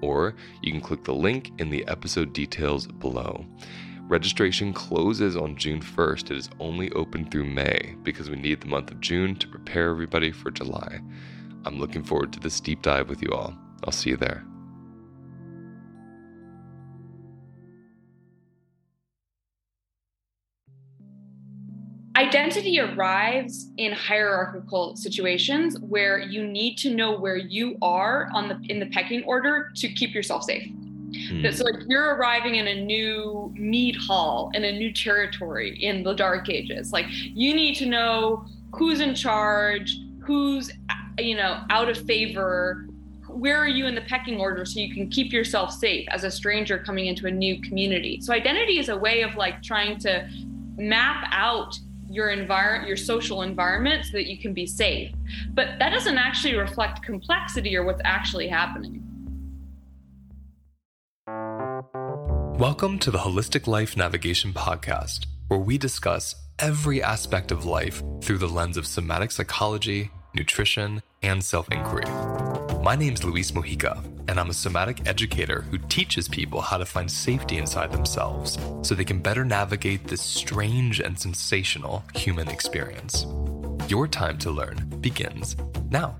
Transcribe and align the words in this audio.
or 0.00 0.34
you 0.62 0.72
can 0.72 0.80
click 0.80 1.04
the 1.04 1.14
link 1.14 1.50
in 1.58 1.70
the 1.70 1.86
episode 1.88 2.32
details 2.32 2.86
below. 2.86 3.44
Registration 4.02 4.72
closes 4.72 5.36
on 5.36 5.56
June 5.56 5.80
1st. 5.80 6.32
It 6.32 6.36
is 6.36 6.50
only 6.58 6.90
open 6.92 7.30
through 7.30 7.44
May 7.44 7.94
because 8.02 8.28
we 8.28 8.36
need 8.36 8.60
the 8.60 8.66
month 8.66 8.90
of 8.90 9.00
June 9.00 9.36
to 9.36 9.46
prepare 9.46 9.90
everybody 9.90 10.32
for 10.32 10.50
July. 10.50 11.00
I'm 11.64 11.78
looking 11.78 12.02
forward 12.02 12.32
to 12.32 12.40
this 12.40 12.60
deep 12.60 12.82
dive 12.82 13.08
with 13.08 13.22
you 13.22 13.30
all. 13.30 13.56
I'll 13.84 13.92
see 13.92 14.10
you 14.10 14.16
there. 14.16 14.49
Identity 22.20 22.78
arrives 22.78 23.70
in 23.78 23.92
hierarchical 23.92 24.94
situations 24.94 25.78
where 25.80 26.18
you 26.18 26.46
need 26.46 26.76
to 26.76 26.94
know 26.94 27.18
where 27.18 27.38
you 27.38 27.78
are 27.80 28.28
on 28.34 28.46
the 28.46 28.60
in 28.68 28.78
the 28.78 28.84
pecking 28.86 29.24
order 29.24 29.72
to 29.76 29.88
keep 29.88 30.14
yourself 30.14 30.44
safe. 30.44 30.70
Hmm. 31.28 31.50
So 31.50 31.64
like 31.64 31.76
you're 31.88 32.14
arriving 32.16 32.56
in 32.56 32.66
a 32.66 32.84
new 32.84 33.54
mead 33.56 33.96
hall 33.96 34.50
in 34.52 34.64
a 34.64 34.72
new 34.72 34.92
territory 34.92 35.82
in 35.82 36.02
the 36.02 36.12
dark 36.12 36.50
ages. 36.50 36.92
Like 36.92 37.06
you 37.08 37.54
need 37.54 37.74
to 37.76 37.86
know 37.86 38.44
who's 38.74 39.00
in 39.00 39.14
charge, 39.14 39.96
who's 40.22 40.70
you 41.18 41.36
know 41.36 41.62
out 41.70 41.88
of 41.88 41.96
favor, 42.06 42.86
where 43.28 43.56
are 43.56 43.68
you 43.68 43.86
in 43.86 43.94
the 43.94 44.02
pecking 44.02 44.38
order 44.38 44.66
so 44.66 44.78
you 44.78 44.92
can 44.92 45.08
keep 45.08 45.32
yourself 45.32 45.72
safe 45.72 46.06
as 46.10 46.24
a 46.24 46.30
stranger 46.30 46.78
coming 46.78 47.06
into 47.06 47.28
a 47.28 47.30
new 47.30 47.62
community. 47.62 48.20
So 48.20 48.34
identity 48.34 48.78
is 48.78 48.90
a 48.90 48.96
way 48.98 49.22
of 49.22 49.36
like 49.36 49.62
trying 49.62 49.98
to 50.00 50.28
map 50.76 51.26
out 51.32 51.78
your 52.10 52.30
environment, 52.30 52.88
your 52.88 52.96
social 52.96 53.42
environment, 53.42 54.04
so 54.04 54.12
that 54.12 54.26
you 54.26 54.36
can 54.36 54.52
be 54.52 54.66
safe. 54.66 55.14
But 55.54 55.78
that 55.78 55.90
doesn't 55.90 56.18
actually 56.18 56.56
reflect 56.56 57.04
complexity 57.04 57.76
or 57.76 57.84
what's 57.84 58.00
actually 58.04 58.48
happening. 58.48 59.04
Welcome 62.58 62.98
to 62.98 63.12
the 63.12 63.18
Holistic 63.18 63.68
Life 63.68 63.96
Navigation 63.96 64.52
Podcast, 64.52 65.26
where 65.46 65.60
we 65.60 65.78
discuss 65.78 66.34
every 66.58 67.00
aspect 67.00 67.52
of 67.52 67.64
life 67.64 68.02
through 68.20 68.38
the 68.38 68.48
lens 68.48 68.76
of 68.76 68.88
somatic 68.88 69.30
psychology, 69.30 70.10
nutrition, 70.34 71.02
and 71.22 71.42
self 71.44 71.70
inquiry. 71.70 72.04
My 72.82 72.96
name's 72.96 73.22
Luis 73.22 73.52
Mojica, 73.52 74.02
and 74.30 74.38
I'm 74.38 74.48
a 74.48 74.54
somatic 74.54 75.08
educator 75.08 75.62
who 75.62 75.78
teaches 75.88 76.28
people 76.28 76.60
how 76.60 76.76
to 76.76 76.86
find 76.86 77.10
safety 77.10 77.58
inside 77.58 77.90
themselves 77.90 78.60
so 78.80 78.94
they 78.94 79.04
can 79.04 79.18
better 79.18 79.44
navigate 79.44 80.06
this 80.06 80.22
strange 80.22 81.00
and 81.00 81.18
sensational 81.18 82.04
human 82.14 82.46
experience. 82.46 83.26
Your 83.88 84.06
time 84.06 84.38
to 84.38 84.52
learn 84.52 84.88
begins 85.00 85.56
now. 85.90 86.14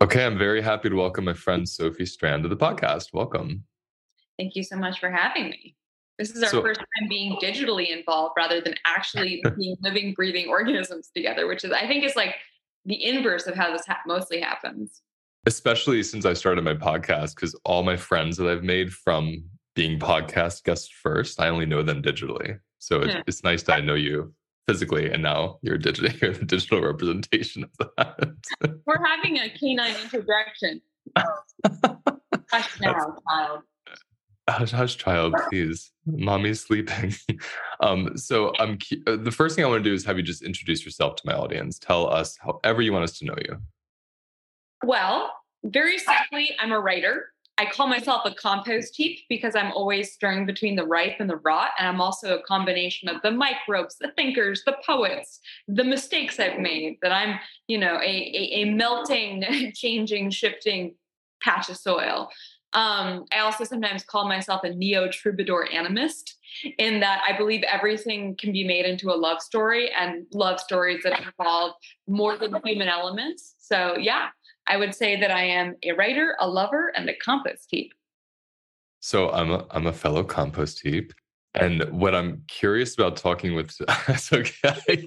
Okay, 0.00 0.24
I'm 0.24 0.38
very 0.38 0.62
happy 0.62 0.88
to 0.88 0.96
welcome 0.96 1.26
my 1.26 1.34
friend 1.34 1.68
Sophie 1.68 2.06
Strand 2.06 2.44
to 2.44 2.48
the 2.48 2.56
podcast. 2.56 3.08
Welcome. 3.12 3.64
Thank 4.38 4.56
you 4.56 4.62
so 4.62 4.76
much 4.76 5.00
for 5.00 5.10
having 5.10 5.50
me. 5.50 5.76
This 6.18 6.30
is 6.30 6.42
our 6.42 6.48
so, 6.48 6.62
first 6.62 6.80
time 6.80 7.08
being 7.08 7.36
digitally 7.42 7.90
involved 7.90 8.34
rather 8.36 8.60
than 8.60 8.74
actually 8.86 9.42
being 9.58 9.76
living, 9.82 10.14
breathing 10.14 10.48
organisms 10.48 11.10
together, 11.14 11.46
which 11.46 11.64
is, 11.64 11.72
I 11.72 11.86
think, 11.86 12.04
is 12.04 12.14
like 12.14 12.36
the 12.84 13.02
inverse 13.04 13.46
of 13.46 13.56
how 13.56 13.72
this 13.72 13.86
ha- 13.86 14.00
mostly 14.06 14.40
happens. 14.40 15.02
Especially 15.46 16.02
since 16.02 16.24
I 16.24 16.32
started 16.32 16.64
my 16.64 16.74
podcast, 16.74 17.34
because 17.34 17.54
all 17.64 17.82
my 17.82 17.96
friends 17.96 18.36
that 18.36 18.48
I've 18.48 18.62
made 18.62 18.92
from 18.92 19.44
being 19.74 19.98
podcast 19.98 20.62
guests 20.62 20.88
first, 20.88 21.40
I 21.40 21.48
only 21.48 21.66
know 21.66 21.82
them 21.82 22.00
digitally. 22.00 22.58
So 22.78 23.00
it's, 23.00 23.14
yeah. 23.14 23.22
it's 23.26 23.42
nice 23.42 23.62
that 23.64 23.74
I 23.74 23.80
know 23.80 23.94
you 23.94 24.32
physically 24.66 25.10
and 25.10 25.22
now 25.22 25.58
you're 25.62 25.76
digital 25.76 26.10
you're 26.22 26.32
the 26.32 26.44
digital 26.44 26.80
representation 26.80 27.64
of 27.64 27.90
that. 27.96 28.34
We're 28.86 29.04
having 29.04 29.38
a 29.38 29.50
canine 29.50 29.96
introduction. 30.02 30.80
Hush 32.50 32.80
now, 32.80 33.16
child 33.28 33.62
hush, 34.48 34.72
hush, 34.72 34.96
child, 34.96 35.34
please. 35.48 35.90
Mommy's 36.06 36.60
sleeping. 36.60 37.14
um, 37.80 38.16
so 38.16 38.52
I'm 38.58 38.78
uh, 39.06 39.16
the 39.16 39.30
first 39.30 39.56
thing 39.56 39.64
I 39.64 39.68
want 39.68 39.82
to 39.82 39.88
do 39.88 39.94
is 39.94 40.04
have 40.04 40.16
you 40.16 40.22
just 40.22 40.42
introduce 40.42 40.84
yourself 40.84 41.16
to 41.16 41.22
my 41.26 41.34
audience. 41.34 41.78
Tell 41.78 42.08
us 42.08 42.36
however 42.38 42.82
you 42.82 42.92
want 42.92 43.04
us 43.04 43.18
to 43.18 43.24
know 43.24 43.36
you. 43.38 43.56
Well, 44.84 45.32
very 45.64 45.98
simply, 45.98 46.50
I'm 46.60 46.72
a 46.72 46.80
writer. 46.80 47.30
I 47.56 47.66
call 47.66 47.86
myself 47.86 48.22
a 48.24 48.34
compost 48.34 48.96
heap 48.96 49.20
because 49.28 49.54
I'm 49.54 49.70
always 49.72 50.12
stirring 50.12 50.44
between 50.44 50.74
the 50.74 50.84
ripe 50.84 51.20
and 51.20 51.30
the 51.30 51.36
rot. 51.36 51.70
And 51.78 51.86
I'm 51.86 52.00
also 52.00 52.36
a 52.36 52.42
combination 52.42 53.08
of 53.08 53.22
the 53.22 53.30
microbes, 53.30 53.96
the 53.96 54.10
thinkers, 54.16 54.62
the 54.66 54.76
poets, 54.84 55.38
the 55.68 55.84
mistakes 55.84 56.40
I've 56.40 56.58
made, 56.58 56.98
that 57.02 57.12
I'm, 57.12 57.38
you 57.68 57.78
know, 57.78 57.94
a, 57.94 58.04
a, 58.04 58.62
a 58.62 58.64
melting, 58.64 59.72
changing, 59.74 60.30
shifting 60.30 60.96
patch 61.42 61.68
of 61.68 61.76
soil. 61.76 62.28
Um, 62.74 63.26
I 63.32 63.38
also 63.38 63.62
sometimes 63.62 64.02
call 64.02 64.26
myself 64.28 64.64
a 64.64 64.70
neo 64.70 65.08
troubadour 65.08 65.68
animist 65.72 66.34
in 66.78 67.00
that 67.00 67.22
I 67.28 67.36
believe 67.36 67.62
everything 67.62 68.36
can 68.36 68.52
be 68.52 68.64
made 68.64 68.84
into 68.84 69.10
a 69.10 69.14
love 69.16 69.40
story 69.40 69.90
and 69.92 70.26
love 70.32 70.58
stories 70.58 71.02
that 71.04 71.20
involve 71.20 71.74
more 72.08 72.36
than 72.36 72.52
human 72.64 72.88
elements. 72.88 73.54
So, 73.58 73.96
yeah, 73.96 74.28
I 74.66 74.76
would 74.76 74.94
say 74.94 75.20
that 75.20 75.30
I 75.30 75.44
am 75.44 75.76
a 75.84 75.92
writer, 75.92 76.36
a 76.40 76.48
lover, 76.48 76.92
and 76.96 77.08
a 77.08 77.14
compost 77.14 77.68
heap. 77.70 77.92
So 79.00 79.30
I'm 79.30 79.50
a, 79.50 79.66
I'm 79.70 79.86
a 79.86 79.92
fellow 79.92 80.24
compost 80.24 80.80
heap. 80.80 81.12
And 81.54 81.84
what 81.90 82.14
I'm 82.16 82.42
curious 82.48 82.94
about 82.94 83.16
talking 83.16 83.54
with, 83.54 83.76
that's 84.06 84.32
okay. 84.32 84.74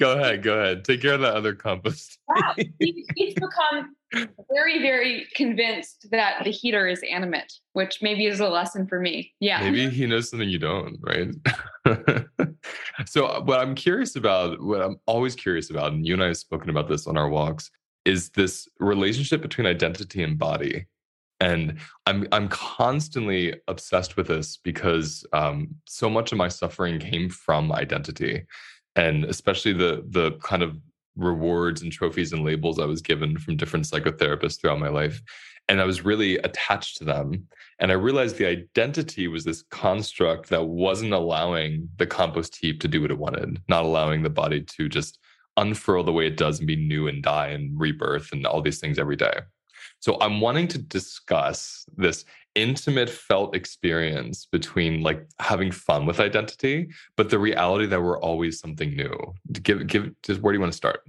go 0.00 0.12
ahead, 0.12 0.42
go 0.42 0.58
ahead. 0.58 0.84
Take 0.84 1.02
care 1.02 1.14
of 1.14 1.20
that 1.20 1.34
other 1.34 1.54
compost. 1.54 2.18
wow, 2.28 2.54
he, 2.78 3.04
he's 3.16 3.34
become 3.34 3.96
very, 4.50 4.80
very 4.80 5.26
convinced 5.34 6.06
that 6.12 6.42
the 6.44 6.50
heater 6.50 6.86
is 6.86 7.02
animate, 7.10 7.52
which 7.72 8.00
maybe 8.02 8.26
is 8.26 8.38
a 8.40 8.48
lesson 8.48 8.86
for 8.86 9.00
me. 9.00 9.34
Yeah. 9.40 9.68
Maybe 9.68 9.90
he 9.90 10.06
knows 10.06 10.30
something 10.30 10.48
you 10.48 10.60
don't, 10.60 10.96
right? 11.00 11.34
so, 13.06 13.26
uh, 13.26 13.40
what 13.40 13.58
I'm 13.58 13.74
curious 13.74 14.14
about, 14.14 14.62
what 14.62 14.80
I'm 14.80 14.98
always 15.06 15.34
curious 15.34 15.70
about, 15.70 15.92
and 15.92 16.06
you 16.06 16.14
and 16.14 16.22
I 16.22 16.28
have 16.28 16.36
spoken 16.36 16.70
about 16.70 16.88
this 16.88 17.06
on 17.08 17.16
our 17.16 17.28
walks, 17.28 17.70
is 18.04 18.30
this 18.30 18.68
relationship 18.78 19.42
between 19.42 19.66
identity 19.66 20.22
and 20.22 20.38
body 20.38 20.86
and 21.40 21.78
i'm 22.06 22.26
i'm 22.32 22.48
constantly 22.48 23.54
obsessed 23.68 24.16
with 24.16 24.26
this 24.26 24.56
because 24.56 25.24
um, 25.32 25.68
so 25.84 26.08
much 26.10 26.32
of 26.32 26.38
my 26.38 26.48
suffering 26.48 26.98
came 26.98 27.28
from 27.28 27.72
identity 27.72 28.44
and 28.96 29.24
especially 29.24 29.72
the 29.72 30.04
the 30.10 30.32
kind 30.42 30.62
of 30.62 30.76
rewards 31.16 31.82
and 31.82 31.92
trophies 31.92 32.32
and 32.32 32.44
labels 32.44 32.78
i 32.78 32.84
was 32.84 33.02
given 33.02 33.36
from 33.38 33.56
different 33.56 33.84
psychotherapists 33.84 34.60
throughout 34.60 34.78
my 34.78 34.88
life 34.88 35.20
and 35.68 35.80
i 35.80 35.84
was 35.84 36.04
really 36.04 36.38
attached 36.38 36.96
to 36.96 37.04
them 37.04 37.46
and 37.80 37.90
i 37.90 37.94
realized 37.94 38.36
the 38.36 38.46
identity 38.46 39.26
was 39.26 39.44
this 39.44 39.62
construct 39.70 40.48
that 40.48 40.64
wasn't 40.64 41.12
allowing 41.12 41.88
the 41.96 42.06
compost 42.06 42.56
heap 42.56 42.80
to 42.80 42.88
do 42.88 43.00
what 43.00 43.10
it 43.10 43.18
wanted 43.18 43.60
not 43.68 43.84
allowing 43.84 44.22
the 44.22 44.30
body 44.30 44.62
to 44.62 44.88
just 44.88 45.18
unfurl 45.56 46.04
the 46.04 46.12
way 46.12 46.28
it 46.28 46.36
does 46.36 46.58
and 46.58 46.68
be 46.68 46.76
new 46.76 47.08
and 47.08 47.24
die 47.24 47.48
and 47.48 47.78
rebirth 47.78 48.30
and 48.32 48.46
all 48.46 48.62
these 48.62 48.78
things 48.78 48.96
every 48.96 49.16
day 49.16 49.32
so 50.00 50.18
I'm 50.20 50.40
wanting 50.40 50.68
to 50.68 50.78
discuss 50.78 51.84
this 51.96 52.24
intimate 52.54 53.08
felt 53.08 53.54
experience 53.54 54.46
between 54.46 55.02
like 55.02 55.26
having 55.38 55.70
fun 55.70 56.06
with 56.06 56.20
identity, 56.20 56.88
but 57.16 57.30
the 57.30 57.38
reality 57.38 57.86
that 57.86 58.02
we're 58.02 58.20
always 58.20 58.58
something 58.58 58.94
new. 58.94 59.34
Give 59.52 59.86
give 59.86 60.10
just 60.22 60.40
where 60.40 60.52
do 60.52 60.56
you 60.56 60.60
want 60.60 60.72
to 60.72 60.76
start? 60.76 61.00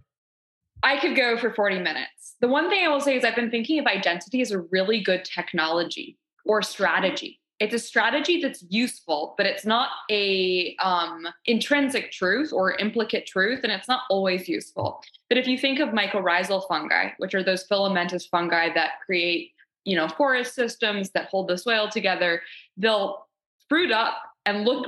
I 0.81 0.97
could 1.00 1.15
go 1.15 1.38
for 1.38 1.51
40 1.53 1.80
minutes. 1.80 2.36
The 2.39 2.47
one 2.47 2.69
thing 2.69 2.86
I 2.86 2.88
will 2.88 3.01
say 3.01 3.18
is 3.18 3.25
I've 3.25 3.36
been 3.36 3.51
thinking 3.51 3.80
of 3.80 3.86
identity 3.86 4.41
as 4.41 4.51
a 4.51 4.59
really 4.59 5.01
good 5.01 5.25
technology 5.25 6.18
or 6.45 6.62
strategy 6.62 7.39
it's 7.59 7.73
a 7.73 7.79
strategy 7.79 8.41
that's 8.41 8.63
useful 8.69 9.33
but 9.38 9.45
it's 9.45 9.65
not 9.65 9.89
a 10.09 10.75
um, 10.77 11.27
intrinsic 11.45 12.11
truth 12.11 12.53
or 12.53 12.75
implicate 12.77 13.25
truth 13.25 13.61
and 13.63 13.71
it's 13.71 13.88
not 13.88 14.03
always 14.09 14.47
useful. 14.47 15.01
But 15.27 15.38
if 15.38 15.47
you 15.47 15.57
think 15.57 15.79
of 15.79 15.89
mycorrhizal 15.89 16.67
fungi 16.67 17.09
which 17.17 17.35
are 17.35 17.44
those 17.44 17.63
filamentous 17.63 18.25
fungi 18.25 18.73
that 18.73 19.00
create 19.06 19.51
you 19.85 19.95
know 19.95 20.07
forest 20.07 20.56
systems 20.56 21.11
that 21.11 21.29
hold 21.29 21.47
the 21.47 21.57
soil 21.57 21.89
together 21.89 22.41
they'll 22.77 23.27
fruit 23.67 23.91
up 23.91 24.17
and 24.45 24.65
look 24.65 24.88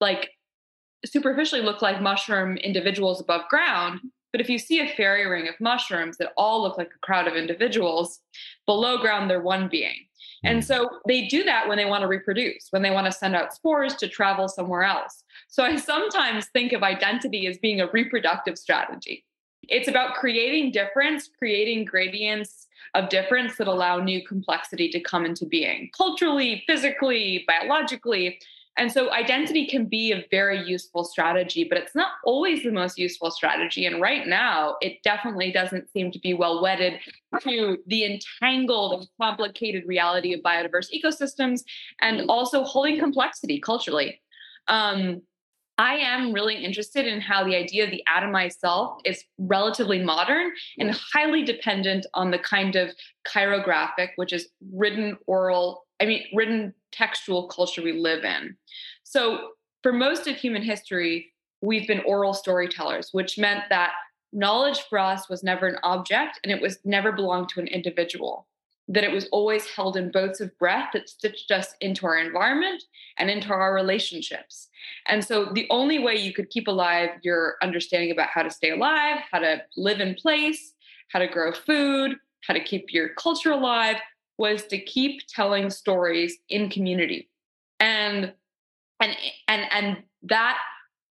like 0.00 0.30
superficially 1.04 1.62
look 1.62 1.82
like 1.82 2.02
mushroom 2.02 2.56
individuals 2.58 3.20
above 3.20 3.48
ground. 3.48 4.00
But 4.32 4.40
if 4.40 4.48
you 4.48 4.58
see 4.58 4.80
a 4.80 4.86
fairy 4.86 5.26
ring 5.26 5.48
of 5.48 5.54
mushrooms 5.60 6.18
that 6.18 6.32
all 6.36 6.62
look 6.62 6.78
like 6.78 6.90
a 6.94 6.98
crowd 7.00 7.26
of 7.26 7.34
individuals 7.34 8.20
below 8.66 8.98
ground 8.98 9.28
they're 9.28 9.42
one 9.42 9.68
being 9.68 10.06
and 10.44 10.58
hmm. 10.58 10.62
so 10.62 10.88
they 11.06 11.26
do 11.26 11.44
that 11.44 11.68
when 11.68 11.76
they 11.76 11.84
want 11.84 12.02
to 12.02 12.08
reproduce, 12.08 12.68
when 12.70 12.82
they 12.82 12.90
want 12.90 13.06
to 13.06 13.12
send 13.12 13.34
out 13.36 13.54
spores 13.54 13.94
to 13.96 14.08
travel 14.08 14.48
somewhere 14.48 14.82
else. 14.82 15.24
So 15.48 15.64
I 15.64 15.76
sometimes 15.76 16.46
think 16.52 16.72
of 16.72 16.82
identity 16.82 17.46
as 17.46 17.58
being 17.58 17.80
a 17.80 17.90
reproductive 17.90 18.58
strategy. 18.58 19.24
It's 19.68 19.88
about 19.88 20.14
creating 20.14 20.72
difference, 20.72 21.28
creating 21.38 21.84
gradients 21.84 22.66
of 22.94 23.08
difference 23.08 23.56
that 23.56 23.68
allow 23.68 23.98
new 23.98 24.26
complexity 24.26 24.88
to 24.90 25.00
come 25.00 25.24
into 25.24 25.46
being 25.46 25.90
culturally, 25.96 26.64
physically, 26.66 27.44
biologically. 27.46 28.40
And 28.76 28.90
so 28.90 29.12
identity 29.12 29.66
can 29.66 29.86
be 29.86 30.12
a 30.12 30.24
very 30.30 30.64
useful 30.66 31.04
strategy, 31.04 31.64
but 31.68 31.76
it's 31.76 31.94
not 31.94 32.12
always 32.24 32.62
the 32.62 32.70
most 32.70 32.98
useful 32.98 33.30
strategy. 33.30 33.84
And 33.84 34.00
right 34.00 34.26
now, 34.26 34.76
it 34.80 35.02
definitely 35.02 35.52
doesn't 35.52 35.90
seem 35.90 36.10
to 36.12 36.18
be 36.18 36.34
well 36.34 36.62
wedded 36.62 37.00
to 37.40 37.78
the 37.86 38.04
entangled 38.04 38.92
and 39.00 39.08
complicated 39.20 39.84
reality 39.86 40.32
of 40.32 40.40
biodiverse 40.40 40.86
ecosystems 40.94 41.62
and 42.00 42.30
also 42.30 42.64
holding 42.64 42.98
complexity 42.98 43.60
culturally. 43.60 44.20
Um, 44.68 45.22
I 45.80 45.94
am 45.94 46.34
really 46.34 46.62
interested 46.62 47.06
in 47.06 47.22
how 47.22 47.42
the 47.42 47.56
idea 47.56 47.84
of 47.84 47.90
the 47.90 48.04
atomized 48.06 48.58
self 48.58 49.00
is 49.06 49.24
relatively 49.38 50.02
modern 50.02 50.52
and 50.78 50.94
highly 51.14 51.42
dependent 51.42 52.04
on 52.12 52.30
the 52.30 52.38
kind 52.38 52.76
of 52.76 52.90
chirographic, 53.26 54.10
which 54.16 54.34
is 54.34 54.48
written 54.72 55.16
oral, 55.26 55.86
I 55.98 56.04
mean, 56.04 56.24
written 56.34 56.74
textual 56.92 57.48
culture 57.48 57.82
we 57.82 57.92
live 57.92 58.24
in. 58.24 58.56
So, 59.02 59.50
for 59.82 59.92
most 59.92 60.26
of 60.26 60.36
human 60.36 60.62
history, 60.62 61.32
we've 61.62 61.86
been 61.86 62.02
oral 62.06 62.34
storytellers, 62.34 63.10
which 63.12 63.38
meant 63.38 63.64
that 63.70 63.92
knowledge 64.32 64.80
for 64.88 64.98
us 64.98 65.28
was 65.28 65.42
never 65.42 65.66
an 65.66 65.78
object 65.82 66.38
and 66.44 66.52
it 66.52 66.60
was 66.60 66.78
never 66.84 67.12
belonged 67.12 67.48
to 67.50 67.60
an 67.60 67.66
individual. 67.66 68.46
That 68.88 69.04
it 69.04 69.12
was 69.12 69.28
always 69.30 69.66
held 69.66 69.96
in 69.96 70.10
boats 70.10 70.40
of 70.40 70.56
breath 70.58 70.90
that 70.94 71.08
stitched 71.08 71.50
us 71.50 71.74
into 71.80 72.06
our 72.06 72.18
environment 72.18 72.82
and 73.18 73.30
into 73.30 73.52
our 73.52 73.72
relationships. 73.72 74.68
And 75.06 75.24
so, 75.24 75.46
the 75.52 75.68
only 75.70 75.98
way 75.98 76.16
you 76.16 76.32
could 76.32 76.50
keep 76.50 76.66
alive 76.68 77.10
your 77.22 77.56
understanding 77.62 78.10
about 78.10 78.28
how 78.28 78.42
to 78.42 78.50
stay 78.50 78.70
alive, 78.70 79.18
how 79.30 79.38
to 79.38 79.62
live 79.76 80.00
in 80.00 80.14
place, 80.14 80.74
how 81.08 81.20
to 81.20 81.28
grow 81.28 81.52
food, 81.52 82.16
how 82.42 82.54
to 82.54 82.62
keep 82.62 82.92
your 82.92 83.10
culture 83.10 83.52
alive 83.52 83.96
was 84.40 84.64
to 84.64 84.78
keep 84.78 85.20
telling 85.28 85.68
stories 85.68 86.38
in 86.48 86.70
community. 86.70 87.28
And 87.78 88.32
and 88.98 89.14
and 89.48 89.62
and 89.70 89.96
that 90.22 90.58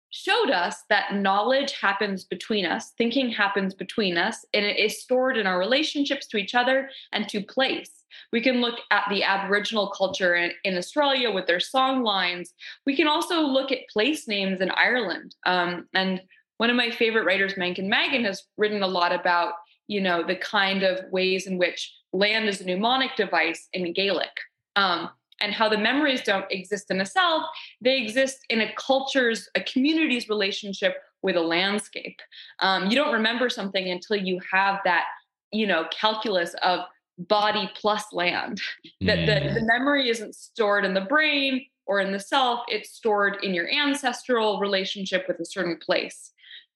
showed 0.10 0.52
us 0.52 0.84
that 0.90 1.16
knowledge 1.16 1.72
happens 1.80 2.25
between 2.25 2.66
us 2.66 2.92
thinking 2.98 3.30
happens 3.30 3.74
between 3.74 4.18
us 4.18 4.46
and 4.54 4.64
it 4.66 4.78
is 4.78 5.02
stored 5.02 5.38
in 5.38 5.48
our 5.48 5.58
relationships 5.58 6.28
to 6.28 6.38
each 6.38 6.54
other 6.54 6.90
and 7.14 7.30
to 7.30 7.42
place. 7.42 8.04
We 8.34 8.42
can 8.42 8.62
look 8.62 8.80
at 8.92 9.06
the 9.10 9.24
aboriginal 9.24 9.90
culture 9.90 10.36
in, 10.36 10.52
in 10.66 10.78
australia 10.78 11.31
with 11.31 11.48
their 11.48 11.62
song 11.62 12.04
lines. 12.04 12.54
We 12.86 12.96
can 12.96 13.08
also 13.08 13.40
look 13.42 13.72
at 13.72 13.90
place 13.92 14.28
names 14.28 14.60
in 14.60 14.70
ireland. 14.72 15.34
Um, 15.46 15.88
and 15.94 16.22
one 16.58 16.70
of 16.70 16.75
my 16.75 16.92
favorite 16.92 17.25
writers 17.25 17.54
Manchán 17.54 17.88
Magan 17.88 18.25
has 18.25 18.44
written 18.58 18.84
a 18.84 18.88
lot 19.00 19.14
about 19.14 19.54
you 19.88 20.02
know 20.02 20.24
the 20.24 20.36
kind 20.36 20.84
of 20.84 21.00
ways 21.12 21.48
in 21.48 21.58
which 21.58 21.92
land 22.13 22.48
is 22.48 22.62
a 22.62 22.65
mnemonic 22.65 23.15
device 23.15 23.68
in 23.74 23.92
Gaelic. 23.92 24.30
Um, 24.75 25.10
and 25.42 25.54
how 25.54 25.68
the 25.68 25.77
memories 25.77 26.21
don't 26.21 26.50
exist 26.51 26.89
in 26.89 27.01
a 27.01 27.06
self, 27.06 27.44
they 27.81 27.98
exist 27.98 28.45
in 28.50 28.62
a 28.62 28.74
culture's, 28.75 29.50
a 29.56 29.62
community's 29.62 30.30
relationship 30.30 30.95
with 31.21 31.36
a 31.36 31.42
landscape. 31.42 32.19
Um, 32.60 32.89
you 32.89 32.95
don't 32.95 33.13
remember 33.13 33.50
something 33.50 33.89
until 33.89 34.15
you 34.15 34.39
have 34.51 34.80
that, 34.86 35.06
you 35.51 35.68
know, 35.68 35.86
calculus 35.92 36.54
of 36.62 36.81
body 37.17 37.70
plus 37.75 38.05
land. 38.13 38.62
That 39.01 39.25
the, 39.25 39.53
the 39.53 39.65
memory 39.65 40.10
isn't 40.10 40.34
stored 40.34 40.86
in 40.86 40.93
the 40.93 41.01
brain 41.01 41.65
or 41.86 42.00
in 42.00 42.13
the 42.13 42.20
self, 42.20 42.62
it's 42.70 42.91
stored 42.91 43.43
in 43.43 43.53
your 43.53 43.70
ancestral 43.70 44.60
relationship 44.62 45.25
with 45.27 45.41
a 45.41 45.46
certain 45.46 45.77
place 45.77 46.32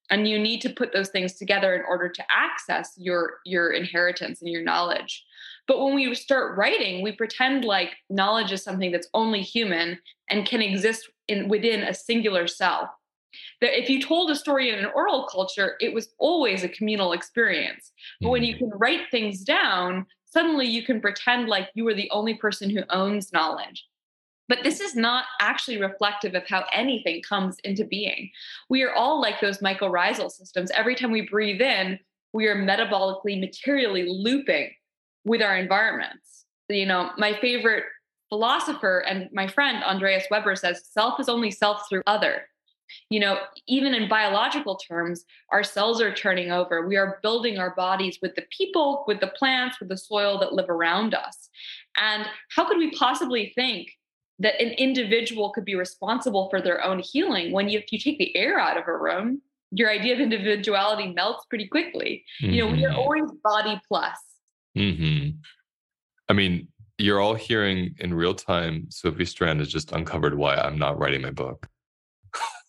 and 0.10 0.28
you 0.28 0.40
need 0.40 0.62
to 0.62 0.70
put 0.70 0.94
those 0.94 1.10
things 1.10 1.34
together 1.34 1.76
in 1.76 1.84
order 1.88 2.10
to 2.10 2.24
access 2.34 2.94
your 2.98 3.40
your 3.46 3.72
inheritance 3.72 4.42
and 4.42 4.52
your 4.52 4.64
knowledge. 4.64 5.24
But 5.68 5.84
when 5.84 5.96
we 5.96 6.14
start 6.16 6.58
writing 6.58 7.02
we 7.02 7.12
pretend 7.12 7.66
like 7.66 7.96
knowledge 8.10 8.52
is 8.52 8.64
something 8.64 8.92
that's 8.92 9.10
only 9.14 9.42
human 9.42 10.00
and 10.30 10.46
can 10.46 10.62
exist 10.62 11.10
in 11.28 11.48
within 11.48 11.84
a 11.84 11.94
singular 11.94 12.48
cell. 12.48 12.94
That 13.62 13.78
if 13.78 13.90
you 13.90 14.02
told 14.02 14.32
a 14.32 14.36
story 14.36 14.70
in 14.70 14.80
an 14.80 14.92
oral 14.96 15.28
culture 15.28 15.76
it 15.80 15.94
was 15.94 16.10
always 16.20 16.64
a 16.64 16.70
communal 16.70 17.14
experience. 17.14 17.92
But 18.22 18.30
when 18.30 18.44
you 18.44 18.56
mm. 18.56 18.60
can 18.60 18.70
write 18.76 19.12
things 19.12 19.44
down 19.44 20.06
suddenly 20.26 20.68
you 20.68 20.84
can 20.84 21.00
pretend 21.02 21.48
like 21.48 21.70
you 21.74 21.88
are 21.88 21.94
the 21.94 22.12
only 22.12 22.36
person 22.36 22.70
who 22.70 22.84
owns 22.90 23.32
knowledge 23.32 23.86
but 24.48 24.64
this 24.64 24.80
is 24.80 24.96
not 24.96 25.26
actually 25.40 25.80
reflective 25.80 26.36
of 26.36 26.48
how 26.48 26.66
anything 26.74 27.22
comes 27.22 27.58
into 27.64 27.84
being. 27.84 28.30
We 28.70 28.84
are 28.84 28.94
all 28.94 29.22
like 29.22 29.42
those 29.42 29.60
mycorrhizal 29.60 30.32
systems. 30.32 30.72
Every 30.72 30.96
time 30.96 31.12
we 31.12 31.28
breathe 31.28 31.62
in, 31.62 32.00
we 32.34 32.48
are 32.48 32.56
metabolically, 32.56 33.40
materially 33.40 34.06
looping 34.08 34.72
with 35.26 35.42
our 35.42 35.58
environments. 35.58 36.46
You 36.70 36.86
know, 36.86 37.12
my 37.18 37.34
favorite 37.34 37.84
philosopher 38.30 39.04
and 39.08 39.30
my 39.32 39.48
friend 39.48 39.84
Andreas 39.84 40.26
Weber 40.30 40.56
says 40.56 40.84
self 40.92 41.20
is 41.20 41.30
only 41.30 41.52
self 41.52 41.88
through 41.90 42.04
other. 42.08 42.44
You 43.10 43.20
know, 43.20 43.40
even 43.68 43.94
in 43.94 44.08
biological 44.08 44.78
terms, 44.78 45.26
our 45.52 45.64
cells 45.64 46.02
are 46.02 46.14
turning 46.14 46.52
over. 46.52 46.88
We 46.88 46.96
are 46.96 47.20
building 47.22 47.58
our 47.58 47.76
bodies 47.76 48.20
with 48.22 48.36
the 48.36 48.46
people, 48.56 49.04
with 49.08 49.20
the 49.20 49.28
plants, 49.28 49.80
with 49.80 49.90
the 49.90 49.98
soil 49.98 50.40
that 50.40 50.54
live 50.54 50.70
around 50.70 51.14
us. 51.14 51.50
And 51.98 52.26
how 52.56 52.66
could 52.66 52.78
we 52.78 52.92
possibly 52.92 53.52
think 53.56 53.97
that 54.40 54.62
an 54.62 54.70
individual 54.74 55.52
could 55.52 55.66
be 55.66 55.76
responsible 55.76 56.50
for 56.50 56.62
their 56.62 56.84
own 56.84 57.00
healing 57.00 57.52
when 57.52 57.70
you, 57.70 57.80
if 57.80 57.92
you 57.92 58.00
take 58.00 58.20
the 58.20 58.36
air 58.36 58.60
out 58.60 58.78
of 58.78 58.88
a 58.88 58.98
room 58.98 59.42
your 59.72 59.90
idea 59.90 60.14
of 60.14 60.20
individuality 60.20 61.12
melts 61.14 61.46
pretty 61.50 61.68
quickly 61.68 62.24
mm-hmm. 62.42 62.54
you 62.54 62.64
know 62.64 62.72
we 62.72 62.86
are 62.86 62.90
mm-hmm. 62.90 63.00
always 63.00 63.30
body 63.44 63.80
plus 63.90 64.18
mm-hmm. 64.78 65.32
i 66.30 66.34
mean 66.34 66.68
you're 66.98 67.20
all 67.20 67.36
hearing 67.36 67.96
in 68.00 68.14
real 68.14 68.34
time 68.34 68.88
Sophie 68.90 69.26
Strand 69.26 69.60
has 69.60 69.70
just 69.70 69.92
uncovered 69.92 70.36
why 70.36 70.56
I'm 70.56 70.80
not 70.80 70.98
writing 70.98 71.22
my 71.22 71.32
book. 71.32 71.68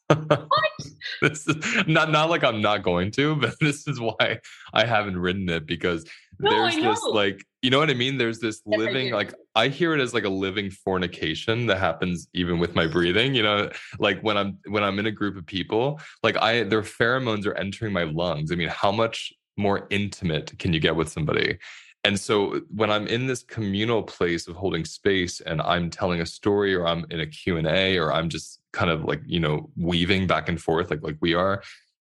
What? 0.08 0.70
this 1.22 1.46
is 1.46 1.86
not 1.86 2.10
not 2.10 2.30
like 2.30 2.44
I'm 2.44 2.60
not 2.60 2.82
going 2.82 3.10
to, 3.12 3.36
but 3.36 3.54
this 3.60 3.86
is 3.86 4.00
why 4.00 4.40
I 4.72 4.84
haven't 4.84 5.18
written 5.18 5.48
it 5.48 5.66
because 5.66 6.04
No, 6.40 6.50
there's 6.50 6.78
this 6.78 7.02
like 7.12 7.44
you 7.62 7.70
know 7.70 7.78
what 7.78 7.90
I 7.90 7.94
mean? 7.94 8.18
There's 8.18 8.38
this 8.38 8.62
Yes, 8.70 8.80
living 8.80 9.10
like 9.12 9.34
I 9.54 9.68
hear 9.68 9.94
it 9.94 10.00
as 10.00 10.14
like 10.14 10.24
a 10.24 10.28
living 10.28 10.70
fornication 10.70 11.66
that 11.66 11.78
happens 11.78 12.28
even 12.34 12.58
with 12.58 12.74
my 12.74 12.86
breathing, 12.86 13.34
you 13.34 13.42
know, 13.42 13.70
like 13.98 14.20
when 14.22 14.36
I'm 14.36 14.58
when 14.68 14.84
I'm 14.84 14.98
in 14.98 15.06
a 15.06 15.10
group 15.12 15.36
of 15.36 15.46
people, 15.46 16.00
like 16.22 16.36
I 16.36 16.62
their 16.64 16.82
pheromones 16.82 17.46
are 17.46 17.54
entering 17.54 17.92
my 17.92 18.04
lungs. 18.04 18.52
I 18.52 18.54
mean, 18.54 18.68
how 18.68 18.92
much 18.92 19.32
more 19.56 19.86
intimate 19.90 20.56
can 20.58 20.72
you 20.72 20.80
get 20.80 20.94
with 20.94 21.08
somebody? 21.08 21.58
And 22.04 22.18
so 22.18 22.60
when 22.74 22.90
I'm 22.90 23.06
in 23.08 23.26
this 23.26 23.42
communal 23.42 24.02
place 24.04 24.46
of 24.46 24.54
holding 24.56 24.84
space 24.84 25.40
and 25.40 25.60
I'm 25.60 25.90
telling 25.90 26.20
a 26.20 26.26
story 26.26 26.74
or 26.74 26.86
I'm 26.86 27.04
in 27.10 27.20
a 27.20 27.26
Q&A 27.26 27.98
or 27.98 28.12
I'm 28.12 28.28
just 28.28 28.57
kind 28.72 28.90
of 28.90 29.04
like, 29.04 29.22
you 29.26 29.40
know, 29.40 29.70
weaving 29.76 30.26
back 30.26 30.48
and 30.48 30.60
forth 30.60 30.90
like 30.90 31.02
like 31.02 31.16
we 31.20 31.34
are, 31.34 31.62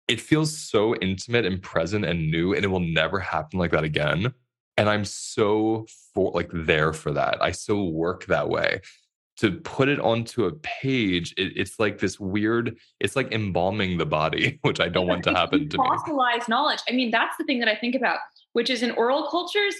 it 0.09 0.21
feels 0.21 0.56
so 0.56 0.94
intimate 0.97 1.47
and 1.47 1.62
present 1.62 2.04
and 2.04 2.30
new 2.30 2.54
and 2.54 2.64
it 2.64 2.68
will 2.68 2.80
never 2.80 3.18
happen 3.18 3.59
like 3.59 3.71
that 3.71 3.85
again. 3.85 4.33
And 4.76 4.88
I'm 4.88 5.04
so 5.04 5.87
for 6.14 6.33
like 6.33 6.50
there 6.52 6.92
for 6.92 7.12
that. 7.12 7.42
I 7.42 7.52
so 7.52 7.85
work 7.85 8.26
that 8.26 8.49
way. 8.49 8.80
To 9.38 9.50
put 9.50 9.88
it 9.88 9.99
onto 9.99 10.44
a 10.44 10.52
page, 10.62 11.35
it, 11.37 11.54
it's 11.56 11.80
like 11.80 11.99
this 11.99 12.21
weird, 12.21 12.78
it's 13.00 13.16
like 13.16 13.33
embalming 13.33 13.99
the 13.99 14.06
body, 14.06 14.59
which 14.62 14.78
I 14.78 14.88
don't 14.88 15.09
want 15.09 15.25
to 15.25 15.35
happen 15.35 15.68
to 15.68 15.78
me. 15.78 15.85
fossilized 15.85 16.49
knowledge. 16.49 16.80
I 16.88 16.92
mean, 16.92 17.11
that's 17.11 17.37
the 17.37 17.44
thing 17.44 17.59
that 17.59 17.68
I 17.68 17.75
think 17.75 17.97
about, 17.97 18.18
which 18.52 18.71
is 18.71 18.83
in 18.83 18.92
oral 18.92 19.28
cultures, 19.28 19.75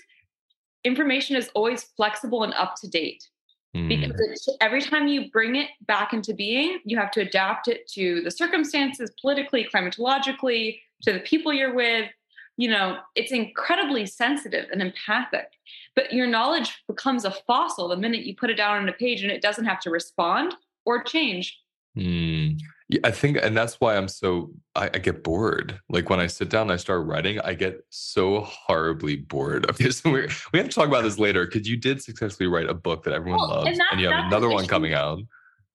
information 0.83 1.37
is 1.37 1.51
always 1.55 1.85
flexible 1.97 2.43
and 2.43 2.53
up 2.55 2.75
to 2.81 2.89
date 2.89 3.29
Mm. 3.75 3.89
because 3.89 4.21
it's, 4.21 4.49
every 4.61 4.81
time 4.81 5.09
you 5.09 5.31
bring 5.33 5.57
it 5.57 5.69
back 5.87 6.13
into 6.13 6.33
being, 6.33 6.79
you 6.85 6.97
have 6.97 7.11
to 7.13 7.21
adapt 7.21 7.67
it 7.67 7.89
to 7.89 8.21
the 8.23 8.31
circumstances, 8.31 9.11
politically, 9.21 9.67
climatologically, 9.73 10.79
to 11.03 11.13
the 11.13 11.21
people 11.21 11.53
you're 11.53 11.75
with. 11.75 12.09
You 12.57 12.71
know, 12.71 12.99
it's 13.17 13.33
incredibly 13.33 14.07
sensitive 14.07 14.67
and 14.71 14.81
empathic. 14.81 15.49
But 15.97 16.13
your 16.13 16.29
knowledge 16.29 16.83
becomes 16.87 17.25
a 17.25 17.33
fossil 17.33 17.89
the 17.89 17.97
minute 17.97 18.25
you 18.25 18.37
put 18.37 18.51
it 18.51 18.57
down 18.57 18.77
on 18.77 18.89
a 18.89 18.93
page 18.93 19.23
and 19.23 19.33
it 19.33 19.43
doesn't 19.43 19.65
have 19.65 19.81
to 19.81 19.91
respond 19.91 20.55
or 20.85 21.03
change. 21.03 21.61
Mm. 21.97 22.61
Yeah, 22.89 23.01
I 23.05 23.11
think, 23.13 23.39
and 23.43 23.57
that's 23.57 23.81
why 23.81 23.97
I'm 23.97 24.09
so 24.09 24.51
I, 24.75 24.87
I 24.93 24.99
get 24.99 25.25
bored. 25.25 25.81
Like 25.89 26.11
when 26.11 26.21
I 26.21 26.27
sit 26.27 26.51
down 26.51 26.63
and 26.63 26.73
I 26.73 26.77
start 26.77 27.07
writing, 27.07 27.41
I 27.41 27.55
get 27.55 27.85
so 27.89 28.41
horribly 28.41 29.17
bored. 29.17 29.71
Okay, 29.71 29.91
so 29.91 30.11
we 30.11 30.29
we 30.53 30.59
have 30.59 30.69
to 30.69 30.75
talk 30.75 30.89
about 30.89 31.03
this 31.05 31.19
later 31.19 31.47
because 31.47 31.69
you 31.69 31.77
did 31.77 32.03
successfully 32.03 32.47
write 32.49 32.69
a 32.69 32.75
book 32.75 33.05
that 33.05 33.15
everyone 33.15 33.41
Well, 33.41 33.65
loves, 33.65 33.79
that- 33.79 33.89
and 33.93 34.01
you 34.01 34.09
have 34.09 34.27
another 34.27 34.49
one 34.51 34.67
coming 34.67 34.93
out. 34.95 35.21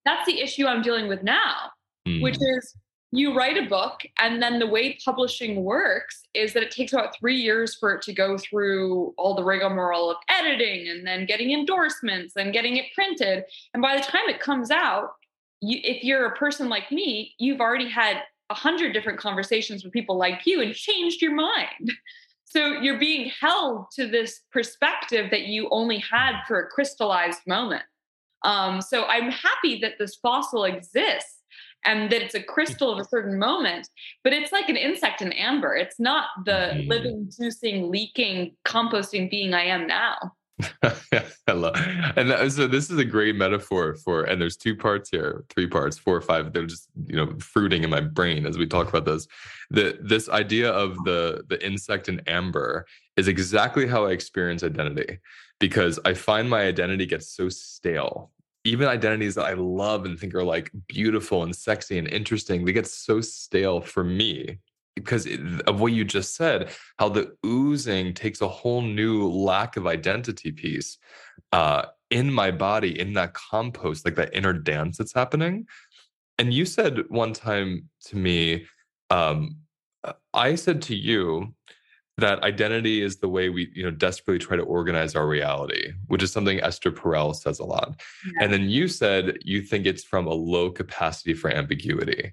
That's 0.04 0.24
the 0.26 0.40
issue 0.40 0.66
I'm 0.66 0.82
dealing 0.82 1.08
with 1.08 1.22
now. 1.22 1.70
Mm. 2.08 2.22
which 2.22 2.36
is 2.40 2.74
you 3.12 3.36
write 3.36 3.58
a 3.58 3.68
book 3.68 4.00
and 4.18 4.42
then 4.42 4.58
the 4.58 4.66
way 4.66 4.96
publishing 5.04 5.62
works 5.64 6.22
is 6.32 6.54
that 6.54 6.62
it 6.62 6.70
takes 6.70 6.94
about 6.94 7.14
three 7.18 7.36
years 7.36 7.74
for 7.74 7.92
it 7.94 8.00
to 8.02 8.14
go 8.14 8.38
through 8.38 9.12
all 9.18 9.34
the 9.34 9.44
rigmarole 9.44 10.10
of 10.10 10.16
editing 10.30 10.88
and 10.88 11.06
then 11.06 11.26
getting 11.26 11.50
endorsements 11.52 12.36
and 12.36 12.54
getting 12.54 12.78
it 12.78 12.86
printed 12.94 13.44
and 13.74 13.82
by 13.82 13.96
the 13.98 14.02
time 14.02 14.28
it 14.28 14.40
comes 14.40 14.70
out 14.70 15.10
you, 15.60 15.78
if 15.82 16.02
you're 16.04 16.26
a 16.26 16.36
person 16.36 16.68
like 16.68 16.90
me 16.90 17.34
you've 17.38 17.60
already 17.60 17.88
had 17.88 18.22
a 18.50 18.54
hundred 18.54 18.92
different 18.92 19.18
conversations 19.18 19.84
with 19.84 19.92
people 19.92 20.16
like 20.18 20.40
you 20.46 20.60
and 20.60 20.74
changed 20.74 21.22
your 21.22 21.34
mind 21.34 21.92
so 22.44 22.72
you're 22.80 22.98
being 22.98 23.30
held 23.40 23.86
to 23.92 24.08
this 24.08 24.40
perspective 24.50 25.30
that 25.30 25.42
you 25.42 25.68
only 25.70 25.98
had 25.98 26.42
for 26.48 26.60
a 26.60 26.68
crystallized 26.68 27.40
moment 27.46 27.82
um, 28.44 28.80
so 28.80 29.04
i'm 29.04 29.30
happy 29.30 29.78
that 29.80 29.94
this 29.98 30.16
fossil 30.16 30.64
exists 30.64 31.36
and 31.86 32.10
that 32.12 32.22
it's 32.22 32.34
a 32.34 32.42
crystal 32.42 32.92
of 32.92 32.98
a 32.98 33.04
certain 33.04 33.38
moment, 33.38 33.88
but 34.22 34.34
it's 34.34 34.52
like 34.52 34.68
an 34.68 34.76
insect 34.76 35.22
in 35.22 35.32
amber. 35.32 35.74
It's 35.74 35.98
not 35.98 36.26
the 36.44 36.74
Mhm. 36.74 36.88
living, 36.88 37.28
juicing, 37.30 37.88
leaking, 37.88 38.54
composting 38.66 39.30
being 39.30 39.54
I 39.54 39.64
am 39.64 39.86
now. 39.86 40.36
Love, 41.48 41.74
and 42.16 42.30
that, 42.30 42.52
so 42.52 42.66
this 42.66 42.90
is 42.90 42.98
a 42.98 43.04
great 43.04 43.34
metaphor 43.34 43.94
for, 43.94 44.22
and 44.24 44.40
there's 44.40 44.56
two 44.56 44.76
parts 44.76 45.10
here, 45.10 45.44
three 45.48 45.66
parts, 45.66 45.98
four 45.98 46.16
or 46.16 46.20
five. 46.20 46.52
They're 46.52 46.66
just 46.66 46.88
you 47.06 47.16
know 47.16 47.34
fruiting 47.38 47.82
in 47.82 47.90
my 47.90 48.00
brain 48.00 48.46
as 48.46 48.56
we 48.56 48.66
talk 48.66 48.88
about 48.88 49.04
this. 49.04 49.26
The 49.70 49.98
this 50.00 50.28
idea 50.28 50.70
of 50.70 50.96
the 51.04 51.44
the 51.48 51.64
insect 51.64 52.08
in 52.08 52.20
amber 52.26 52.86
is 53.16 53.28
exactly 53.28 53.86
how 53.86 54.06
I 54.06 54.12
experience 54.12 54.62
identity, 54.62 55.18
because 55.58 55.98
I 56.04 56.14
find 56.14 56.48
my 56.48 56.62
identity 56.62 57.06
gets 57.06 57.28
so 57.28 57.48
stale. 57.48 58.30
Even 58.64 58.88
identities 58.88 59.34
that 59.36 59.46
I 59.46 59.54
love 59.54 60.04
and 60.04 60.18
think 60.18 60.34
are 60.34 60.44
like 60.44 60.70
beautiful 60.86 61.42
and 61.42 61.56
sexy 61.56 61.98
and 61.98 62.06
interesting, 62.08 62.64
they 62.64 62.72
get 62.72 62.86
so 62.86 63.20
stale 63.20 63.80
for 63.80 64.04
me 64.04 64.58
because 65.02 65.26
of 65.66 65.80
what 65.80 65.92
you 65.92 66.04
just 66.04 66.34
said 66.36 66.70
how 66.98 67.08
the 67.08 67.32
oozing 67.44 68.14
takes 68.14 68.40
a 68.40 68.48
whole 68.48 68.82
new 68.82 69.28
lack 69.28 69.76
of 69.76 69.86
identity 69.86 70.52
piece 70.52 70.98
uh, 71.52 71.82
in 72.10 72.32
my 72.32 72.50
body, 72.50 72.98
in 72.98 73.12
that 73.14 73.34
compost, 73.34 74.04
like 74.04 74.16
that 74.16 74.34
inner 74.34 74.52
dance 74.52 74.98
that's 74.98 75.14
happening. 75.14 75.66
And 76.38 76.52
you 76.52 76.64
said 76.64 77.00
one 77.08 77.32
time 77.32 77.88
to 78.06 78.16
me, 78.16 78.66
um, 79.10 79.56
I 80.32 80.54
said 80.54 80.82
to 80.82 80.96
you 80.96 81.54
that 82.18 82.42
identity 82.42 83.02
is 83.02 83.16
the 83.16 83.28
way 83.28 83.48
we, 83.48 83.70
you 83.74 83.82
know, 83.82 83.90
desperately 83.90 84.38
try 84.38 84.56
to 84.56 84.62
organize 84.62 85.14
our 85.14 85.26
reality, 85.26 85.92
which 86.06 86.22
is 86.22 86.32
something 86.32 86.60
Esther 86.60 86.90
Perel 86.90 87.34
says 87.34 87.58
a 87.58 87.64
lot. 87.64 88.00
And 88.40 88.52
then 88.52 88.68
you 88.68 88.88
said 88.88 89.38
you 89.42 89.62
think 89.62 89.86
it's 89.86 90.04
from 90.04 90.26
a 90.26 90.34
low 90.34 90.70
capacity 90.70 91.34
for 91.34 91.50
ambiguity, 91.50 92.32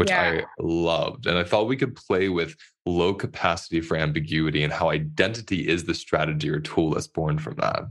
which 0.00 0.10
I 0.10 0.44
loved. 0.58 1.26
And 1.26 1.36
I 1.36 1.44
thought 1.44 1.68
we 1.68 1.76
could 1.76 1.94
play 1.94 2.30
with 2.30 2.56
low 2.86 3.12
capacity 3.12 3.82
for 3.82 3.96
ambiguity 3.96 4.64
and 4.64 4.72
how 4.72 4.88
identity 4.88 5.68
is 5.68 5.84
the 5.84 5.94
strategy 5.94 6.48
or 6.48 6.58
tool 6.58 6.90
that's 6.90 7.06
born 7.06 7.38
from 7.38 7.56
that. 7.56 7.82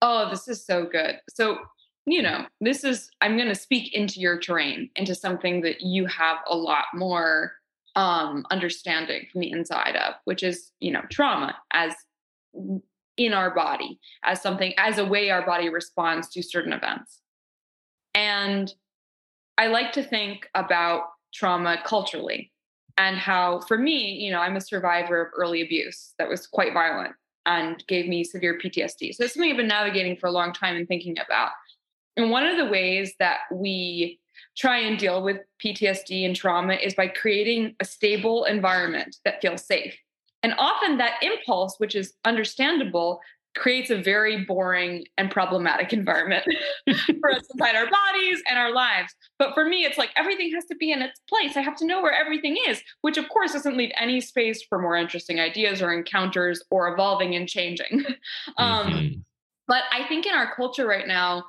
Oh, 0.00 0.30
this 0.30 0.48
is 0.48 0.64
so 0.64 0.86
good. 0.86 1.20
So, 1.28 1.58
you 2.06 2.22
know, 2.22 2.46
this 2.62 2.82
is, 2.82 3.10
I'm 3.20 3.36
going 3.36 3.48
to 3.48 3.54
speak 3.54 3.92
into 3.92 4.20
your 4.20 4.38
terrain, 4.38 4.88
into 4.96 5.14
something 5.14 5.60
that 5.60 5.82
you 5.82 6.06
have 6.06 6.38
a 6.46 6.56
lot 6.56 6.86
more 6.94 7.52
um, 7.94 8.46
understanding 8.50 9.26
from 9.30 9.42
the 9.42 9.50
inside 9.50 9.96
of, 9.96 10.14
which 10.24 10.42
is, 10.42 10.70
you 10.80 10.92
know, 10.92 11.02
trauma 11.10 11.56
as 11.72 11.94
in 13.18 13.34
our 13.34 13.54
body, 13.54 14.00
as 14.24 14.40
something, 14.40 14.72
as 14.78 14.96
a 14.96 15.04
way 15.04 15.28
our 15.28 15.44
body 15.44 15.68
responds 15.68 16.28
to 16.30 16.42
certain 16.42 16.72
events. 16.72 17.20
And 18.14 18.72
I 19.58 19.66
like 19.66 19.92
to 19.92 20.02
think 20.02 20.48
about 20.54 21.02
trauma 21.32 21.78
culturally 21.84 22.52
and 22.96 23.16
how, 23.16 23.60
for 23.60 23.78
me, 23.78 24.12
you 24.14 24.30
know, 24.30 24.40
I'm 24.40 24.56
a 24.56 24.60
survivor 24.60 25.22
of 25.22 25.32
early 25.36 25.62
abuse 25.62 26.14
that 26.18 26.28
was 26.28 26.46
quite 26.46 26.72
violent 26.72 27.14
and 27.46 27.82
gave 27.86 28.08
me 28.08 28.24
severe 28.24 28.58
PTSD. 28.58 29.14
So 29.14 29.24
it's 29.24 29.34
something 29.34 29.50
I've 29.50 29.56
been 29.56 29.68
navigating 29.68 30.16
for 30.16 30.26
a 30.26 30.32
long 30.32 30.52
time 30.52 30.76
and 30.76 30.86
thinking 30.86 31.16
about. 31.18 31.52
And 32.16 32.30
one 32.30 32.44
of 32.44 32.56
the 32.56 32.66
ways 32.66 33.14
that 33.20 33.38
we 33.52 34.18
try 34.56 34.78
and 34.78 34.98
deal 34.98 35.22
with 35.22 35.38
PTSD 35.64 36.26
and 36.26 36.34
trauma 36.34 36.74
is 36.74 36.94
by 36.94 37.06
creating 37.06 37.76
a 37.80 37.84
stable 37.84 38.44
environment 38.44 39.16
that 39.24 39.40
feels 39.40 39.64
safe. 39.64 39.96
And 40.42 40.54
often 40.58 40.98
that 40.98 41.22
impulse, 41.22 41.76
which 41.78 41.94
is 41.94 42.14
understandable, 42.24 43.20
creates 43.56 43.90
a 43.90 44.00
very 44.00 44.44
boring 44.44 45.04
and 45.16 45.30
problematic 45.30 45.92
environment 46.00 46.44
for 47.20 47.32
us 47.32 47.42
inside 47.52 47.74
our 47.74 47.88
bodies 47.90 48.42
and 48.48 48.58
our 48.58 48.72
lives. 48.72 49.14
But 49.38 49.54
for 49.54 49.64
me, 49.64 49.84
it's 49.84 49.98
like 49.98 50.10
everything 50.16 50.52
has 50.54 50.64
to 50.66 50.76
be 50.76 50.92
in 50.92 51.02
its 51.02 51.20
place. 51.28 51.56
I 51.56 51.60
have 51.60 51.76
to 51.76 51.86
know 51.86 52.02
where 52.02 52.12
everything 52.12 52.56
is, 52.68 52.80
which 53.02 53.18
of 53.18 53.28
course 53.28 53.52
doesn't 53.52 53.76
leave 53.76 53.92
any 53.98 54.20
space 54.20 54.62
for 54.68 54.80
more 54.80 54.96
interesting 54.96 55.40
ideas 55.40 55.82
or 55.82 55.92
encounters 55.92 56.62
or 56.70 56.92
evolving 56.92 57.34
and 57.34 57.48
changing. 57.48 58.04
um, 58.58 58.88
Mhm. 58.88 59.22
but 59.66 59.82
I 59.92 60.06
think 60.08 60.26
in 60.26 60.34
our 60.34 60.54
culture 60.54 60.86
right 60.86 61.06
now, 61.06 61.44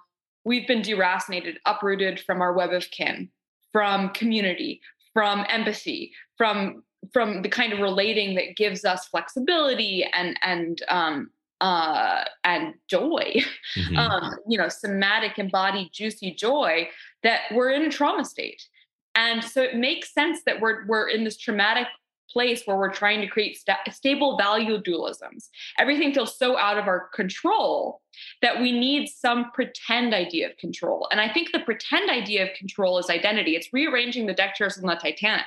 we've 0.45 0.67
been 0.67 0.81
deracinated, 0.81 1.57
uprooted 1.65 2.19
from 2.21 2.41
our 2.41 2.53
web 2.53 2.73
of 2.73 2.89
kin, 2.91 3.29
from 3.71 4.09
community, 4.09 4.81
from 5.13 5.45
empathy, 5.49 6.11
from 6.37 6.83
from 7.13 7.41
the 7.41 7.49
kind 7.49 7.71
of 7.71 7.79
relating 7.79 8.35
that 8.35 8.57
gives 8.57 8.83
us 8.83 9.07
flexibility 9.07 10.03
and 10.13 10.37
and 10.43 10.81
um, 10.89 11.29
uh, 11.61 12.23
and 12.43 12.73
joy, 12.89 13.35
Mhm. 13.77 13.97
um, 13.97 14.35
you 14.47 14.57
know, 14.57 14.69
somatic, 14.69 15.37
embodied, 15.39 15.89
juicy 15.93 16.31
joy. 16.31 16.89
That 17.23 17.41
we're 17.51 17.71
in 17.71 17.83
a 17.83 17.89
trauma 17.89 18.23
state, 18.25 18.61
and 19.15 19.43
so 19.43 19.61
it 19.61 19.75
makes 19.75 20.13
sense 20.13 20.43
that 20.45 20.59
we're 20.61 20.85
we're 20.87 21.09
in 21.09 21.23
this 21.23 21.37
traumatic 21.37 21.87
place 22.31 22.61
where 22.65 22.77
we're 22.77 22.93
trying 22.93 23.19
to 23.21 23.27
create 23.27 23.57
sta- 23.57 23.79
stable 23.91 24.37
value 24.37 24.79
dualisms. 24.83 25.49
Everything 25.79 26.13
feels 26.13 26.37
so 26.37 26.59
out 26.59 26.77
of 26.77 26.85
our 26.87 27.09
control 27.09 28.03
that 28.43 28.61
we 28.61 28.71
need 28.71 29.07
some 29.07 29.49
pretend 29.51 30.13
idea 30.13 30.47
of 30.47 30.55
control. 30.57 31.07
And 31.11 31.19
I 31.19 31.27
think 31.33 31.51
the 31.51 31.59
pretend 31.59 32.11
idea 32.11 32.43
of 32.47 32.55
control 32.55 32.99
is 32.99 33.09
identity. 33.09 33.55
It's 33.55 33.73
rearranging 33.73 34.27
the 34.27 34.35
deck 34.35 34.53
chairs 34.53 34.77
on 34.77 34.85
the 34.85 34.93
Titanic 34.95 35.45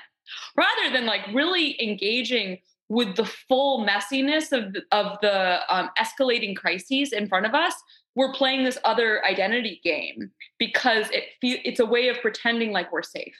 rather 0.56 0.92
than 0.92 1.06
like 1.06 1.20
really 1.32 1.80
engaging 1.80 2.58
with 2.92 3.16
the 3.16 3.24
full 3.24 3.86
messiness 3.86 4.52
of 4.52 4.74
the, 4.74 4.82
of 4.92 5.16
the 5.22 5.60
um, 5.74 5.88
escalating 5.98 6.54
crises 6.54 7.14
in 7.14 7.26
front 7.26 7.46
of 7.46 7.54
us, 7.54 7.72
we're 8.14 8.34
playing 8.34 8.64
this 8.64 8.76
other 8.84 9.24
identity 9.24 9.80
game 9.82 10.30
because 10.58 11.08
it 11.10 11.24
fe- 11.40 11.62
it's 11.64 11.80
a 11.80 11.86
way 11.86 12.08
of 12.08 12.20
pretending 12.20 12.70
like 12.70 12.92
we're 12.92 13.02
safe. 13.02 13.34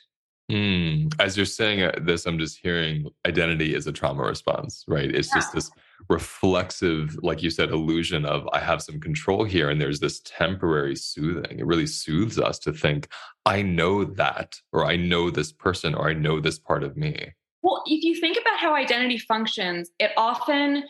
Mm. 0.51 1.15
As 1.21 1.37
you're 1.37 1.45
saying 1.45 1.83
uh, 1.83 1.93
this, 2.01 2.25
I'm 2.25 2.39
just 2.39 2.61
hearing 2.63 3.11
identity 3.27 3.75
is 3.75 3.87
a 3.87 3.93
trauma 3.93 4.23
response, 4.23 4.85
right? 4.89 5.15
It's 5.15 5.29
yeah. 5.29 5.35
just 5.35 5.53
this 5.53 5.71
reflexive, 6.09 7.19
like 7.23 7.43
you 7.43 7.51
said, 7.51 7.69
illusion 7.69 8.25
of 8.25 8.49
I 8.55 8.59
have 8.59 8.81
some 8.81 9.01
control 9.01 9.45
here, 9.45 9.69
and 9.69 9.79
there's 9.79 10.01
this 10.01 10.23
temporary 10.25 10.97
soothing. 10.97 11.59
It 11.59 11.67
really 11.67 11.87
soothes 11.87 12.39
us 12.39 12.59
to 12.61 12.73
think, 12.73 13.09
I 13.45 13.61
know 13.61 14.05
that, 14.05 14.57
or 14.73 14.87
I 14.87 14.97
know 14.97 15.29
this 15.29 15.53
person, 15.53 15.95
or 15.95 16.09
I 16.09 16.15
know 16.15 16.41
this 16.41 16.59
part 16.59 16.83
of 16.83 16.97
me. 16.97 17.35
Well, 17.63 17.83
if 17.87 18.03
you 18.03 18.17
think 18.17 18.37
about 18.41 18.59
how 18.59 18.75
identity 18.75 19.19
functions, 19.19 19.91
it 19.99 20.11
often 20.17 20.85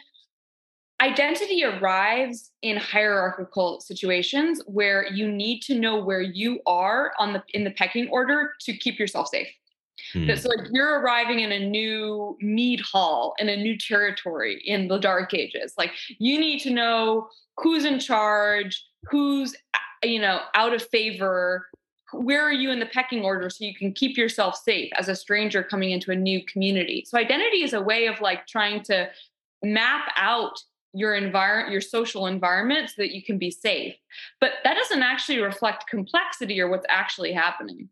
identity 1.03 1.65
arrives 1.65 2.53
in 2.63 2.77
hierarchical 2.77 3.81
situations 3.81 4.63
where 4.67 5.13
you 5.13 5.31
need 5.31 5.61
to 5.61 5.75
know 5.75 6.03
where 6.03 6.21
you 6.21 6.61
are 6.67 7.13
on 7.19 7.33
the 7.33 7.43
in 7.55 7.65
the 7.65 7.73
pecking 7.73 8.09
order 8.09 8.53
to 8.61 8.73
keep 8.73 8.99
yourself 8.99 9.29
safe. 9.29 9.49
Hmm. 10.13 10.31
So 10.35 10.49
like 10.49 10.69
you're 10.71 11.01
arriving 11.01 11.41
in 11.41 11.53
a 11.53 11.59
new 11.59 12.37
mead 12.41 12.81
hall 12.81 13.35
in 13.39 13.49
a 13.49 13.57
new 13.57 13.77
territory 13.77 14.63
in 14.65 14.89
the 14.89 14.99
dark 14.99 15.35
ages. 15.35 15.75
Like 15.77 15.93
you 16.19 16.39
need 16.39 16.61
to 16.61 16.71
know 16.71 17.29
who's 17.59 17.85
in 17.85 17.99
charge, 17.99 18.85
who's 19.11 19.55
you 20.03 20.21
know 20.21 20.41
out 20.55 20.73
of 20.73 20.83
favor, 20.83 21.69
where 22.13 22.43
are 22.43 22.53
you 22.53 22.71
in 22.71 22.79
the 22.79 22.87
pecking 22.87 23.25
order 23.25 23.51
so 23.51 23.65
you 23.65 23.75
can 23.75 23.93
keep 23.93 24.17
yourself 24.17 24.57
safe 24.57 24.91
as 24.99 25.09
a 25.09 25.17
stranger 25.17 25.63
coming 25.63 25.91
into 25.91 26.11
a 26.11 26.17
new 26.17 26.45
community? 26.47 27.05
So 27.07 27.19
identity 27.19 27.63
is 27.63 27.73
a 27.73 27.81
way 27.81 28.07
of 28.07 28.21
like 28.21 28.47
trying 28.47 28.83
to 28.85 29.09
map 29.63 30.13
out 30.17 30.59
your 30.95 31.15
environment 31.15 31.73
your 31.73 31.81
social 31.81 32.27
environment 32.27 32.91
so 32.91 32.95
that 32.99 33.15
you 33.15 33.23
can 33.23 33.39
be 33.39 33.51
safe. 33.51 33.95
But 34.41 34.53
that 34.65 34.75
doesn't 34.75 35.03
actually 35.03 35.41
reflect 35.41 35.89
complexity 35.89 36.61
or 36.61 36.69
what's 36.69 36.87
actually 36.89 37.33
happening. 37.33 37.89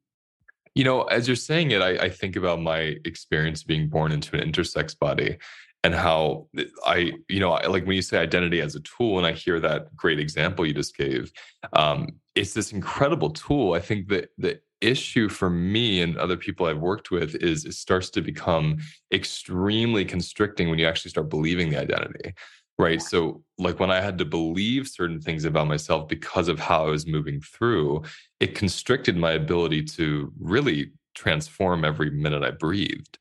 You 0.74 0.84
know 0.84 1.04
as 1.04 1.26
you're 1.26 1.36
saying 1.36 1.70
it 1.70 1.80
I, 1.80 1.90
I 1.90 2.08
think 2.10 2.36
about 2.36 2.60
my 2.60 2.96
experience 3.04 3.62
being 3.62 3.88
born 3.88 4.12
into 4.12 4.36
an 4.36 4.52
intersex 4.52 4.98
body 4.98 5.38
and 5.82 5.94
how 5.94 6.46
I, 6.84 7.12
you 7.28 7.40
know, 7.40 7.52
like 7.52 7.86
when 7.86 7.96
you 7.96 8.02
say 8.02 8.18
identity 8.18 8.60
as 8.60 8.74
a 8.74 8.80
tool, 8.80 9.18
and 9.18 9.26
I 9.26 9.32
hear 9.32 9.58
that 9.60 9.94
great 9.96 10.20
example 10.20 10.66
you 10.66 10.74
just 10.74 10.96
gave, 10.96 11.32
um, 11.72 12.08
it's 12.40 12.54
this 12.54 12.73
incredible 12.73 13.30
tool. 13.30 13.75
I 13.75 13.80
think 13.80 14.09
that 14.09 14.30
the 14.38 14.61
issue 14.80 15.28
for 15.28 15.50
me 15.50 16.00
and 16.00 16.16
other 16.16 16.38
people 16.38 16.64
I've 16.64 16.78
worked 16.78 17.11
with 17.11 17.35
is 17.35 17.66
it 17.66 17.75
starts 17.75 18.09
to 18.11 18.23
become 18.23 18.78
extremely 19.12 20.06
constricting 20.06 20.70
when 20.70 20.78
you 20.78 20.87
actually 20.87 21.11
start 21.11 21.28
believing 21.28 21.68
the 21.68 21.78
identity. 21.78 22.32
Right. 22.78 23.02
So, 23.02 23.42
like 23.59 23.78
when 23.78 23.90
I 23.90 24.00
had 24.00 24.16
to 24.18 24.25
believe 24.25 24.88
certain 24.88 25.20
things 25.20 25.44
about 25.44 25.68
myself 25.68 26.09
because 26.09 26.49
of 26.49 26.59
how 26.59 26.87
I 26.87 26.90
was 26.90 27.06
moving 27.06 27.42
through, 27.42 28.04
it 28.40 28.54
constricted 28.54 29.18
my 29.18 29.32
ability 29.32 29.82
to 29.97 30.32
really 30.40 30.92
transform 31.14 31.85
every 31.85 32.11
minute 32.11 32.42
I 32.42 32.52
breathed. 32.52 33.18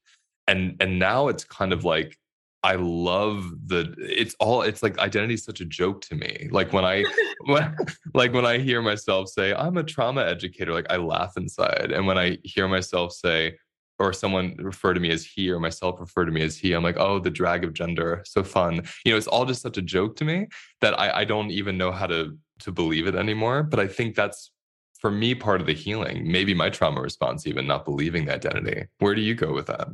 And 0.48 0.78
and 0.80 0.98
now 0.98 1.28
it's 1.28 1.44
kind 1.44 1.74
of 1.74 1.84
like 1.84 2.18
I 2.64 2.76
love 2.76 3.50
the 3.68 3.96
it's 3.98 4.36
all 4.40 4.64
it's 4.64 4.84
like 4.84 4.98
identity 5.00 5.36
is 5.36 5.44
such 5.44 5.62
a 5.62 5.66
joke 5.66 6.02
to 6.02 6.16
me. 6.16 6.50
Like 6.52 6.74
when 6.74 6.84
I 6.84 7.06
when 7.46 7.76
like 8.14 8.34
when 8.34 8.46
I 8.46 8.58
hear 8.58 8.82
myself 8.82 9.30
say 9.30 9.54
I'm 9.54 9.78
a 9.78 9.84
trauma 9.84 10.24
educator, 10.24 10.74
like 10.74 10.92
I 10.92 10.98
laugh 10.98 11.38
inside. 11.38 11.92
And 11.94 12.06
when 12.06 12.18
I 12.18 12.38
hear 12.44 12.68
myself 12.68 13.14
say 13.14 13.56
or 13.98 14.14
someone 14.14 14.56
refer 14.60 14.94
to 14.94 15.00
me 15.00 15.10
as 15.12 15.26
he 15.26 15.50
or 15.52 15.60
myself 15.60 16.00
refer 16.00 16.24
to 16.24 16.32
me 16.32 16.42
as 16.42 16.58
he, 16.58 16.72
I'm 16.72 16.84
like, 16.84 16.98
oh, 16.98 17.20
the 17.20 17.30
drag 17.30 17.66
of 17.66 17.74
gender, 17.74 18.24
so 18.26 18.44
fun. 18.44 18.82
You 19.06 19.12
know, 19.12 19.18
it's 19.18 19.28
all 19.28 19.46
just 19.46 19.62
such 19.62 19.78
a 19.78 19.82
joke 19.82 20.16
to 20.18 20.26
me 20.26 20.48
that 20.80 20.98
I, 20.98 21.20
I 21.20 21.26
don't 21.26 21.52
even 21.52 21.78
know 21.78 21.92
how 21.92 22.08
to 22.08 22.38
to 22.60 22.72
believe 22.72 23.08
it 23.08 23.16
anymore. 23.16 23.64
But 23.64 23.80
I 23.80 23.88
think 23.88 24.16
that's 24.16 24.52
for 25.00 25.10
me 25.10 25.34
part 25.34 25.62
of 25.62 25.68
the 25.68 25.74
healing. 25.74 26.30
Maybe 26.30 26.54
my 26.54 26.70
trauma 26.70 27.00
response, 27.00 27.48
even 27.48 27.68
not 27.68 27.86
believing 27.86 28.26
the 28.26 28.36
identity. 28.36 28.86
Where 29.00 29.16
do 29.16 29.22
you 29.22 29.34
go 29.34 29.54
with 29.54 29.68
that? 29.68 29.88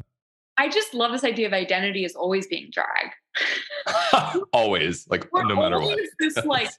I 0.58 0.70
just 0.70 0.94
love 0.94 1.12
this 1.12 1.24
idea 1.24 1.48
of 1.48 1.54
identity 1.54 2.06
as 2.06 2.16
always 2.16 2.48
being 2.48 2.72
drag. 2.72 3.12
always, 4.54 5.08
like 5.10 5.28
we're 5.32 5.44
no 5.46 5.56
matter 5.56 5.80
what. 5.80 6.00
this 6.20 6.38
like 6.46 6.70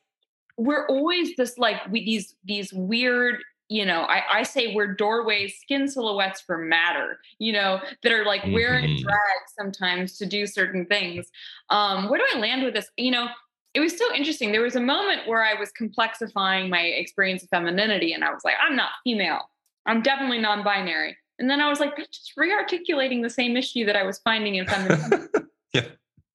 we're 0.57 0.87
always 0.87 1.37
this 1.37 1.59
like 1.59 1.87
we, 1.91 2.05
these 2.05 2.35
these 2.45 2.73
weird 2.73 3.43
you 3.69 3.85
know 3.85 4.03
I, 4.03 4.23
I 4.39 4.43
say 4.43 4.75
we're 4.75 4.95
doorways 4.95 5.59
skin 5.61 5.89
silhouettes 5.89 6.41
for 6.41 6.59
matter 6.59 7.19
you 7.39 7.53
know 7.53 7.81
that 8.03 8.13
are 8.13 8.25
like 8.25 8.43
mm-hmm. 8.43 8.55
wearing 8.55 9.03
drag 9.03 9.41
sometimes 9.59 10.17
to 10.19 10.27
do 10.27 10.47
certain 10.47 10.87
things 10.87 11.27
um 11.71 12.09
where 12.09 12.19
do 12.19 12.27
i 12.35 12.39
land 12.39 12.63
with 12.63 12.75
this 12.75 12.89
you 12.97 13.11
know 13.11 13.27
it 13.75 13.81
was 13.81 13.99
so 13.99 14.15
interesting 14.15 14.53
there 14.53 14.63
was 14.63 14.77
a 14.77 14.81
moment 14.81 15.27
where 15.27 15.45
i 15.45 15.53
was 15.59 15.73
complexifying 15.79 16.71
my 16.71 16.81
experience 16.81 17.43
of 17.43 17.49
femininity 17.49 18.13
and 18.13 18.25
i 18.25 18.33
was 18.33 18.45
like 18.45 18.55
i'm 18.65 18.77
not 18.77 18.91
female 19.05 19.51
i'm 19.85 20.01
definitely 20.01 20.39
non-binary 20.39 21.17
and 21.39 21.51
then 21.51 21.61
I 21.61 21.69
was 21.69 21.81
like, 21.81 21.97
that's 21.97 22.09
just 22.09 22.33
re-articulating 22.37 23.23
the 23.23 23.31
same 23.31 23.57
issue 23.57 23.85
that 23.87 23.97
I 23.97 24.05
was 24.05 24.19
finding 24.19 24.55
in 24.55 24.67
feminism. 24.67 25.29
yeah. 25.75 25.85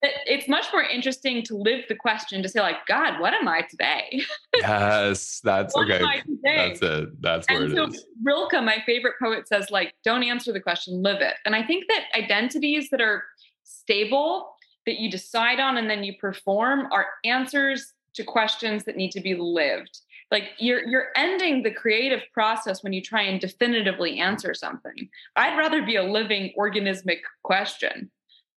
it's 0.04 0.48
much 0.48 0.66
more 0.72 0.84
interesting 0.84 1.44
to 1.44 1.56
live 1.56 1.86
the 1.90 1.96
question 1.96 2.44
to 2.44 2.50
say, 2.50 2.60
like, 2.60 2.86
God, 2.88 3.20
what 3.20 3.34
am 3.34 3.48
I 3.48 3.62
today? 3.62 4.22
yes, 4.56 5.42
that's 5.44 5.76
okay. 5.76 6.02
That's 6.44 6.82
it. 6.82 7.22
That's 7.22 7.48
and 7.50 7.60
where 7.60 7.70
so 7.70 7.84
it 7.84 7.96
is. 7.96 8.06
Rilke, 8.24 8.54
my 8.64 8.78
favorite 8.86 9.16
poet, 9.22 9.48
says, 9.48 9.72
like, 9.72 9.94
don't 10.04 10.24
answer 10.24 10.52
the 10.52 10.60
question, 10.60 11.02
live 11.02 11.22
it. 11.22 11.36
And 11.46 11.56
I 11.56 11.64
think 11.64 11.86
that 11.88 12.04
identities 12.16 12.90
that 12.92 13.02
are 13.02 13.24
stable, 13.64 14.54
that 14.86 15.00
you 15.00 15.10
decide 15.10 15.60
on 15.60 15.78
and 15.78 15.90
then 15.90 16.04
you 16.04 16.14
perform, 16.20 16.88
are 16.92 17.08
answers 17.24 17.94
to 18.14 18.24
questions 18.24 18.84
that 18.84 18.98
need 18.98 19.12
to 19.12 19.22
be 19.22 19.36
lived 19.36 20.02
like 20.32 20.52
you're 20.58 20.88
you're 20.88 21.08
ending 21.16 21.62
the 21.62 21.72
creative 21.72 22.22
process 22.34 22.84
when 22.84 22.94
you 22.94 23.02
try 23.02 23.22
and 23.22 23.40
definitively 23.40 24.20
answer 24.20 24.54
something. 24.54 25.10
I'd 25.36 25.58
rather 25.58 25.86
be 25.86 25.98
a 25.98 26.04
living 26.04 26.54
organismic 26.58 27.20
question. 27.44 28.10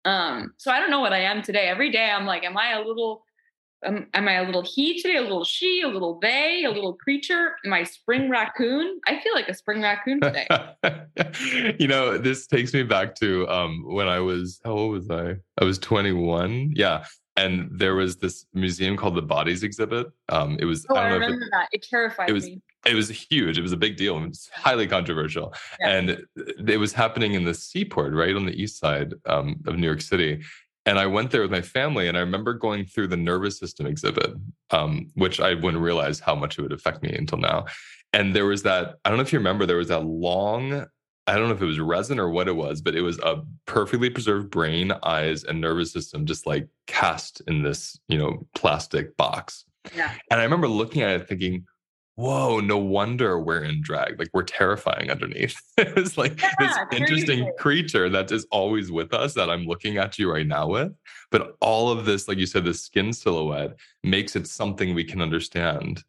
Um 0.05 0.53
so 0.59 0.71
i 0.71 0.79
don't 0.79 0.91
know 0.91 1.01
what 1.01 1.13
i 1.13 1.21
am 1.21 1.43
today. 1.43 1.67
Every 1.69 1.91
day 1.91 2.11
i'm 2.11 2.27
like 2.27 2.45
am 2.45 2.57
i 2.57 2.73
a 2.73 2.81
little 2.81 3.25
um, 3.85 4.07
am 4.15 4.29
i 4.29 4.35
a 4.35 4.45
little 4.45 4.63
he 4.63 5.01
today 5.01 5.17
a 5.17 5.23
little 5.23 5.45
she 5.45 5.83
a 5.83 5.89
little 5.89 6.19
they 6.21 6.65
a 6.65 6.71
little 6.71 6.95
creature? 6.95 7.57
Am 7.65 7.73
i 7.73 7.83
spring 7.85 8.29
raccoon? 8.29 9.01
I 9.07 9.21
feel 9.21 9.35
like 9.35 9.49
a 9.49 9.55
spring 9.55 9.83
raccoon 9.83 10.21
today. 10.21 10.47
You 11.79 11.89
know 11.89 12.17
this 12.19 12.47
takes 12.47 12.73
me 12.73 12.83
back 12.83 13.15
to 13.17 13.47
um 13.49 13.85
when 13.87 14.09
i 14.09 14.19
was 14.19 14.61
how 14.65 14.73
old 14.73 14.93
was 14.93 15.11
i? 15.11 15.37
I 15.61 15.65
was 15.65 15.79
21 15.79 16.73
yeah 16.75 17.05
and 17.37 17.69
there 17.73 17.95
was 17.95 18.17
this 18.17 18.47
museum 18.53 18.97
called 18.97 19.15
the 19.15 19.23
Bodies 19.23 19.63
Exhibit. 19.63 20.09
Um, 20.29 20.57
it 20.61 20.65
was 20.65 20.87
oh, 20.91 20.97
I, 20.97 21.09
I 21.09 21.13
remember 21.13 21.47
it, 21.47 21.51
that. 21.53 21.69
It 21.73 21.83
terrified 21.83 22.29
it 22.29 22.33
was, 22.33 22.45
me. 22.45 22.61
It 22.87 22.95
was 22.95 23.09
huge. 23.09 23.59
It 23.59 23.63
was 23.63 23.73
a 23.73 23.77
big 23.77 23.97
deal. 23.97 24.17
It 24.19 24.29
was 24.29 24.51
highly 24.53 24.87
controversial, 24.87 25.55
yeah. 25.81 25.89
and 25.91 26.27
it 26.37 26.79
was 26.79 26.93
happening 26.93 27.35
in 27.35 27.45
the 27.45 27.55
seaport, 27.55 28.13
right 28.13 28.35
on 28.35 28.47
the 28.47 28.61
east 28.61 28.79
side 28.79 29.15
um, 29.27 29.61
of 29.67 29.77
New 29.77 29.87
York 29.87 30.03
City. 30.03 30.43
And 30.85 30.99
I 30.99 31.07
went 31.07 31.31
there 31.31 31.43
with 31.43 31.51
my 31.53 31.63
family, 31.63 32.09
and 32.09 32.17
I 32.17 32.21
remember 32.21 32.55
going 32.55 32.85
through 32.85 33.07
the 33.07 33.17
nervous 33.17 33.59
system 33.59 33.87
exhibit, 33.87 34.33
um, 34.71 35.11
which 35.15 35.41
I 35.41 35.55
wouldn't 35.55 35.83
realize 35.83 36.19
how 36.19 36.35
much 36.35 36.59
it 36.59 36.63
would 36.63 36.73
affect 36.73 37.03
me 37.03 37.15
until 37.15 37.39
now. 37.39 37.67
And 38.13 38.35
there 38.35 38.47
was 38.47 38.63
that 38.65 38.97
I 39.05 39.09
don't 39.09 39.17
know 39.17 39.23
if 39.23 39.33
you 39.33 39.39
remember, 39.39 39.65
there 39.65 39.77
was 39.77 39.89
that 39.89 40.05
long 40.05 40.87
I 41.27 41.37
don't 41.37 41.49
know 41.49 41.55
if 41.55 41.63
it 41.63 41.67
was 41.67 41.79
resin 41.79 42.19
or 42.19 42.31
what 42.31 42.49
it 42.49 42.57
was, 42.57 42.81
but 42.81 42.97
it 42.97 43.03
was 43.03 43.19
a 43.21 43.43
perfectly 43.67 44.11
preserved 44.11 44.51
brain, 44.51 44.93
eyes, 45.03 45.45
and 45.45 45.61
nervous 45.61 45.93
system 45.93 46.27
just 46.27 46.47
like 46.47 46.69
cast 46.87 47.43
in 47.47 47.63
this, 47.63 47.99
you 48.09 48.19
know, 48.19 48.47
plastic 48.55 49.17
box. 49.17 49.65
Yeah. 49.97 50.13
And 50.31 50.41
I 50.41 50.45
remember 50.45 50.69
looking 50.69 51.03
at 51.03 51.21
it 51.21 51.29
thinking, 51.29 51.65
whoa, 52.17 52.61
no 52.61 52.77
wonder 52.77 53.39
we're 53.39 53.63
in 53.63 53.81
drag. 53.83 54.19
Like 54.19 54.31
we're 54.33 54.43
terrifying 54.43 55.11
underneath. 55.11 55.61
it 55.79 55.95
was 55.95 56.19
like 56.19 56.41
yeah, 56.41 56.51
this 56.59 56.77
interesting 56.93 57.51
creature 57.59 58.09
that 58.09 58.31
is 58.31 58.47
always 58.51 58.91
with 58.91 59.15
us 59.15 59.35
that 59.35 59.49
I'm 59.49 59.65
looking 59.65 59.99
at 59.99 60.19
you 60.19 60.31
right 60.31 60.47
now 60.47 60.69
with. 60.69 60.93
But 61.31 61.57
all 61.61 61.91
of 61.91 62.05
this, 62.05 62.29
like 62.29 62.39
you 62.39 62.47
said, 62.47 62.65
the 62.65 62.75
skin 62.75 63.13
silhouette 63.13 63.77
makes 64.03 64.37
it 64.37 64.47
something 64.47 64.95
we 64.95 65.05
can 65.05 65.23
understand 65.23 66.03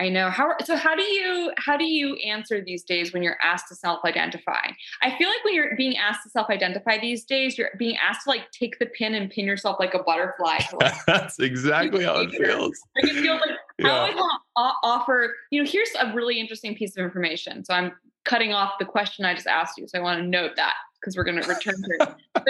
I 0.00 0.08
know 0.08 0.28
how 0.28 0.54
so 0.64 0.76
how 0.76 0.94
do 0.94 1.02
you 1.02 1.52
how 1.56 1.76
do 1.76 1.84
you 1.84 2.16
answer 2.16 2.60
these 2.64 2.82
days 2.82 3.12
when 3.12 3.22
you're 3.22 3.38
asked 3.42 3.68
to 3.68 3.76
self-identify? 3.76 4.70
I 5.02 5.16
feel 5.16 5.28
like 5.28 5.44
when 5.44 5.54
you're 5.54 5.76
being 5.76 5.96
asked 5.96 6.24
to 6.24 6.30
self-identify 6.30 6.98
these 6.98 7.24
days, 7.24 7.56
you're 7.56 7.70
being 7.78 7.96
asked 7.96 8.24
to 8.24 8.30
like 8.30 8.50
take 8.50 8.78
the 8.78 8.86
pin 8.86 9.14
and 9.14 9.30
pin 9.30 9.44
yourself 9.44 9.76
like 9.78 9.94
a 9.94 10.02
butterfly. 10.02 10.58
Like, 10.80 10.94
That's 11.06 11.38
exactly 11.38 12.04
how 12.04 12.20
it 12.20 12.30
feels. 12.30 12.80
Like 12.96 13.12
it 13.12 13.20
feels 13.20 13.40
like 13.40 13.56
yeah. 13.78 13.88
how 13.88 14.04
I 14.04 14.14
wanna 14.14 14.72
offer, 14.82 15.34
you 15.50 15.62
know, 15.62 15.70
here's 15.70 15.90
a 16.00 16.12
really 16.12 16.40
interesting 16.40 16.74
piece 16.74 16.96
of 16.96 17.04
information. 17.04 17.64
So 17.64 17.74
I'm 17.74 17.92
cutting 18.24 18.52
off 18.52 18.74
the 18.78 18.84
question 18.84 19.24
I 19.24 19.34
just 19.34 19.46
asked 19.46 19.78
you. 19.78 19.86
So 19.86 19.98
I 19.98 20.02
want 20.02 20.20
to 20.20 20.26
note 20.26 20.52
that 20.56 20.74
because 21.00 21.16
we're 21.16 21.24
going 21.24 21.40
to 21.40 21.48
return 21.48 21.74
to 21.74 21.90
it. 22.00 22.14
But 22.34 22.46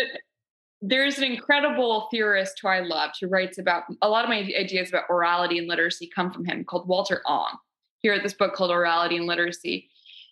there's 0.87 1.17
an 1.17 1.25
incredible 1.25 2.09
theorist 2.11 2.59
who 2.61 2.69
I 2.69 2.81
loved 2.81 3.15
who 3.21 3.27
writes 3.29 3.59
about 3.59 3.85
a 4.03 4.09
lot 4.09 4.25
of 4.25 4.29
my 4.29 4.39
ideas 4.59 4.91
about 4.91 5.09
orality 5.09 5.59
and 5.59 5.67
literacy 5.67 6.11
come 6.15 6.31
from 6.31 6.45
him 6.45 6.63
called 6.63 6.87
Walter 6.87 7.23
Ong. 7.27 7.57
He 8.01 8.11
wrote 8.11 8.23
this 8.23 8.35
book 8.35 8.55
called 8.55 8.71
Orality 8.71 9.17
and 9.17 9.27
Literacy. 9.27 9.89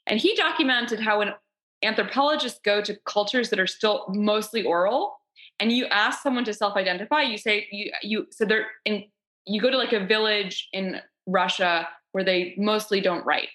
And 0.07 0.21
he 0.21 0.37
documented 0.37 1.01
how 1.01 1.21
when 1.21 1.33
anthropologists 1.83 2.61
go 2.65 2.83
to 2.83 2.99
cultures 3.07 3.49
that 3.49 3.59
are 3.59 3.67
still 3.67 4.05
mostly 4.11 4.63
oral 4.63 5.17
and 5.59 5.73
you 5.73 5.87
ask 5.87 6.23
someone 6.23 6.45
to 6.45 6.53
self-identify, 6.53 7.23
you 7.23 7.39
say 7.39 7.67
you 7.73 7.91
you 8.03 8.27
so 8.31 8.45
they're 8.45 8.67
in 8.85 9.05
you 9.47 9.61
go 9.61 9.71
to 9.71 9.79
like 9.79 9.95
a 9.95 10.05
village 10.05 10.69
in 10.75 11.01
Russia 11.27 11.89
where 12.13 12.25
they 12.25 12.55
mostly 12.59 13.01
don't 13.01 13.25
write 13.25 13.49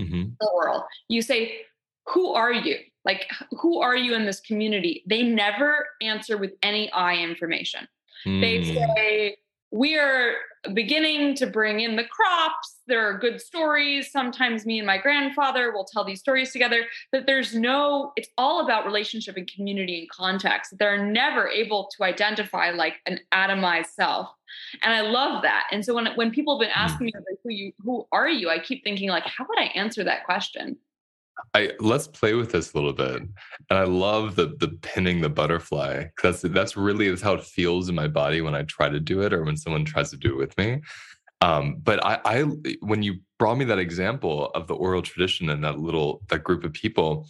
mm-hmm. 0.00 0.30
oral. 0.52 0.84
You 1.08 1.22
say, 1.22 1.62
"Who 2.08 2.34
are 2.34 2.52
you?" 2.52 2.76
Like, 3.04 3.30
who 3.60 3.80
are 3.80 3.96
you 3.96 4.14
in 4.14 4.24
this 4.24 4.40
community? 4.40 5.04
They 5.06 5.22
never 5.22 5.86
answer 6.00 6.36
with 6.36 6.52
any 6.62 6.90
I 6.92 7.16
information. 7.16 7.86
Mm. 8.26 8.40
They 8.40 8.58
hmm. 8.58 8.74
say, 8.74 9.36
we 9.70 9.98
are 9.98 10.34
beginning 10.72 11.34
to 11.34 11.48
bring 11.48 11.80
in 11.80 11.96
the 11.96 12.04
crops. 12.04 12.76
There 12.86 13.06
are 13.06 13.18
good 13.18 13.40
stories. 13.40 14.10
Sometimes 14.10 14.64
me 14.64 14.78
and 14.78 14.86
my 14.86 14.98
grandfather 14.98 15.72
will 15.72 15.84
tell 15.84 16.04
these 16.04 16.20
stories 16.20 16.52
together. 16.52 16.84
That 17.12 17.26
there's 17.26 17.54
no, 17.56 18.12
it's 18.16 18.28
all 18.38 18.64
about 18.64 18.86
relationship 18.86 19.36
and 19.36 19.50
community 19.52 19.98
and 19.98 20.08
context. 20.10 20.78
They're 20.78 21.04
never 21.04 21.48
able 21.48 21.90
to 21.96 22.04
identify 22.04 22.70
like 22.70 22.94
an 23.06 23.18
atomized 23.32 23.86
self. 23.96 24.28
And 24.80 24.94
I 24.94 25.00
love 25.00 25.42
that. 25.42 25.66
And 25.72 25.84
so 25.84 25.92
when 25.92 26.06
when 26.14 26.30
people 26.30 26.56
have 26.56 26.60
been 26.60 26.74
hmm. 26.74 26.80
asking 26.80 27.06
me 27.06 27.12
like, 27.14 27.38
who 27.42 27.50
you 27.50 27.72
who 27.80 28.06
are 28.12 28.28
you, 28.28 28.50
I 28.50 28.60
keep 28.60 28.84
thinking 28.84 29.10
like, 29.10 29.26
how 29.26 29.44
would 29.48 29.58
I 29.58 29.72
answer 29.74 30.04
that 30.04 30.24
question? 30.24 30.76
I 31.52 31.72
let's 31.80 32.06
play 32.06 32.34
with 32.34 32.52
this 32.52 32.72
a 32.72 32.76
little 32.76 32.92
bit, 32.92 33.22
and 33.22 33.78
I 33.78 33.84
love 33.84 34.36
the 34.36 34.54
the 34.58 34.68
pinning 34.82 35.20
the 35.20 35.28
butterfly. 35.28 36.06
That's 36.22 36.42
that's 36.42 36.76
really 36.76 37.08
that's 37.08 37.22
how 37.22 37.34
it 37.34 37.44
feels 37.44 37.88
in 37.88 37.94
my 37.94 38.08
body 38.08 38.40
when 38.40 38.54
I 38.54 38.62
try 38.62 38.88
to 38.88 39.00
do 39.00 39.22
it, 39.22 39.32
or 39.32 39.44
when 39.44 39.56
someone 39.56 39.84
tries 39.84 40.10
to 40.10 40.16
do 40.16 40.32
it 40.32 40.36
with 40.36 40.58
me. 40.58 40.80
Um, 41.40 41.76
but 41.82 42.04
I, 42.04 42.20
I, 42.24 42.42
when 42.80 43.02
you 43.02 43.16
brought 43.38 43.58
me 43.58 43.66
that 43.66 43.78
example 43.78 44.46
of 44.54 44.66
the 44.66 44.74
oral 44.74 45.02
tradition 45.02 45.50
and 45.50 45.62
that 45.64 45.78
little 45.78 46.22
that 46.28 46.42
group 46.42 46.64
of 46.64 46.72
people, 46.72 47.26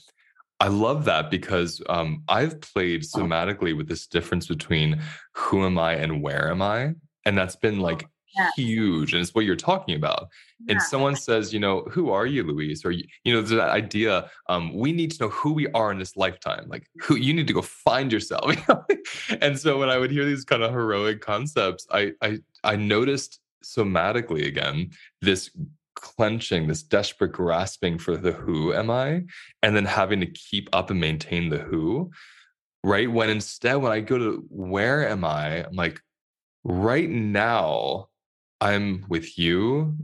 I 0.61 0.69
love 0.69 1.05
that 1.07 1.31
because 1.31 1.83
um, 1.89 2.23
I've 2.29 2.61
played 2.61 3.03
somatically 3.03 3.77
with 3.77 3.89
this 3.89 4.07
difference 4.07 4.47
between 4.47 5.03
who 5.35 5.65
am 5.65 5.79
I 5.79 5.95
and 5.95 6.23
where 6.23 6.49
am 6.51 6.63
I, 6.63 6.95
and 7.25 7.37
that's 7.37 7.57
been 7.57 7.81
like 7.81 8.07
yeah. 8.37 8.51
huge 8.57 9.13
and 9.13 9.23
it's 9.23 9.35
what 9.35 9.45
you're 9.45 9.57
talking 9.57 9.95
about. 9.97 10.29
Yeah. 10.61 10.73
and 10.73 10.83
someone 10.83 11.17
says 11.17 11.53
you 11.53 11.61
know 11.61 11.83
who 11.91 12.11
are 12.11 12.27
you 12.27 12.43
Luis 12.43 12.85
or 12.85 12.91
you 12.93 13.05
know 13.27 13.41
there's 13.43 13.51
that 13.51 13.71
idea 13.71 14.31
um, 14.49 14.75
we 14.75 14.93
need 14.93 15.11
to 15.13 15.25
know 15.25 15.29
who 15.31 15.53
we 15.53 15.67
are 15.69 15.91
in 15.91 15.99
this 15.99 16.17
lifetime 16.17 16.67
like 16.69 16.87
who 17.03 17.17
you 17.17 17.35
need 17.35 17.47
to 17.47 17.53
go 17.53 17.63
find 17.63 18.13
yourself. 18.13 18.55
And 19.41 19.59
so 19.59 19.79
when 19.79 19.91
i 19.91 19.99
would 19.99 20.11
hear 20.11 20.25
these 20.25 20.45
kind 20.45 20.63
of 20.63 20.71
heroic 20.71 21.21
concepts 21.21 21.87
i 21.91 22.13
i 22.23 22.39
i 22.63 22.77
noticed 22.77 23.41
somatically 23.65 24.47
again 24.47 24.91
this 25.23 25.51
clenching 25.95 26.67
this 26.67 26.83
desperate 26.83 27.33
grasping 27.33 27.99
for 27.99 28.17
the 28.17 28.33
who 28.33 28.73
am 28.73 28.91
i 28.91 29.23
and 29.63 29.77
then 29.77 29.85
having 29.85 30.21
to 30.21 30.27
keep 30.27 30.69
up 30.73 30.91
and 30.91 31.01
maintain 31.01 31.49
the 31.49 31.59
who 31.59 32.11
right? 32.85 33.11
When 33.11 33.31
instead 33.31 33.77
when 33.77 33.91
i 33.91 34.01
go 34.01 34.19
to 34.19 34.45
where 34.51 35.09
am 35.09 35.25
i? 35.25 35.65
I'm 35.65 35.75
like 35.75 36.01
right 36.63 37.09
now 37.09 38.09
I'm 38.61 39.05
with 39.09 39.39
you. 39.39 39.97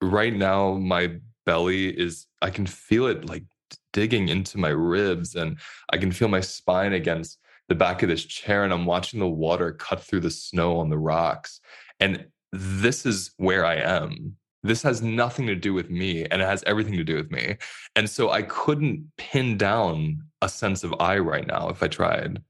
Right 0.00 0.34
now, 0.34 0.74
my 0.74 1.18
belly 1.46 1.88
is, 1.88 2.26
I 2.42 2.50
can 2.50 2.66
feel 2.66 3.06
it 3.06 3.24
like 3.26 3.44
digging 3.92 4.28
into 4.28 4.58
my 4.58 4.68
ribs, 4.68 5.34
and 5.34 5.58
I 5.90 5.98
can 5.98 6.12
feel 6.12 6.28
my 6.28 6.40
spine 6.40 6.92
against 6.92 7.38
the 7.68 7.74
back 7.74 8.02
of 8.02 8.08
this 8.08 8.24
chair, 8.24 8.64
and 8.64 8.72
I'm 8.72 8.86
watching 8.86 9.20
the 9.20 9.28
water 9.28 9.72
cut 9.72 10.00
through 10.00 10.20
the 10.20 10.30
snow 10.30 10.78
on 10.78 10.90
the 10.90 10.98
rocks. 10.98 11.60
And 12.00 12.26
this 12.52 13.06
is 13.06 13.32
where 13.36 13.64
I 13.64 13.76
am. 13.76 14.36
This 14.62 14.82
has 14.82 15.02
nothing 15.02 15.46
to 15.46 15.54
do 15.54 15.74
with 15.74 15.90
me, 15.90 16.24
and 16.24 16.40
it 16.40 16.44
has 16.46 16.64
everything 16.66 16.96
to 16.96 17.04
do 17.04 17.16
with 17.16 17.30
me. 17.30 17.56
And 17.96 18.08
so 18.08 18.30
I 18.30 18.42
couldn't 18.42 19.10
pin 19.16 19.56
down 19.58 20.22
a 20.42 20.48
sense 20.48 20.84
of 20.84 20.94
I 21.00 21.18
right 21.18 21.46
now 21.46 21.68
if 21.68 21.82
I 21.82 21.88
tried. 21.88 22.42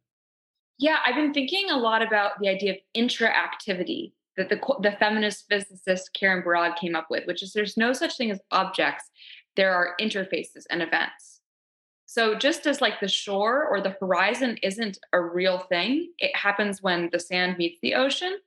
Yeah, 0.79 0.99
I've 1.07 1.15
been 1.15 1.33
thinking 1.33 1.71
a 1.71 1.77
lot 1.77 2.03
about 2.03 2.41
the 2.41 2.49
idea 2.49 2.73
of 2.73 2.79
interactivity 2.97 4.13
that 4.37 4.49
the, 4.49 4.61
the 4.83 4.97
feminist 4.99 5.47
physicist 5.49 6.13
Karen 6.15 6.43
Barad 6.43 6.77
came 6.77 6.97
up 6.97 7.07
with, 7.11 7.27
which 7.27 7.43
is 7.43 7.53
there's 7.53 7.77
no 7.77 7.93
such 7.93 8.17
thing 8.17 8.31
as 8.31 8.41
objects, 8.51 9.11
there 9.57 9.73
are 9.73 9.95
interfaces 10.01 10.65
and 10.71 10.83
events. 10.83 11.41
So 12.07 12.35
just 12.35 12.67
as 12.67 12.81
like 12.81 13.01
the 13.01 13.09
shore 13.09 13.67
or 13.67 13.81
the 13.81 13.97
horizon 14.01 14.57
isn't 14.63 14.99
a 15.13 15.21
real 15.21 15.59
thing, 15.59 16.13
it 16.19 16.35
happens 16.37 16.83
when 16.83 17.09
the 17.13 17.19
sand 17.19 17.59
meets 17.59 17.79
the 17.83 17.95
ocean. 17.95 18.39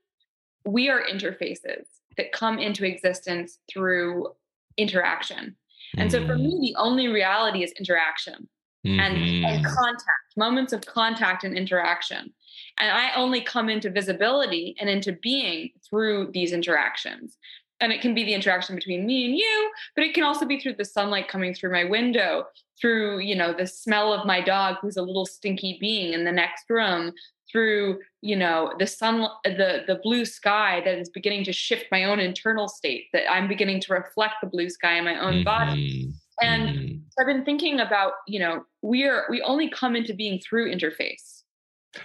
We 0.65 0.89
are 0.89 1.01
interfaces 1.03 1.85
that 2.15 2.31
come 2.31 2.59
into 2.59 2.85
existence 2.85 3.59
through 3.71 4.29
interaction. 4.77 5.55
And 5.97 6.11
so 6.11 6.25
for 6.25 6.37
me, 6.37 6.55
mm. 6.55 6.61
the 6.61 6.75
only 6.77 7.07
reality 7.07 7.63
is 7.63 7.71
interaction 7.73 8.47
mm-hmm. 8.85 8.99
and, 8.99 9.17
and 9.17 9.65
mm-hmm. 9.65 9.75
contact, 9.75 10.37
moments 10.37 10.73
of 10.73 10.81
contact 10.85 11.43
and 11.43 11.57
interaction. 11.57 12.33
And 12.79 12.91
I 12.91 13.13
only 13.15 13.41
come 13.41 13.69
into 13.69 13.89
visibility 13.89 14.75
and 14.79 14.89
into 14.89 15.13
being 15.13 15.71
through 15.87 16.31
these 16.33 16.53
interactions. 16.53 17.37
And 17.79 17.91
it 17.91 18.01
can 18.01 18.13
be 18.13 18.23
the 18.23 18.33
interaction 18.33 18.75
between 18.75 19.05
me 19.05 19.25
and 19.25 19.35
you, 19.35 19.71
but 19.95 20.03
it 20.03 20.13
can 20.13 20.23
also 20.23 20.45
be 20.45 20.59
through 20.59 20.75
the 20.75 20.85
sunlight 20.85 21.27
coming 21.27 21.53
through 21.53 21.71
my 21.71 21.83
window, 21.83 22.45
through, 22.79 23.19
you 23.19 23.35
know, 23.35 23.53
the 23.53 23.67
smell 23.67 24.13
of 24.13 24.25
my 24.25 24.41
dog 24.41 24.77
who's 24.81 24.97
a 24.97 25.01
little 25.01 25.25
stinky 25.25 25.77
being 25.79 26.13
in 26.13 26.23
the 26.23 26.31
next 26.31 26.69
room, 26.69 27.13
through, 27.51 27.99
you 28.21 28.35
know, 28.35 28.73
the 28.77 28.87
sun 28.87 29.27
the 29.43 29.83
the 29.87 29.99
blue 30.03 30.25
sky 30.25 30.81
that 30.85 30.97
is 30.97 31.09
beginning 31.09 31.43
to 31.45 31.53
shift 31.53 31.85
my 31.91 32.03
own 32.03 32.19
internal 32.19 32.67
state, 32.67 33.05
that 33.13 33.31
I'm 33.31 33.47
beginning 33.47 33.79
to 33.81 33.93
reflect 33.93 34.35
the 34.41 34.47
blue 34.47 34.69
sky 34.69 34.97
in 34.97 35.05
my 35.05 35.19
own 35.19 35.35
mm-hmm. 35.35 35.43
body. 35.43 36.13
And 36.41 36.69
mm-hmm. 36.69 36.97
I've 37.19 37.27
been 37.27 37.45
thinking 37.45 37.79
about, 37.79 38.13
you 38.27 38.39
know, 38.39 38.65
we 38.81 39.05
are 39.05 39.25
we 39.29 39.41
only 39.43 39.69
come 39.69 39.95
into 39.95 40.13
being 40.13 40.39
through 40.39 40.73
interface 40.73 41.36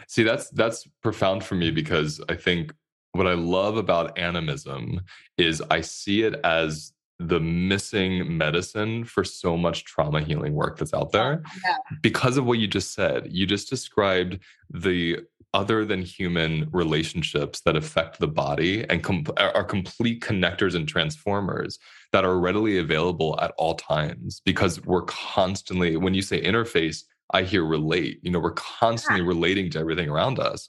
See, 0.08 0.22
that's 0.22 0.50
that's 0.50 0.86
profound 1.02 1.44
for 1.44 1.54
me 1.54 1.70
because 1.70 2.20
I 2.28 2.34
think 2.34 2.72
what 3.12 3.26
I 3.26 3.34
love 3.34 3.76
about 3.76 4.18
animism 4.18 5.00
is 5.36 5.62
I 5.70 5.82
see 5.82 6.22
it 6.22 6.40
as 6.44 6.92
the 7.18 7.40
missing 7.40 8.36
medicine 8.36 9.04
for 9.04 9.22
so 9.22 9.56
much 9.56 9.84
trauma 9.84 10.20
healing 10.22 10.54
work 10.54 10.78
that's 10.78 10.94
out 10.94 11.12
there 11.12 11.42
yeah. 11.64 11.76
because 12.00 12.36
of 12.36 12.46
what 12.46 12.58
you 12.58 12.66
just 12.66 12.94
said. 12.94 13.28
You 13.30 13.46
just 13.46 13.70
described 13.70 14.40
the 14.70 15.20
other 15.54 15.84
than 15.84 16.02
human 16.02 16.68
relationships 16.72 17.60
that 17.60 17.76
affect 17.76 18.18
the 18.18 18.26
body 18.26 18.88
and 18.88 19.04
com- 19.04 19.24
are 19.36 19.64
complete 19.64 20.22
connectors 20.22 20.74
and 20.74 20.88
transformers 20.88 21.78
that 22.12 22.24
are 22.24 22.38
readily 22.38 22.78
available 22.78 23.38
at 23.40 23.52
all 23.58 23.74
times 23.74 24.40
because 24.44 24.82
we're 24.84 25.02
constantly 25.02 25.96
when 25.96 26.14
you 26.14 26.22
say 26.22 26.42
interface 26.42 27.04
I 27.32 27.42
hear 27.42 27.64
relate. 27.64 28.20
You 28.22 28.30
know, 28.30 28.40
we're 28.40 28.52
constantly 28.52 29.22
yeah. 29.22 29.28
relating 29.28 29.70
to 29.70 29.78
everything 29.78 30.08
around 30.08 30.38
us. 30.38 30.68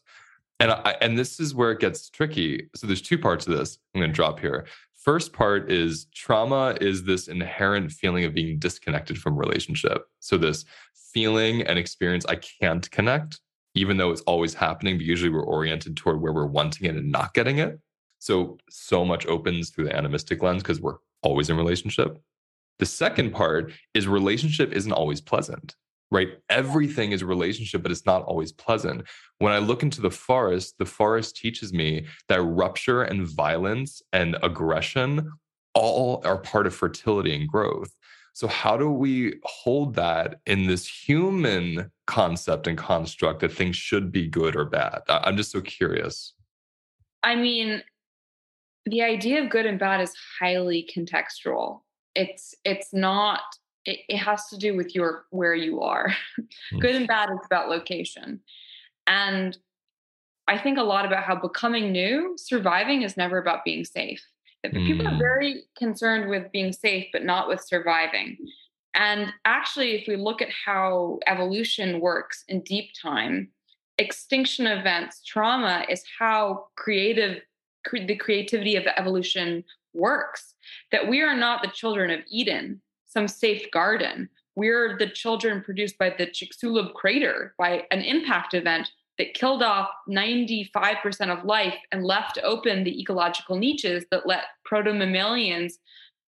And 0.59 0.71
I, 0.71 0.95
and 1.01 1.17
this 1.17 1.39
is 1.39 1.53
where 1.53 1.71
it 1.71 1.79
gets 1.79 2.09
tricky. 2.09 2.69
So 2.75 2.87
there's 2.87 3.01
two 3.01 3.17
parts 3.17 3.47
of 3.47 3.57
this. 3.57 3.79
I'm 3.93 4.01
going 4.01 4.11
to 4.11 4.15
drop 4.15 4.39
here. 4.39 4.65
First 4.95 5.33
part 5.33 5.69
is 5.69 6.05
trauma 6.13 6.77
is 6.79 7.03
this 7.03 7.27
inherent 7.27 7.91
feeling 7.91 8.23
of 8.23 8.33
being 8.33 8.59
disconnected 8.59 9.17
from 9.17 9.37
relationship. 9.37 10.05
So 10.21 10.37
this 10.37 10.63
feeling 11.13 11.63
and 11.63 11.77
experience 11.77 12.25
I 12.25 12.37
can't 12.37 12.89
connect, 12.91 13.41
even 13.75 13.97
though 13.97 14.11
it's 14.11 14.21
always 14.21 14.53
happening, 14.53 14.97
but 14.97 15.05
usually 15.05 15.29
we're 15.29 15.43
oriented 15.43 15.97
toward 15.97 16.21
where 16.21 16.31
we're 16.31 16.45
wanting 16.45 16.87
it 16.87 16.95
and 16.95 17.11
not 17.11 17.33
getting 17.33 17.57
it. 17.57 17.79
So 18.19 18.57
so 18.69 19.03
much 19.03 19.25
opens 19.25 19.71
through 19.71 19.85
the 19.85 19.95
animistic 19.95 20.41
lens 20.41 20.63
because 20.63 20.79
we're 20.79 20.99
always 21.21 21.49
in 21.49 21.57
relationship. 21.57 22.17
The 22.79 22.85
second 22.85 23.31
part 23.31 23.73
is 23.93 24.07
relationship 24.07 24.71
isn't 24.71 24.93
always 24.93 25.19
pleasant 25.19 25.75
right? 26.13 26.29
Everything 26.49 27.11
is 27.11 27.23
relationship, 27.23 27.81
but 27.81 27.91
it's 27.91 28.05
not 28.05 28.23
always 28.25 28.51
pleasant. 28.51 29.01
When 29.39 29.51
I 29.51 29.57
look 29.57 29.81
into 29.81 29.99
the 29.99 30.11
forest, 30.11 30.75
the 30.77 30.85
forest 30.85 31.35
teaches 31.35 31.73
me 31.73 32.05
that 32.29 32.41
rupture 32.41 33.01
and 33.01 33.27
violence 33.27 33.99
and 34.13 34.37
aggression 34.43 35.31
all 35.73 36.21
are 36.23 36.37
part 36.37 36.67
of 36.67 36.75
fertility 36.75 37.35
and 37.35 37.49
growth. 37.49 37.95
So, 38.33 38.47
how 38.47 38.77
do 38.77 38.91
we 38.91 39.39
hold 39.43 39.95
that 39.95 40.39
in 40.45 40.67
this 40.67 40.87
human 40.87 41.91
concept 42.05 42.67
and 42.67 42.77
construct 42.77 43.39
that 43.39 43.51
things 43.51 43.75
should 43.75 44.11
be 44.11 44.27
good 44.27 44.55
or 44.55 44.65
bad? 44.65 45.01
I'm 45.09 45.35
just 45.35 45.51
so 45.51 45.61
curious. 45.61 46.33
I 47.23 47.35
mean, 47.35 47.81
the 48.85 49.01
idea 49.01 49.43
of 49.43 49.49
good 49.49 49.65
and 49.65 49.79
bad 49.79 50.01
is 50.01 50.13
highly 50.39 50.87
contextual. 50.95 51.81
It's 52.15 52.53
it's 52.63 52.93
not 52.93 53.41
it, 53.85 53.99
it 54.07 54.17
has 54.17 54.47
to 54.47 54.57
do 54.57 54.75
with 54.75 54.95
your 54.95 55.25
where 55.29 55.55
you 55.55 55.81
are. 55.81 56.13
Good 56.79 56.95
and 56.95 57.07
bad 57.07 57.29
is 57.31 57.39
about 57.45 57.69
location. 57.69 58.39
And 59.07 59.57
I 60.47 60.57
think 60.57 60.77
a 60.77 60.83
lot 60.83 61.05
about 61.05 61.23
how 61.23 61.35
becoming 61.35 61.91
new, 61.91 62.35
surviving 62.37 63.01
is 63.01 63.17
never 63.17 63.37
about 63.37 63.63
being 63.63 63.85
safe. 63.85 64.23
Mm. 64.65 64.85
People 64.85 65.07
are 65.07 65.11
mm. 65.11 65.19
very 65.19 65.63
concerned 65.77 66.29
with 66.29 66.51
being 66.51 66.71
safe, 66.71 67.07
but 67.11 67.23
not 67.23 67.47
with 67.47 67.61
surviving. 67.61 68.37
And 68.95 69.33
actually, 69.45 69.95
if 69.95 70.07
we 70.07 70.15
look 70.15 70.41
at 70.41 70.49
how 70.65 71.19
evolution 71.27 71.99
works 71.99 72.43
in 72.47 72.61
deep 72.61 72.91
time, 73.01 73.49
extinction 73.97 74.67
events, 74.67 75.21
trauma 75.25 75.85
is 75.89 76.03
how 76.19 76.67
creative 76.75 77.41
cre- 77.85 78.05
the 78.05 78.15
creativity 78.15 78.75
of 78.75 78.85
evolution 78.95 79.63
works. 79.93 80.55
That 80.91 81.07
we 81.07 81.21
are 81.21 81.35
not 81.35 81.61
the 81.61 81.69
children 81.69 82.11
of 82.11 82.21
Eden 82.29 82.81
some 83.13 83.27
safe 83.27 83.69
garden. 83.71 84.29
We're 84.55 84.97
the 84.97 85.09
children 85.09 85.61
produced 85.61 85.97
by 85.97 86.09
the 86.09 86.27
Chicxulub 86.27 86.93
crater 86.93 87.55
by 87.57 87.85
an 87.91 88.01
impact 88.01 88.53
event 88.53 88.89
that 89.17 89.33
killed 89.33 89.61
off 89.61 89.89
95% 90.09 91.29
of 91.29 91.45
life 91.45 91.77
and 91.91 92.03
left 92.03 92.39
open 92.43 92.83
the 92.83 92.99
ecological 92.99 93.57
niches 93.57 94.05
that 94.11 94.27
let 94.27 94.45
proto 94.65 94.93
mammalians 94.93 95.77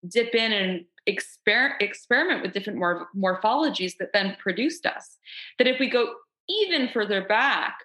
dip 0.07 0.35
in 0.35 0.51
and 0.51 0.85
exper- 1.09 1.81
experiment 1.81 2.43
with 2.43 2.53
different 2.53 2.79
mor- 2.79 3.07
morphologies 3.15 3.93
that 3.99 4.13
then 4.13 4.35
produced 4.39 4.85
us. 4.85 5.17
That 5.57 5.67
if 5.67 5.79
we 5.79 5.89
go 5.89 6.13
even 6.47 6.89
further 6.89 7.25
back, 7.25 7.77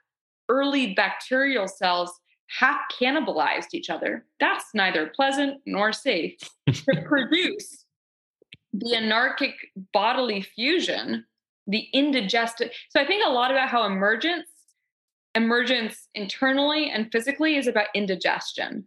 early 0.48 0.94
bacterial 0.94 1.68
cells 1.68 2.12
half 2.58 2.80
cannibalized 3.00 3.74
each 3.74 3.88
other. 3.88 4.26
That's 4.38 4.66
neither 4.74 5.06
pleasant 5.14 5.60
nor 5.66 5.92
safe 5.92 6.36
to 6.66 7.02
produce 7.06 7.86
the 8.72 8.94
anarchic 8.94 9.54
bodily 9.92 10.42
fusion, 10.42 11.24
the 11.66 11.86
indigested. 11.92 12.72
So 12.90 13.00
I 13.00 13.06
think 13.06 13.24
a 13.26 13.30
lot 13.30 13.50
about 13.50 13.68
how 13.68 13.84
emergence, 13.84 14.48
emergence 15.34 16.08
internally 16.14 16.90
and 16.90 17.10
physically 17.10 17.56
is 17.56 17.66
about 17.66 17.86
indigestion. 17.94 18.86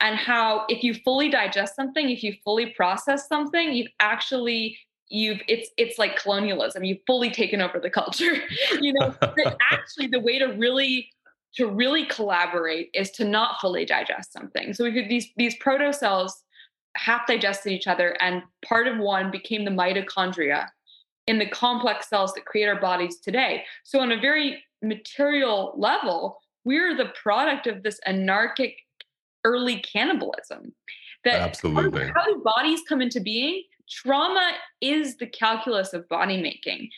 And 0.00 0.16
how 0.16 0.66
if 0.68 0.82
you 0.82 0.94
fully 1.04 1.28
digest 1.28 1.76
something, 1.76 2.10
if 2.10 2.22
you 2.22 2.34
fully 2.44 2.74
process 2.76 3.28
something, 3.28 3.72
you've 3.72 3.92
actually 4.00 4.78
you've 5.08 5.40
it's 5.48 5.70
it's 5.76 5.98
like 5.98 6.16
colonialism 6.16 6.82
you've 6.82 6.98
fully 7.06 7.30
taken 7.30 7.60
over 7.60 7.78
the 7.78 7.90
culture 7.90 8.36
you 8.80 8.92
know 8.94 9.14
actually 9.70 10.06
the 10.06 10.18
way 10.18 10.38
to 10.38 10.46
really 10.46 11.10
to 11.54 11.66
really 11.66 12.06
collaborate 12.06 12.90
is 12.94 13.10
to 13.10 13.24
not 13.24 13.60
fully 13.60 13.84
digest 13.84 14.32
something 14.32 14.72
so 14.72 14.82
we 14.82 14.92
could 14.92 15.10
these 15.10 15.28
these 15.36 15.54
proto 15.56 15.92
cells 15.92 16.42
half 16.96 17.26
digested 17.26 17.72
each 17.72 17.86
other 17.86 18.16
and 18.20 18.42
part 18.64 18.86
of 18.86 18.98
one 18.98 19.30
became 19.30 19.64
the 19.64 19.70
mitochondria 19.70 20.68
in 21.26 21.38
the 21.38 21.48
complex 21.48 22.08
cells 22.08 22.32
that 22.34 22.44
create 22.44 22.66
our 22.66 22.80
bodies 22.80 23.18
today. 23.18 23.64
So 23.82 24.00
on 24.00 24.12
a 24.12 24.20
very 24.20 24.62
material 24.82 25.74
level 25.76 26.38
we're 26.64 26.96
the 26.96 27.12
product 27.20 27.66
of 27.66 27.82
this 27.82 28.00
anarchic 28.06 28.76
early 29.44 29.80
cannibalism 29.80 30.74
that 31.24 31.40
absolutely. 31.40 32.10
how 32.14 32.24
do 32.24 32.42
bodies 32.44 32.80
come 32.88 33.00
into 33.00 33.20
being? 33.20 33.62
Trauma 33.88 34.52
is 34.80 35.16
the 35.16 35.26
calculus 35.26 35.92
of 35.92 36.08
body 36.08 36.40
making. 36.40 36.88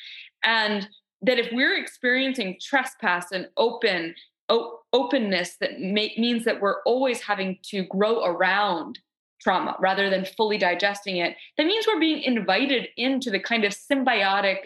And 0.45 0.89
that 1.23 1.39
if 1.39 1.49
we're 1.53 1.81
experiencing 1.81 2.59
trespass 2.61 3.33
and 3.33 3.49
open 3.57 4.15
o- 4.49 4.79
openness 4.93 5.57
that 5.61 5.81
means 5.81 6.45
that 6.45 6.61
we're 6.61 6.83
always 6.83 7.21
having 7.21 7.59
to 7.65 7.85
grow 7.85 8.25
around 8.25 8.99
trauma 9.41 9.77
rather 9.81 10.11
than 10.11 10.25
fully 10.25 10.59
digesting 10.59 11.19
it 11.19 11.37
that 11.57 11.67
means 11.67 11.87
we're 11.87 12.01
being 12.01 12.23
invited 12.23 12.89
into 12.97 13.31
the 13.31 13.41
kind 13.41 13.65
of 13.65 13.73
symbiotic 13.73 14.59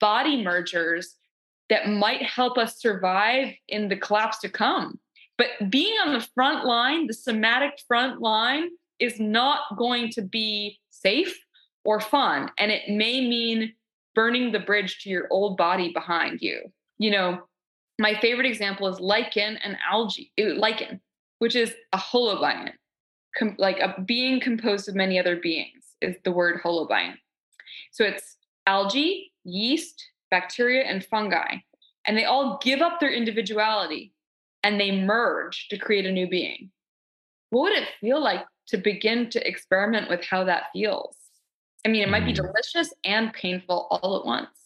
body 0.00 0.42
mergers 0.42 1.16
that 1.70 1.88
might 1.88 2.22
help 2.22 2.58
us 2.58 2.80
survive 2.80 3.52
in 3.68 3.88
the 3.88 3.96
collapse 3.96 4.38
to 4.38 4.48
come 4.48 4.98
but 5.36 5.48
being 5.70 5.94
on 6.04 6.12
the 6.12 6.26
front 6.34 6.64
line 6.64 7.06
the 7.06 7.14
somatic 7.14 7.72
front 7.88 8.20
line 8.20 8.68
is 8.98 9.18
not 9.18 9.60
going 9.76 10.10
to 10.10 10.22
be 10.22 10.78
safe 10.90 11.38
or 11.84 12.00
fun. 12.00 12.50
And 12.58 12.70
it 12.70 12.88
may 12.88 13.26
mean 13.26 13.74
burning 14.14 14.52
the 14.52 14.60
bridge 14.60 15.02
to 15.02 15.10
your 15.10 15.26
old 15.30 15.56
body 15.56 15.92
behind 15.92 16.40
you. 16.40 16.62
You 16.98 17.10
know, 17.10 17.42
my 17.98 18.14
favorite 18.14 18.46
example 18.46 18.88
is 18.88 19.00
lichen 19.00 19.58
and 19.58 19.76
algae, 19.88 20.32
eh, 20.38 20.54
lichen, 20.56 21.00
which 21.38 21.56
is 21.56 21.74
a 21.92 21.98
holobiont, 21.98 22.72
com- 23.36 23.56
like 23.58 23.78
a 23.78 24.00
being 24.02 24.40
composed 24.40 24.88
of 24.88 24.94
many 24.94 25.18
other 25.18 25.36
beings, 25.36 25.84
is 26.00 26.16
the 26.24 26.32
word 26.32 26.60
holobiont. 26.62 27.16
So 27.92 28.04
it's 28.04 28.36
algae, 28.66 29.32
yeast, 29.44 30.04
bacteria, 30.30 30.84
and 30.84 31.04
fungi. 31.04 31.56
And 32.06 32.16
they 32.16 32.24
all 32.24 32.58
give 32.62 32.80
up 32.80 33.00
their 33.00 33.12
individuality 33.12 34.12
and 34.62 34.80
they 34.80 34.90
merge 34.90 35.68
to 35.68 35.78
create 35.78 36.06
a 36.06 36.12
new 36.12 36.28
being. 36.28 36.70
What 37.50 37.62
would 37.62 37.82
it 37.82 37.88
feel 38.00 38.22
like 38.22 38.44
to 38.68 38.78
begin 38.78 39.30
to 39.30 39.46
experiment 39.46 40.08
with 40.08 40.24
how 40.24 40.44
that 40.44 40.64
feels? 40.72 41.16
I 41.86 41.90
mean, 41.90 42.02
it 42.02 42.08
might 42.08 42.24
be 42.24 42.32
mm. 42.32 42.36
delicious 42.36 42.92
and 43.04 43.32
painful 43.32 43.86
all 43.90 44.18
at 44.18 44.26
once. 44.26 44.63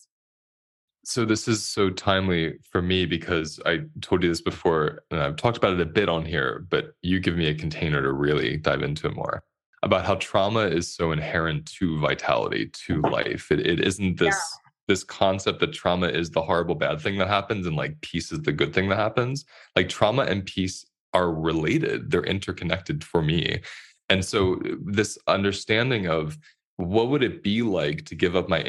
So 1.08 1.24
this 1.24 1.48
is 1.48 1.66
so 1.66 1.88
timely 1.88 2.58
for 2.70 2.82
me 2.82 3.06
because 3.06 3.58
I 3.64 3.80
told 4.02 4.22
you 4.22 4.28
this 4.28 4.42
before, 4.42 5.04
and 5.10 5.18
I've 5.18 5.36
talked 5.36 5.56
about 5.56 5.72
it 5.72 5.80
a 5.80 5.86
bit 5.86 6.06
on 6.06 6.26
here, 6.26 6.66
but 6.68 6.92
you 7.00 7.18
give 7.18 7.34
me 7.34 7.46
a 7.46 7.54
container 7.54 8.02
to 8.02 8.12
really 8.12 8.58
dive 8.58 8.82
into 8.82 9.06
it 9.06 9.14
more 9.14 9.42
about 9.82 10.04
how 10.04 10.16
trauma 10.16 10.66
is 10.66 10.94
so 10.94 11.10
inherent 11.12 11.64
to 11.78 11.98
vitality, 11.98 12.70
to 12.86 13.00
life. 13.00 13.50
It, 13.50 13.60
it 13.66 13.80
isn't 13.80 14.18
this 14.18 14.34
yeah. 14.34 14.68
this 14.86 15.02
concept 15.02 15.60
that 15.60 15.72
trauma 15.72 16.08
is 16.08 16.28
the 16.28 16.42
horrible 16.42 16.74
bad 16.74 17.00
thing 17.00 17.16
that 17.18 17.28
happens 17.28 17.66
and 17.66 17.74
like 17.74 17.98
peace 18.02 18.30
is 18.30 18.42
the 18.42 18.52
good 18.52 18.74
thing 18.74 18.90
that 18.90 18.98
happens. 18.98 19.46
Like 19.76 19.88
trauma 19.88 20.24
and 20.24 20.44
peace 20.44 20.84
are 21.14 21.32
related; 21.32 22.10
they're 22.10 22.22
interconnected 22.22 23.02
for 23.02 23.22
me. 23.22 23.62
And 24.10 24.22
so 24.22 24.56
uh, 24.56 24.74
this 24.84 25.16
understanding 25.26 26.06
of 26.06 26.36
what 26.76 27.08
would 27.08 27.22
it 27.22 27.42
be 27.42 27.62
like 27.62 28.04
to 28.04 28.14
give 28.14 28.36
up 28.36 28.50
my 28.50 28.60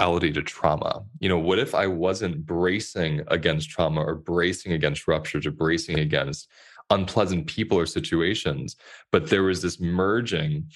individuality 0.00 0.32
to 0.32 0.42
trauma? 0.42 1.04
You 1.20 1.28
know, 1.28 1.38
what 1.38 1.58
if 1.58 1.74
I 1.74 1.86
wasn't 1.86 2.44
bracing 2.46 3.22
against 3.28 3.70
trauma 3.70 4.02
or 4.02 4.14
bracing 4.14 4.72
against 4.72 5.06
ruptures 5.08 5.46
or 5.46 5.50
bracing 5.50 5.98
against 5.98 6.50
unpleasant 6.90 7.46
people 7.46 7.78
or 7.78 7.86
situations, 7.86 8.76
but 9.10 9.30
there 9.30 9.42
was 9.42 9.62
this 9.62 9.80
merging. 9.80 10.70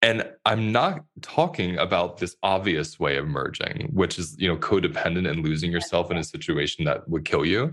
And 0.00 0.24
I'm 0.46 0.72
not 0.72 1.04
talking 1.20 1.78
about 1.78 2.16
this 2.16 2.34
obvious 2.42 2.98
way 2.98 3.18
of 3.18 3.28
merging, 3.28 3.90
which 3.92 4.18
is, 4.18 4.34
you 4.38 4.48
know, 4.48 4.56
codependent 4.56 5.28
and 5.28 5.44
losing 5.44 5.70
yourself 5.70 6.10
in 6.10 6.16
a 6.16 6.24
situation 6.24 6.86
that 6.86 7.08
would 7.08 7.24
kill 7.24 7.44
you 7.44 7.72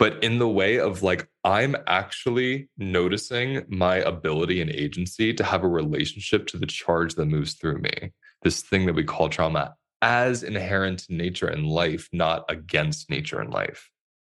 but 0.00 0.24
in 0.24 0.38
the 0.38 0.48
way 0.48 0.80
of 0.80 1.02
like 1.02 1.28
i'm 1.44 1.76
actually 1.86 2.68
noticing 2.78 3.62
my 3.68 3.96
ability 3.96 4.62
and 4.62 4.70
agency 4.70 5.34
to 5.34 5.44
have 5.44 5.62
a 5.62 5.68
relationship 5.68 6.46
to 6.46 6.56
the 6.56 6.66
charge 6.66 7.14
that 7.14 7.26
moves 7.26 7.52
through 7.54 7.78
me 7.78 8.10
this 8.42 8.62
thing 8.62 8.86
that 8.86 8.94
we 8.94 9.04
call 9.04 9.28
trauma 9.28 9.74
as 10.02 10.42
inherent 10.42 11.06
in 11.08 11.16
nature 11.16 11.48
and 11.48 11.66
life 11.66 12.08
not 12.12 12.44
against 12.48 13.10
nature 13.10 13.40
and 13.40 13.52
life 13.52 13.90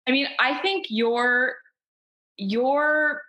i 0.06 0.10
mean 0.10 0.26
i 0.38 0.58
think 0.58 0.86
your 0.88 1.54
your 2.36 3.22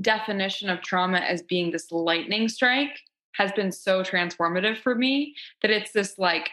definition 0.00 0.68
of 0.68 0.80
trauma 0.80 1.18
as 1.18 1.42
being 1.42 1.70
this 1.70 1.90
lightning 1.92 2.48
strike 2.48 2.98
has 3.34 3.52
been 3.52 3.72
so 3.72 4.02
transformative 4.02 4.78
for 4.78 4.94
me 4.94 5.34
that 5.62 5.70
it's 5.70 5.92
this 5.92 6.18
like 6.18 6.50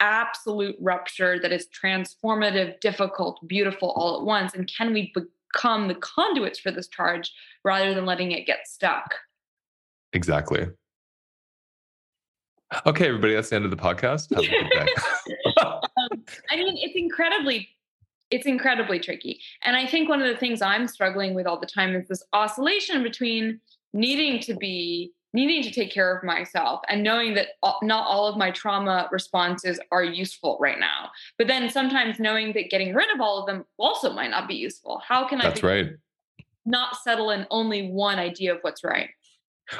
absolute 0.00 0.76
rupture 0.80 1.38
that 1.40 1.52
is 1.52 1.68
transformative, 1.68 2.78
difficult, 2.80 3.38
beautiful 3.46 3.92
all 3.92 4.18
at 4.18 4.26
once? 4.26 4.54
And 4.54 4.70
can 4.70 4.92
we 4.92 5.12
become 5.14 5.88
the 5.88 5.94
conduits 5.96 6.58
for 6.58 6.70
this 6.70 6.88
charge 6.88 7.32
rather 7.64 7.94
than 7.94 8.06
letting 8.06 8.32
it 8.32 8.46
get 8.46 8.66
stuck? 8.66 9.14
Exactly. 10.12 10.66
Okay, 12.84 13.08
everybody, 13.08 13.34
that's 13.34 13.50
the 13.50 13.56
end 13.56 13.64
of 13.64 13.70
the 13.70 13.76
podcast. 13.76 14.34
Have 14.34 14.44
a 14.44 14.48
good 14.48 14.70
day. 14.70 14.86
um, 15.64 15.80
I 16.50 16.56
mean, 16.56 16.76
it's 16.78 16.96
incredibly 16.96 17.68
it's 18.30 18.46
incredibly 18.46 18.98
tricky. 18.98 19.40
And 19.62 19.76
I 19.76 19.86
think 19.86 20.08
one 20.08 20.20
of 20.20 20.26
the 20.28 20.36
things 20.36 20.60
I'm 20.60 20.88
struggling 20.88 21.34
with 21.34 21.46
all 21.46 21.60
the 21.60 21.66
time 21.66 21.94
is 21.94 22.08
this 22.08 22.24
oscillation 22.32 23.04
between 23.04 23.60
needing 23.92 24.40
to 24.40 24.54
be 24.54 25.12
needing 25.32 25.62
to 25.62 25.70
take 25.70 25.92
care 25.92 26.16
of 26.16 26.24
myself 26.24 26.80
and 26.88 27.02
knowing 27.02 27.34
that 27.34 27.48
not 27.82 28.06
all 28.06 28.26
of 28.26 28.38
my 28.38 28.50
trauma 28.50 29.06
responses 29.12 29.78
are 29.92 30.02
useful 30.02 30.56
right 30.60 30.80
now. 30.80 31.10
But 31.36 31.46
then 31.46 31.68
sometimes 31.68 32.18
knowing 32.18 32.54
that 32.54 32.70
getting 32.70 32.94
rid 32.94 33.14
of 33.14 33.20
all 33.20 33.40
of 33.40 33.46
them 33.46 33.66
also 33.76 34.12
might 34.12 34.30
not 34.30 34.48
be 34.48 34.54
useful. 34.54 35.02
How 35.06 35.28
can 35.28 35.40
I 35.40 35.44
That's 35.44 35.62
right. 35.62 35.90
not 36.64 36.96
settle 37.04 37.30
in 37.30 37.46
only 37.50 37.90
one 37.90 38.18
idea 38.18 38.54
of 38.54 38.60
what's 38.62 38.82
right? 38.82 39.10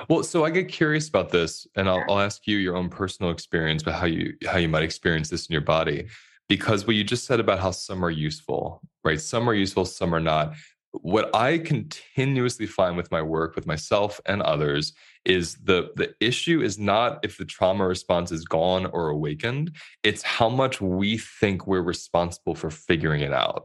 Well, 0.09 0.23
so 0.23 0.45
I 0.45 0.51
get 0.51 0.69
curious 0.69 1.09
about 1.09 1.31
this, 1.31 1.67
and 1.77 1.89
I'll, 1.89 2.05
I'll 2.09 2.21
ask 2.21 2.47
you 2.47 2.57
your 2.59 2.77
own 2.77 2.89
personal 2.89 3.31
experience, 3.31 3.83
but 3.83 3.95
how 3.95 4.07
you 4.07 4.35
how 4.47 4.59
you 4.59 4.69
might 4.69 4.83
experience 4.83 5.31
this 5.31 5.47
in 5.47 5.53
your 5.53 5.63
body, 5.63 6.09
because 6.49 6.87
what 6.87 6.97
you 6.97 7.05
just 7.05 7.27
said 7.27 7.41
about 7.41 7.59
how 7.59 7.71
some 7.71 8.05
are 8.05 8.11
useful, 8.11 8.83
right? 9.05 9.21
Some 9.21 9.49
are 9.49 9.55
useful, 9.55 9.85
some 9.85 10.15
are 10.15 10.21
not. 10.21 10.55
What 10.93 11.35
I 11.35 11.59
continuously 11.59 12.67
find 12.67 12.97
with 12.97 13.11
my 13.11 13.21
work 13.21 13.55
with 13.55 13.67
myself 13.67 14.21
and 14.27 14.41
others 14.43 14.95
is 15.27 15.57
the 15.57 15.91
the 15.97 16.15
issue 16.21 16.63
is 16.63 16.79
not 16.79 17.19
if 17.23 17.37
the 17.37 17.45
trauma 17.45 17.87
response 17.87 18.33
is 18.33 18.45
gone 18.45 18.87
or 18.87 19.09
awakened 19.09 19.77
it's 20.03 20.23
how 20.23 20.49
much 20.49 20.81
we 20.81 21.19
think 21.19 21.67
we're 21.67 21.83
responsible 21.83 22.55
for 22.55 22.71
figuring 22.71 23.21
it 23.21 23.33
out 23.33 23.65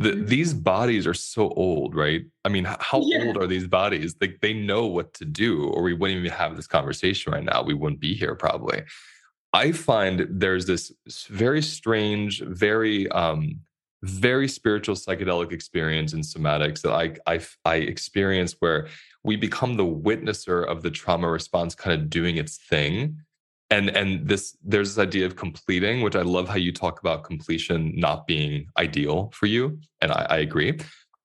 the, 0.00 0.12
these 0.12 0.54
bodies 0.54 1.06
are 1.06 1.14
so 1.14 1.50
old 1.50 1.94
right? 1.94 2.22
I 2.44 2.48
mean 2.48 2.64
how 2.64 3.02
yeah. 3.04 3.24
old 3.24 3.36
are 3.36 3.46
these 3.46 3.66
bodies? 3.66 4.16
Like 4.20 4.38
they 4.40 4.54
know 4.54 4.86
what 4.86 5.12
to 5.14 5.24
do 5.24 5.64
or 5.68 5.82
we 5.82 5.92
wouldn't 5.92 6.20
even 6.20 6.32
have 6.32 6.56
this 6.56 6.66
conversation 6.66 7.32
right 7.32 7.44
now. 7.44 7.62
We 7.62 7.74
wouldn't 7.74 8.00
be 8.00 8.14
here 8.14 8.34
probably. 8.34 8.82
I 9.52 9.72
find 9.72 10.26
there's 10.30 10.66
this 10.66 10.92
very 11.28 11.60
strange 11.60 12.40
very 12.40 13.08
um 13.10 13.60
very 14.02 14.48
spiritual 14.48 14.94
psychedelic 14.94 15.52
experience 15.52 16.14
in 16.14 16.20
somatics 16.20 16.80
that 16.80 16.92
I, 16.92 17.16
I 17.26 17.40
I 17.66 17.74
experience 17.76 18.56
where 18.60 18.88
we 19.22 19.36
become 19.36 19.76
the 19.76 19.84
witnesser 19.84 20.66
of 20.66 20.82
the 20.82 20.90
trauma 20.90 21.28
response 21.28 21.74
kind 21.74 22.00
of 22.00 22.08
doing 22.08 22.38
its 22.38 22.56
thing 22.56 23.18
and 23.70 23.88
and 23.90 24.26
this 24.26 24.56
there's 24.64 24.94
this 24.94 25.02
idea 25.02 25.24
of 25.24 25.36
completing 25.36 26.02
which 26.02 26.16
i 26.16 26.22
love 26.22 26.48
how 26.48 26.56
you 26.56 26.72
talk 26.72 27.00
about 27.00 27.24
completion 27.24 27.92
not 27.96 28.26
being 28.26 28.66
ideal 28.78 29.30
for 29.34 29.46
you 29.46 29.78
and 30.00 30.12
i, 30.12 30.26
I 30.30 30.38
agree 30.38 30.78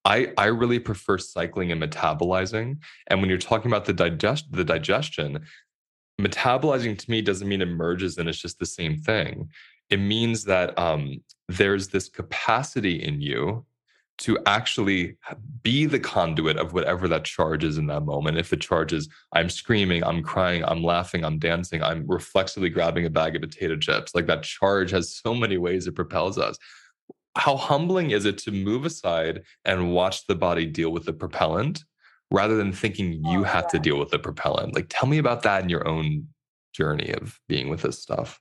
I, 0.06 0.32
I 0.38 0.46
really 0.46 0.78
prefer 0.78 1.18
cycling 1.18 1.72
and 1.72 1.82
metabolizing. 1.82 2.78
And 3.08 3.20
when 3.20 3.30
you're 3.30 3.40
talking 3.40 3.72
about 3.72 3.86
the 3.86 3.94
digest 3.94 4.52
the 4.52 4.64
digestion, 4.64 5.46
metabolizing 6.22 6.98
to 6.98 7.12
me 7.12 7.22
doesn't 7.22 7.48
mean 7.48 7.62
it 7.62 7.68
merges 7.68 8.18
and 8.18 8.30
it's 8.30 8.38
just 8.38 8.60
the 8.60 8.66
same 8.66 8.98
thing. 8.98 9.50
It 9.90 9.98
means 9.98 10.46
that 10.46 10.78
um, 10.78 11.24
there's 11.48 11.90
this 11.90 12.08
capacity 12.08 13.04
in 13.04 13.20
you 13.20 13.66
to 14.18 14.38
actually 14.46 15.18
be 15.62 15.86
the 15.86 16.00
conduit 16.00 16.58
of 16.58 16.74
whatever 16.74 17.08
that 17.08 17.26
charge 17.26 17.64
is 17.64 17.78
in 17.78 17.88
that 17.88 18.04
moment. 18.04 18.38
If 18.38 18.50
the 18.50 18.58
charge 18.58 18.94
is 18.94 19.10
I'm 19.34 19.50
screaming, 19.50 20.04
I'm 20.04 20.24
crying, 20.24 20.64
I'm 20.66 20.84
laughing, 20.84 21.26
I'm 21.26 21.38
dancing, 21.38 21.84
I'm 21.84 22.06
reflexively 22.08 22.70
grabbing 22.70 23.06
a 23.06 23.10
bag 23.10 23.36
of 23.36 23.42
potato 23.42 23.76
chips, 23.76 24.16
like 24.16 24.28
that 24.28 24.44
charge 24.44 24.92
has 24.92 25.16
so 25.16 25.36
many 25.36 25.58
ways 25.58 25.88
it 25.88 25.96
propels 25.96 26.38
us. 26.38 26.58
How 27.36 27.58
humbling 27.58 28.12
is 28.12 28.24
it 28.24 28.38
to 28.40 28.52
move 28.52 28.86
aside 28.86 29.42
and 29.66 29.92
watch 29.92 30.26
the 30.28 30.36
body 30.36 30.66
deal 30.66 30.92
with 30.92 31.04
the 31.04 31.14
propellant 31.14 31.84
rather 32.32 32.56
than 32.56 32.72
thinking 32.72 33.14
you 33.26 33.42
oh, 33.42 33.44
have 33.44 33.68
to 33.68 33.80
deal 33.80 34.00
with 34.00 34.12
the 34.12 34.20
propellant? 34.20 34.74
Like, 34.74 34.86
tell 34.88 35.10
me 35.10 35.18
about 35.18 35.44
that 35.44 35.62
in 35.62 35.70
your 35.70 35.86
own 35.86 36.28
journey 36.74 37.14
of 37.14 37.38
being 37.50 37.68
with 37.68 37.82
this 37.82 38.02
stuff. 38.02 38.40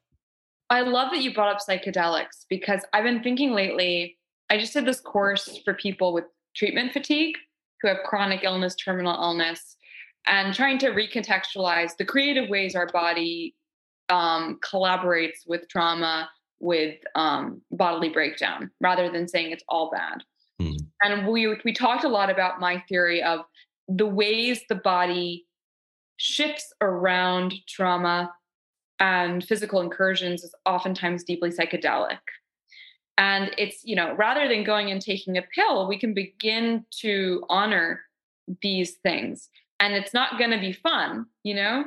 I 0.71 0.83
love 0.83 1.11
that 1.11 1.23
you 1.23 1.35
brought 1.35 1.55
up 1.55 1.61
psychedelics 1.61 2.47
because 2.49 2.83
I've 2.93 3.05
been 3.05 3.23
thinking 3.23 3.53
lately 3.53 4.17
I 4.55 4.57
just 4.57 4.73
did 4.73 4.87
this 4.87 5.01
course 5.01 5.59
for 5.65 5.75
people 5.75 6.13
with 6.13 6.27
treatment 6.55 6.93
fatigue 6.93 7.35
who 7.83 7.89
have 7.89 7.97
chronic 8.05 8.45
illness, 8.45 8.77
terminal 8.77 9.21
illness, 9.21 9.77
and 10.29 10.55
trying 10.55 10.79
to 10.79 10.91
recontextualize 10.91 11.97
the 11.97 12.05
creative 12.05 12.49
ways 12.49 12.77
our 12.77 12.87
body 12.87 13.57
um, 14.11 14.61
collaborates 14.65 15.39
with 15.49 15.69
trauma, 15.69 16.31
with 16.61 16.95
um, 17.17 17.63
bodily 17.73 18.11
breakdown, 18.11 18.71
rather 18.81 19.11
than 19.11 19.27
saying 19.27 19.51
it's 19.51 19.65
all 19.69 19.91
bad. 19.91 20.23
Mm. 20.63 20.77
And 21.03 21.27
we 21.27 21.49
we 21.65 21.73
talked 21.73 22.05
a 22.05 22.09
lot 22.09 22.31
about 22.31 22.61
my 22.61 22.81
theory 22.89 23.25
of 23.25 23.41
the 23.89 24.07
ways 24.07 24.61
the 24.69 24.77
body 24.77 25.47
shifts 26.17 26.73
around 26.81 27.55
trauma 27.67 28.33
and 29.01 29.43
physical 29.43 29.81
incursions 29.81 30.45
is 30.45 30.55
oftentimes 30.65 31.25
deeply 31.25 31.51
psychedelic. 31.51 32.21
And 33.17 33.53
it's, 33.59 33.85
you 33.85 33.95
know, 33.95 34.15
rather 34.15 34.49
than 34.49 34.65
going 34.65 34.91
and 34.91 35.01
taking 35.01 35.39
a 35.39 35.43
pill, 35.43 35.87
we 35.87 35.99
can 35.99 36.15
begin 36.15 36.85
to 37.01 37.45
honor 37.49 38.01
these 38.61 38.95
things. 39.03 39.49
And 39.81 39.95
it's 39.95 40.13
not 40.13 40.39
going 40.39 40.51
to 40.51 40.59
be 40.59 40.73
fun, 40.73 41.27
you 41.43 41.55
know? 41.55 41.85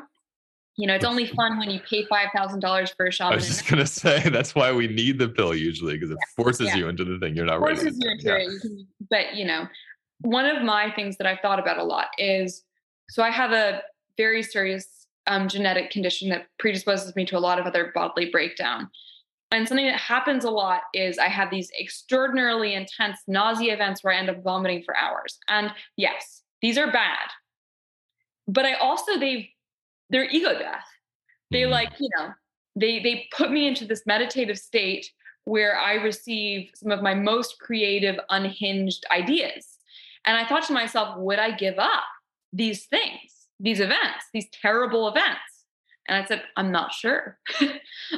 You 0.79 0.85
know, 0.85 0.93
it's 0.93 1.05
only 1.05 1.25
fun 1.25 1.57
when 1.57 1.71
you 1.71 1.79
pay 1.79 2.05
five 2.05 2.27
thousand 2.35 2.59
dollars 2.59 2.91
for 2.91 3.07
a 3.07 3.11
shaman. 3.11 3.33
I 3.33 3.35
was 3.37 3.47
just 3.47 3.67
gonna 3.67 3.87
say 3.87 4.29
that's 4.29 4.53
why 4.53 4.71
we 4.71 4.87
need 4.87 5.17
the 5.17 5.27
pill 5.27 5.55
usually 5.55 5.95
because 5.95 6.11
it 6.11 6.19
yeah. 6.19 6.43
forces 6.43 6.67
yeah. 6.67 6.75
you 6.75 6.87
into 6.87 7.03
the 7.03 7.17
thing 7.17 7.35
you're 7.35 7.45
not 7.45 7.57
forces 7.57 7.85
ready. 7.85 7.95
Forces 7.95 8.03
you 8.03 8.11
into 8.11 8.27
yeah. 8.27 8.35
it. 8.35 8.51
You 8.51 8.59
can, 8.59 8.87
but 9.09 9.35
you 9.35 9.45
know, 9.45 9.67
one 10.21 10.45
of 10.45 10.61
my 10.61 10.91
things 10.91 11.17
that 11.17 11.25
I've 11.25 11.39
thought 11.39 11.57
about 11.57 11.79
a 11.79 11.83
lot 11.83 12.09
is 12.19 12.63
so 13.09 13.23
I 13.23 13.31
have 13.31 13.53
a 13.53 13.81
very 14.17 14.43
serious 14.43 15.07
um, 15.25 15.47
genetic 15.47 15.89
condition 15.89 16.29
that 16.29 16.45
predisposes 16.59 17.15
me 17.15 17.25
to 17.25 17.37
a 17.37 17.39
lot 17.39 17.57
of 17.57 17.65
other 17.65 17.91
bodily 17.95 18.29
breakdown. 18.29 18.87
And 19.51 19.67
something 19.67 19.85
that 19.85 19.99
happens 19.99 20.43
a 20.43 20.49
lot 20.49 20.81
is 20.93 21.17
I 21.17 21.29
have 21.29 21.49
these 21.49 21.71
extraordinarily 21.79 22.73
intense 22.73 23.19
nausea 23.27 23.73
events 23.73 24.03
where 24.03 24.13
I 24.13 24.17
end 24.17 24.29
up 24.29 24.43
vomiting 24.43 24.83
for 24.83 24.95
hours. 24.95 25.39
And 25.47 25.71
yes, 25.95 26.41
these 26.61 26.77
are 26.77 26.91
bad. 26.91 27.29
But 28.47 28.65
I 28.65 28.73
also 28.73 29.17
they 29.17 29.51
they're 30.09 30.29
ego 30.29 30.57
death. 30.57 30.85
They 31.51 31.61
mm-hmm. 31.61 31.71
like, 31.71 31.89
you 31.99 32.09
know, 32.17 32.31
they 32.75 32.99
they 32.99 33.27
put 33.35 33.51
me 33.51 33.67
into 33.67 33.85
this 33.85 34.03
meditative 34.05 34.57
state 34.57 35.09
where 35.45 35.77
I 35.79 35.93
receive 35.93 36.71
some 36.75 36.91
of 36.91 37.01
my 37.01 37.13
most 37.13 37.57
creative 37.59 38.19
unhinged 38.29 39.05
ideas. 39.11 39.77
And 40.25 40.35
I 40.35 40.45
thought 40.45 40.67
to 40.67 40.73
myself, 40.73 41.17
would 41.17 41.39
I 41.39 41.51
give 41.51 41.79
up 41.79 42.03
these 42.51 42.85
things, 42.85 43.47
these 43.61 43.79
events, 43.79 44.25
these 44.33 44.49
terrible 44.49 45.07
events? 45.07 45.39
And 46.05 46.21
I 46.21 46.27
said, 46.27 46.43
I'm 46.57 46.73
not 46.73 46.91
sure. 46.91 47.39
um, 47.61 47.69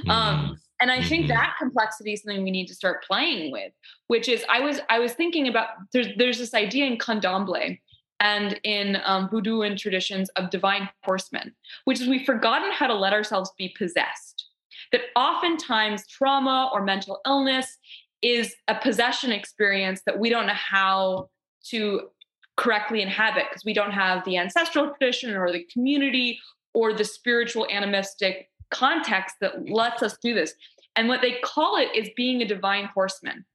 mm-hmm 0.08 0.54
and 0.82 0.92
i 0.92 1.02
think 1.02 1.26
mm-hmm. 1.26 1.34
that 1.34 1.56
complexity 1.60 2.14
is 2.14 2.22
something 2.22 2.44
we 2.44 2.52
need 2.52 2.68
to 2.68 2.76
start 2.76 3.04
playing 3.04 3.52
with 3.52 3.72
which 4.08 4.28
is 4.28 4.44
i 4.50 4.60
was 4.60 4.80
i 4.90 5.00
was 5.00 5.14
thinking 5.14 5.48
about 5.48 5.70
there's 5.94 6.08
there's 6.18 6.38
this 6.38 6.54
idea 6.54 6.86
in 6.86 6.98
candomblé 6.98 7.80
and 8.22 8.60
in 8.64 8.98
um, 9.06 9.30
voodoo 9.30 9.62
and 9.62 9.78
traditions 9.78 10.30
of 10.30 10.50
divine 10.50 10.90
horsemen 11.04 11.54
which 11.86 12.02
is 12.02 12.08
we've 12.08 12.26
forgotten 12.26 12.72
how 12.72 12.88
to 12.88 12.96
let 12.96 13.14
ourselves 13.14 13.52
be 13.58 13.74
possessed 13.78 14.48
that 14.92 15.02
oftentimes 15.16 16.06
trauma 16.08 16.70
or 16.74 16.84
mental 16.84 17.20
illness 17.26 17.78
is 18.22 18.56
a 18.68 18.76
possession 18.76 19.32
experience 19.32 20.02
that 20.06 20.20
we 20.20 20.30
don't 20.30 20.48
know 20.48 20.54
how 20.54 21.30
to 21.64 22.10
correctly 22.58 23.02
inhabit 23.02 23.46
because 23.50 23.64
we 23.64 23.74
don't 23.74 23.92
have 23.92 24.24
the 24.26 24.38
ancestral 24.38 24.92
tradition 24.98 25.36
or 25.36 25.52
the 25.52 25.66
community 25.72 26.40
or 26.74 26.94
the 26.94 27.06
spiritual 27.06 27.66
animistic 27.72 28.49
context 28.72 29.36
that 29.42 29.70
lets 29.70 30.04
us 30.04 30.18
do 30.22 30.34
this. 30.34 30.54
And 30.96 31.08
what 31.08 31.22
they 31.22 31.40
call 31.44 31.78
it 31.78 31.90
is 31.96 32.10
being 32.16 32.42
a 32.42 32.48
divine 32.48 32.86
horseman, 32.94 33.46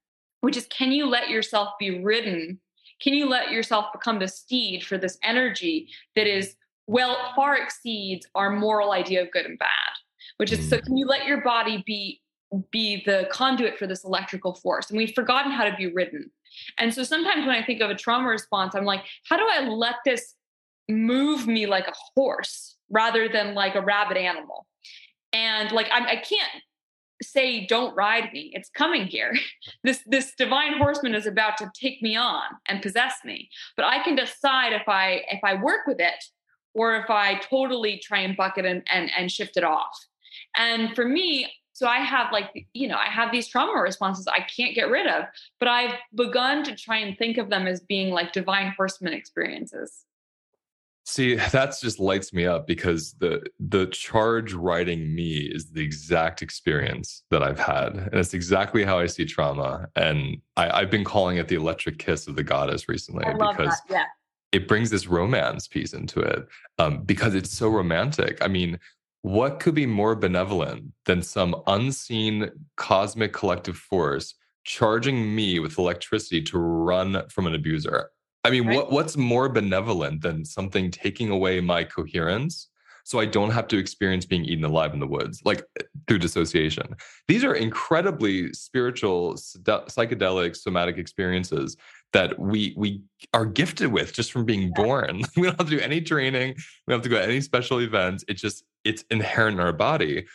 which 0.40 0.56
is 0.56 0.66
can 0.66 0.92
you 0.92 1.06
let 1.06 1.28
yourself 1.28 1.70
be 1.78 2.02
ridden? 2.02 2.60
Can 3.00 3.14
you 3.14 3.28
let 3.28 3.50
yourself 3.50 3.86
become 3.92 4.18
the 4.18 4.28
steed 4.28 4.84
for 4.84 4.96
this 4.96 5.18
energy 5.22 5.88
that 6.16 6.26
is, 6.26 6.56
well, 6.86 7.32
far 7.34 7.56
exceeds 7.56 8.26
our 8.34 8.50
moral 8.50 8.92
idea 8.92 9.22
of 9.22 9.30
good 9.30 9.46
and 9.46 9.58
bad? 9.58 9.68
Which 10.38 10.52
is 10.52 10.68
so 10.68 10.78
mm. 10.78 10.84
can 10.84 10.96
you 10.96 11.06
let 11.06 11.26
your 11.26 11.42
body 11.42 11.82
be 11.86 12.20
be 12.70 13.02
the 13.04 13.26
conduit 13.32 13.78
for 13.78 13.86
this 13.86 14.04
electrical 14.04 14.54
force? 14.54 14.90
And 14.90 14.96
we've 14.96 15.14
forgotten 15.14 15.52
how 15.52 15.64
to 15.64 15.76
be 15.76 15.92
ridden. 15.92 16.30
And 16.78 16.94
so 16.94 17.02
sometimes 17.02 17.46
when 17.46 17.54
I 17.54 17.64
think 17.64 17.80
of 17.80 17.90
a 17.90 17.94
trauma 17.94 18.28
response, 18.28 18.74
I'm 18.74 18.84
like, 18.84 19.04
how 19.28 19.36
do 19.36 19.46
I 19.50 19.68
let 19.68 19.96
this 20.04 20.34
move 20.88 21.46
me 21.46 21.66
like 21.66 21.88
a 21.88 21.94
horse 22.14 22.76
rather 22.90 23.28
than 23.28 23.54
like 23.54 23.74
a 23.74 23.80
rabid 23.80 24.16
animal? 24.16 24.66
And 25.34 25.72
like 25.72 25.88
i 25.90 26.16
can 26.16 26.38
not 26.40 26.62
say 27.22 27.66
don't 27.66 27.94
ride 27.94 28.32
me 28.32 28.50
it's 28.54 28.70
coming 28.70 29.06
here. 29.06 29.34
This 29.82 30.02
this 30.06 30.34
divine 30.36 30.78
horseman 30.78 31.14
is 31.14 31.26
about 31.26 31.56
to 31.58 31.70
take 31.78 32.02
me 32.02 32.16
on 32.16 32.44
and 32.68 32.80
possess 32.80 33.16
me 33.24 33.50
but 33.76 33.84
i 33.84 34.02
can 34.02 34.14
decide 34.14 34.72
if 34.72 34.88
i 34.88 35.22
if 35.30 35.40
i 35.44 35.54
work 35.54 35.86
with 35.86 36.00
it 36.00 36.24
or 36.74 36.96
if 36.96 37.10
i 37.10 37.34
totally 37.36 37.98
try 37.98 38.20
and 38.20 38.36
buck 38.36 38.56
it 38.58 38.64
and 38.64 38.82
and, 38.90 39.10
and 39.16 39.30
shift 39.30 39.56
it 39.56 39.64
off. 39.64 39.96
And 40.56 40.94
for 40.94 41.06
me 41.06 41.50
so 41.74 41.86
i 41.86 41.98
have 41.98 42.32
like 42.32 42.66
you 42.72 42.88
know 42.88 42.96
i 42.96 43.06
have 43.06 43.30
these 43.30 43.48
trauma 43.48 43.78
responses 43.80 44.26
i 44.26 44.40
can't 44.56 44.74
get 44.74 44.88
rid 44.88 45.06
of 45.06 45.24
but 45.60 45.68
i've 45.68 45.96
begun 46.14 46.62
to 46.64 46.74
try 46.74 46.98
and 46.98 47.18
think 47.18 47.36
of 47.36 47.50
them 47.50 47.66
as 47.66 47.80
being 47.80 48.10
like 48.10 48.32
divine 48.32 48.72
horseman 48.76 49.12
experiences 49.12 50.04
See, 51.04 51.34
that's 51.52 51.80
just 51.80 52.00
lights 52.00 52.32
me 52.32 52.46
up 52.46 52.66
because 52.66 53.14
the 53.14 53.42
the 53.60 53.86
charge 53.86 54.52
writing 54.52 55.14
me 55.14 55.50
is 55.52 55.70
the 55.70 55.82
exact 55.82 56.42
experience 56.42 57.22
that 57.30 57.42
I've 57.42 57.60
had. 57.60 57.94
And 57.94 58.14
it's 58.14 58.34
exactly 58.34 58.84
how 58.84 58.98
I 58.98 59.06
see 59.06 59.24
trauma. 59.24 59.88
And 59.94 60.38
I, 60.56 60.80
have 60.80 60.90
been 60.90 61.04
calling 61.04 61.36
it 61.36 61.48
the 61.48 61.56
electric 61.56 61.98
kiss 61.98 62.26
of 62.26 62.36
the 62.36 62.44
goddess 62.44 62.88
recently 62.88 63.24
because 63.26 63.76
yeah. 63.88 64.04
it 64.52 64.66
brings 64.66 64.90
this 64.90 65.06
romance 65.06 65.68
piece 65.68 65.92
into 65.92 66.20
it. 66.20 66.46
Um, 66.78 67.02
because 67.02 67.34
it's 67.34 67.50
so 67.50 67.68
romantic. 67.68 68.38
I 68.42 68.48
mean, 68.48 68.78
what 69.22 69.60
could 69.60 69.74
be 69.74 69.86
more 69.86 70.14
benevolent 70.14 70.92
than 71.06 71.22
some 71.22 71.56
unseen 71.66 72.50
cosmic 72.76 73.32
collective 73.32 73.76
force 73.76 74.34
charging 74.64 75.34
me 75.34 75.58
with 75.58 75.78
electricity 75.78 76.42
to 76.42 76.58
run 76.58 77.22
from 77.28 77.46
an 77.46 77.54
abuser? 77.54 78.10
I 78.44 78.50
mean, 78.50 78.66
right? 78.66 78.76
what 78.76 78.92
what's 78.92 79.16
more 79.16 79.48
benevolent 79.48 80.22
than 80.22 80.44
something 80.44 80.90
taking 80.90 81.30
away 81.30 81.60
my 81.60 81.84
coherence 81.84 82.68
so 83.04 83.20
I 83.20 83.26
don't 83.26 83.50
have 83.50 83.68
to 83.68 83.76
experience 83.76 84.24
being 84.24 84.46
eaten 84.46 84.64
alive 84.64 84.94
in 84.94 85.00
the 85.00 85.06
woods, 85.06 85.42
like 85.44 85.62
eh, 85.78 85.84
through 86.08 86.18
dissociation. 86.18 86.96
These 87.28 87.44
are 87.44 87.54
incredibly 87.54 88.52
spiritual, 88.54 89.34
psychedelic, 89.34 90.56
somatic 90.56 90.96
experiences 90.96 91.76
that 92.14 92.38
we 92.38 92.74
we 92.76 93.02
are 93.34 93.44
gifted 93.44 93.92
with 93.92 94.14
just 94.14 94.32
from 94.32 94.44
being 94.44 94.62
yeah. 94.62 94.82
born. 94.82 95.22
we 95.36 95.42
don't 95.42 95.58
have 95.58 95.68
to 95.68 95.76
do 95.76 95.80
any 95.80 96.00
training. 96.00 96.54
We 96.86 96.92
don't 96.92 96.98
have 96.98 97.02
to 97.02 97.08
go 97.10 97.18
to 97.18 97.24
any 97.24 97.40
special 97.42 97.80
events. 97.80 98.24
It 98.26 98.34
just 98.34 98.64
it's 98.84 99.04
inherent 99.10 99.60
in 99.60 99.60
our 99.60 99.72
body. 99.72 100.26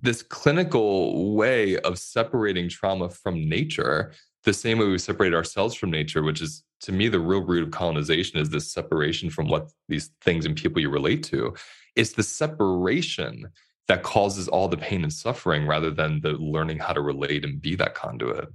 This 0.00 0.22
clinical 0.22 1.34
way 1.36 1.78
of 1.78 1.96
separating 1.98 2.68
trauma 2.68 3.08
from 3.08 3.48
nature 3.48 4.12
the 4.44 4.52
same 4.52 4.78
way 4.78 4.86
we 4.86 4.98
separate 4.98 5.34
ourselves 5.34 5.76
from 5.76 5.92
nature, 5.92 6.24
which 6.24 6.40
is 6.40 6.64
to 6.82 6.92
me 6.92 7.08
the 7.08 7.20
real 7.20 7.42
root 7.42 7.62
of 7.62 7.70
colonization 7.70 8.38
is 8.38 8.50
this 8.50 8.72
separation 8.72 9.30
from 9.30 9.48
what 9.48 9.70
these 9.88 10.10
things 10.20 10.44
and 10.44 10.56
people 10.56 10.80
you 10.80 10.90
relate 10.90 11.22
to. 11.24 11.54
It's 11.96 12.12
the 12.12 12.22
separation 12.22 13.48
that 13.88 14.02
causes 14.02 14.48
all 14.48 14.68
the 14.68 14.76
pain 14.76 15.02
and 15.02 15.12
suffering 15.12 15.66
rather 15.66 15.90
than 15.90 16.20
the 16.20 16.32
learning 16.32 16.78
how 16.78 16.92
to 16.92 17.00
relate 17.00 17.44
and 17.44 17.60
be 17.60 17.74
that 17.76 17.94
conduit. 17.94 18.48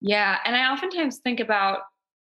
Yeah. 0.00 0.38
And 0.44 0.56
I 0.56 0.70
oftentimes 0.70 1.18
think 1.18 1.40
about 1.40 1.80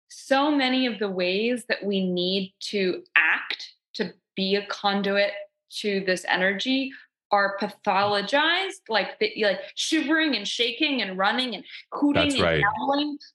so 0.09 0.51
many 0.51 0.87
of 0.87 0.99
the 0.99 1.09
ways 1.09 1.65
that 1.69 1.83
we 1.83 2.07
need 2.07 2.53
to 2.61 3.03
act 3.17 3.71
to 3.95 4.13
be 4.37 4.57
a 4.57 4.67
conduit 4.67 5.33
to 5.81 6.03
this 6.07 6.25
energy 6.29 6.93
are 7.33 7.57
pathologized, 7.59 8.83
like 8.89 9.19
the, 9.19 9.33
like 9.43 9.61
shivering 9.75 10.37
and 10.37 10.47
shaking 10.47 11.01
and 11.01 11.17
running 11.19 11.55
and 11.55 11.65
hooting 11.91 12.23
That's 12.23 12.35
and 12.35 12.43
right. 12.43 12.63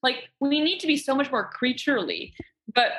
Like 0.04 0.30
we 0.40 0.62
need 0.62 0.80
to 0.80 0.88
be 0.88 0.96
so 0.96 1.16
much 1.16 1.32
more 1.32 1.50
creaturely. 1.50 2.34
But 2.74 2.92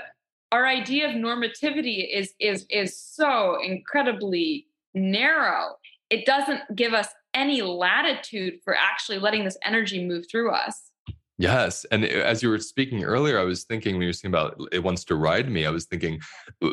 our 0.50 0.66
idea 0.66 1.08
of 1.08 1.14
normativity 1.14 2.08
is 2.12 2.34
is 2.40 2.66
is 2.68 3.00
so 3.00 3.58
incredibly 3.62 4.66
narrow. 4.94 5.76
It 6.10 6.26
doesn't 6.26 6.62
give 6.74 6.94
us 6.94 7.08
any 7.34 7.62
latitude 7.62 8.60
for 8.64 8.74
actually 8.74 9.18
letting 9.18 9.44
this 9.44 9.58
energy 9.64 10.04
move 10.04 10.24
through 10.30 10.50
us. 10.50 10.90
Yes. 11.38 11.86
And 11.92 12.04
as 12.04 12.42
you 12.42 12.48
were 12.48 12.58
speaking 12.58 13.04
earlier, 13.04 13.38
I 13.38 13.44
was 13.44 13.62
thinking 13.62 13.94
when 13.94 14.02
you 14.02 14.08
were 14.08 14.12
saying 14.12 14.34
about 14.34 14.60
it 14.72 14.82
wants 14.82 15.04
to 15.04 15.14
ride 15.14 15.48
me, 15.48 15.66
I 15.66 15.70
was 15.70 15.84
thinking 15.84 16.20
uh, 16.62 16.70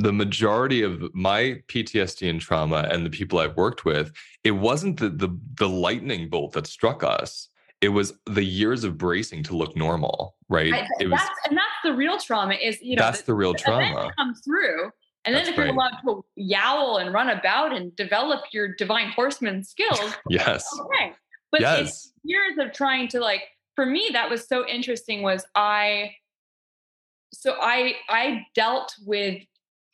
the 0.00 0.12
majority 0.12 0.82
of 0.82 1.14
my 1.14 1.62
PTSD 1.68 2.28
and 2.28 2.40
trauma 2.40 2.88
and 2.90 3.06
the 3.06 3.10
people 3.10 3.38
I've 3.38 3.56
worked 3.56 3.84
with, 3.84 4.12
it 4.42 4.50
wasn't 4.50 4.98
the 4.98 5.08
the, 5.08 5.28
the 5.54 5.68
lightning 5.68 6.28
bolt 6.28 6.52
that 6.54 6.66
struck 6.66 7.04
us. 7.04 7.48
It 7.80 7.90
was 7.90 8.14
the 8.26 8.44
years 8.44 8.84
of 8.84 8.98
bracing 8.98 9.44
to 9.44 9.56
look 9.56 9.76
normal, 9.76 10.36
right? 10.48 10.72
It 11.00 11.08
was 11.08 11.20
that's, 11.20 11.48
and 11.48 11.56
that's 11.56 11.68
the 11.84 11.92
real 11.92 12.18
trauma 12.18 12.54
is, 12.54 12.80
you 12.80 12.96
know, 12.96 13.02
that's 13.02 13.20
the, 13.20 13.26
the 13.26 13.34
real 13.34 13.54
trauma. 13.54 14.10
Come 14.16 14.34
through. 14.44 14.90
And 15.24 15.34
then 15.34 15.44
That's 15.44 15.50
if 15.50 15.56
you're 15.56 15.66
right. 15.66 15.74
allowed 15.74 16.00
to 16.04 16.24
yowl 16.34 16.96
and 16.96 17.14
run 17.14 17.30
about 17.30 17.72
and 17.72 17.94
develop 17.94 18.40
your 18.52 18.74
divine 18.74 19.10
horseman 19.10 19.62
skills, 19.62 20.16
yes. 20.28 20.66
okay. 20.80 21.12
But 21.52 21.60
it's 21.60 21.80
yes. 21.80 22.12
years 22.24 22.58
of 22.58 22.72
trying 22.72 23.08
to 23.08 23.20
like 23.20 23.42
for 23.74 23.86
me 23.86 24.10
that 24.12 24.30
was 24.30 24.46
so 24.46 24.66
interesting 24.66 25.22
was 25.22 25.44
I 25.54 26.12
so 27.32 27.56
I 27.60 27.94
I 28.08 28.46
dealt 28.54 28.94
with 29.06 29.42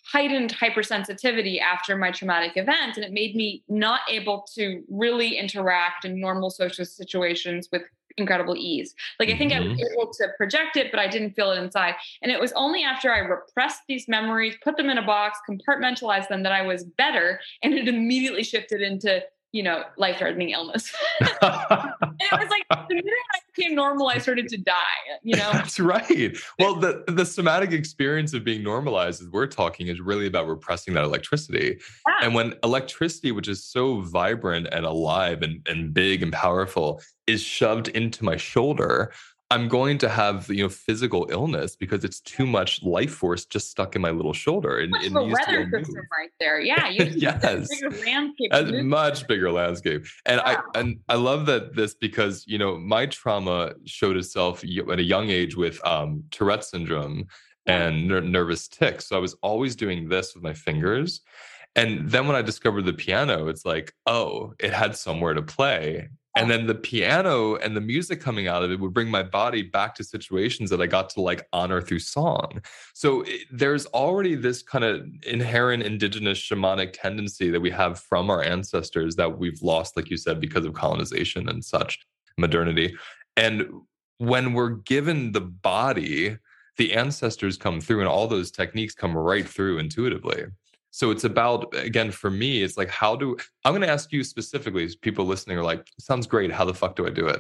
heightened 0.04 0.54
hypersensitivity 0.54 1.60
after 1.60 1.96
my 1.96 2.10
traumatic 2.10 2.56
event 2.56 2.96
and 2.96 3.04
it 3.04 3.12
made 3.12 3.36
me 3.36 3.62
not 3.68 4.00
able 4.08 4.46
to 4.54 4.82
really 4.88 5.36
interact 5.36 6.04
in 6.04 6.18
normal 6.18 6.48
social 6.50 6.84
situations 6.84 7.68
with 7.70 7.82
incredible 8.16 8.56
ease. 8.56 8.94
Like 9.20 9.28
I 9.28 9.36
think 9.36 9.52
I 9.52 9.60
was 9.60 9.68
Mhm. 9.68 9.92
able 9.92 10.12
to 10.14 10.28
project 10.36 10.76
it, 10.76 10.90
but 10.90 10.98
I 10.98 11.06
didn't 11.08 11.34
feel 11.34 11.52
it 11.52 11.58
inside. 11.62 11.94
And 12.22 12.32
it 12.32 12.40
was 12.40 12.52
only 12.54 12.82
after 12.82 13.12
I 13.12 13.18
repressed 13.18 13.82
these 13.86 14.08
memories, 14.08 14.56
put 14.62 14.76
them 14.76 14.88
in 14.90 14.98
a 14.98 15.02
box, 15.06 15.38
compartmentalized 15.48 16.28
them 16.28 16.42
that 16.42 16.52
I 16.52 16.62
was 16.62 16.82
better. 16.84 17.38
And 17.62 17.74
it 17.74 17.86
immediately 17.86 18.42
shifted 18.42 18.80
into, 18.80 19.22
you 19.52 19.62
know, 19.62 19.82
life-threatening 19.96 20.50
illness. 20.50 20.92
and 21.20 21.30
it 21.40 22.32
was 22.32 22.48
like 22.50 22.88
the 22.88 22.94
minute 22.94 23.04
I 23.34 23.38
became 23.54 23.74
normal, 23.74 24.08
I 24.08 24.18
started 24.18 24.48
to 24.48 24.58
die, 24.58 24.74
you 25.22 25.36
know? 25.36 25.50
That's 25.52 25.80
right. 25.80 26.36
Well, 26.58 26.74
the 26.74 27.04
the 27.08 27.24
somatic 27.24 27.72
experience 27.72 28.34
of 28.34 28.44
being 28.44 28.62
normalized, 28.62 29.22
as 29.22 29.28
we're 29.28 29.46
talking, 29.46 29.88
is 29.88 30.00
really 30.00 30.26
about 30.26 30.46
repressing 30.46 30.94
that 30.94 31.04
electricity. 31.04 31.78
Yeah. 32.06 32.14
And 32.22 32.34
when 32.34 32.54
electricity, 32.62 33.32
which 33.32 33.48
is 33.48 33.64
so 33.64 34.02
vibrant 34.02 34.68
and 34.70 34.84
alive 34.84 35.42
and, 35.42 35.66
and 35.68 35.94
big 35.94 36.22
and 36.22 36.32
powerful, 36.32 37.00
is 37.26 37.42
shoved 37.42 37.88
into 37.88 38.24
my 38.24 38.36
shoulder, 38.36 39.12
I'm 39.50 39.66
going 39.68 39.96
to 39.98 40.08
have 40.10 40.48
you 40.50 40.62
know 40.64 40.68
physical 40.68 41.26
illness 41.30 41.74
because 41.74 42.04
it's 42.04 42.20
too 42.20 42.46
much 42.46 42.82
life 42.82 43.12
force 43.12 43.46
just 43.46 43.70
stuck 43.70 43.96
in 43.96 44.02
my 44.02 44.10
little 44.10 44.34
shoulder. 44.34 44.78
And 44.78 44.90
Much 44.90 45.04
it 45.04 45.06
of 45.08 45.14
weather 45.30 45.70
system 45.72 45.94
move. 45.94 46.04
right 46.18 46.30
there. 46.38 46.60
Yeah. 46.70 46.88
You 46.90 47.04
Yes. 47.16 47.68
bigger 47.68 47.90
landscape. 48.04 48.50
a 48.52 48.64
to 48.64 48.72
move 48.72 48.84
much 48.86 49.26
bigger 49.26 49.50
landscape 49.50 50.04
and 50.26 50.40
Yeah. 50.44 50.60
i 50.74 50.78
and 50.78 50.98
i 51.08 51.14
love 51.14 51.46
that 51.46 51.74
this 51.74 51.94
because 51.94 52.44
you 52.46 52.58
know 52.58 52.76
my 52.78 53.06
trauma 53.06 53.72
showed 53.86 54.16
itself 54.16 54.62
at 54.64 54.98
a 54.98 55.02
young 55.02 55.30
age 55.30 55.56
with 55.56 55.84
um 55.86 56.24
tourette 56.30 56.64
syndrome 56.64 57.26
and 57.66 58.06
ner- 58.08 58.20
nervous 58.20 58.68
tics 58.68 59.06
so 59.06 59.16
i 59.16 59.18
was 59.18 59.34
always 59.42 59.74
doing 59.76 60.08
this 60.08 60.34
with 60.34 60.42
my 60.42 60.52
fingers 60.52 61.20
and 61.76 62.08
then 62.10 62.26
when 62.26 62.36
i 62.36 62.42
discovered 62.42 62.84
the 62.86 62.92
piano 62.92 63.48
it's 63.48 63.64
like 63.64 63.92
oh 64.06 64.52
it 64.58 64.72
had 64.72 64.96
somewhere 64.96 65.34
to 65.34 65.42
play 65.42 66.08
and 66.36 66.50
then 66.50 66.66
the 66.66 66.74
piano 66.74 67.56
and 67.56 67.76
the 67.76 67.80
music 67.80 68.20
coming 68.20 68.46
out 68.46 68.62
of 68.62 68.70
it 68.70 68.78
would 68.78 68.92
bring 68.92 69.10
my 69.10 69.22
body 69.22 69.62
back 69.62 69.94
to 69.94 70.04
situations 70.04 70.70
that 70.70 70.80
i 70.80 70.86
got 70.86 71.08
to 71.10 71.20
like 71.20 71.46
honor 71.52 71.80
through 71.80 71.98
song 71.98 72.60
so 72.94 73.22
it, 73.22 73.42
there's 73.50 73.86
already 73.86 74.34
this 74.34 74.62
kind 74.62 74.84
of 74.84 75.06
inherent 75.26 75.82
indigenous 75.82 76.38
shamanic 76.38 76.92
tendency 76.92 77.50
that 77.50 77.60
we 77.60 77.70
have 77.70 78.00
from 78.00 78.30
our 78.30 78.42
ancestors 78.42 79.16
that 79.16 79.38
we've 79.38 79.62
lost, 79.62 79.96
like 79.96 80.10
you 80.10 80.16
said, 80.16 80.40
because 80.40 80.64
of 80.64 80.74
colonization 80.74 81.48
and 81.48 81.64
such 81.64 81.98
modernity. 82.36 82.96
And 83.36 83.66
when 84.18 84.52
we're 84.52 84.70
given 84.70 85.32
the 85.32 85.40
body, 85.40 86.36
the 86.76 86.94
ancestors 86.94 87.56
come 87.56 87.80
through 87.80 88.00
and 88.00 88.08
all 88.08 88.26
those 88.26 88.50
techniques 88.50 88.94
come 88.94 89.16
right 89.16 89.48
through 89.48 89.78
intuitively. 89.78 90.44
So 90.98 91.12
it's 91.12 91.22
about, 91.22 91.72
again, 91.76 92.10
for 92.10 92.28
me, 92.28 92.64
it's 92.64 92.76
like, 92.76 92.88
how 92.88 93.14
do 93.14 93.36
I'm 93.64 93.70
going 93.70 93.82
to 93.82 93.88
ask 93.88 94.10
you 94.10 94.24
specifically, 94.24 94.84
as 94.84 94.96
people 94.96 95.26
listening 95.26 95.56
are 95.56 95.62
like, 95.62 95.86
sounds 96.00 96.26
great. 96.26 96.50
How 96.50 96.64
the 96.64 96.74
fuck 96.74 96.96
do 96.96 97.06
I 97.06 97.10
do 97.10 97.24
it? 97.28 97.38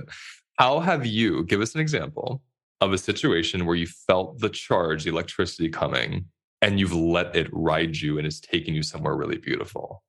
How 0.60 0.78
have 0.78 1.04
you, 1.04 1.42
give 1.42 1.60
us 1.60 1.74
an 1.74 1.80
example 1.80 2.40
of 2.80 2.92
a 2.92 2.98
situation 2.98 3.66
where 3.66 3.74
you 3.74 3.88
felt 3.88 4.38
the 4.38 4.48
charge, 4.48 5.02
the 5.02 5.10
electricity 5.10 5.68
coming, 5.68 6.26
and 6.62 6.78
you've 6.78 6.94
let 6.94 7.34
it 7.34 7.48
ride 7.50 7.96
you 7.96 8.16
and 8.16 8.28
it's 8.28 8.38
taken 8.38 8.74
you 8.74 8.82
somewhere 8.84 9.16
really 9.16 9.38
beautiful. 9.38 10.04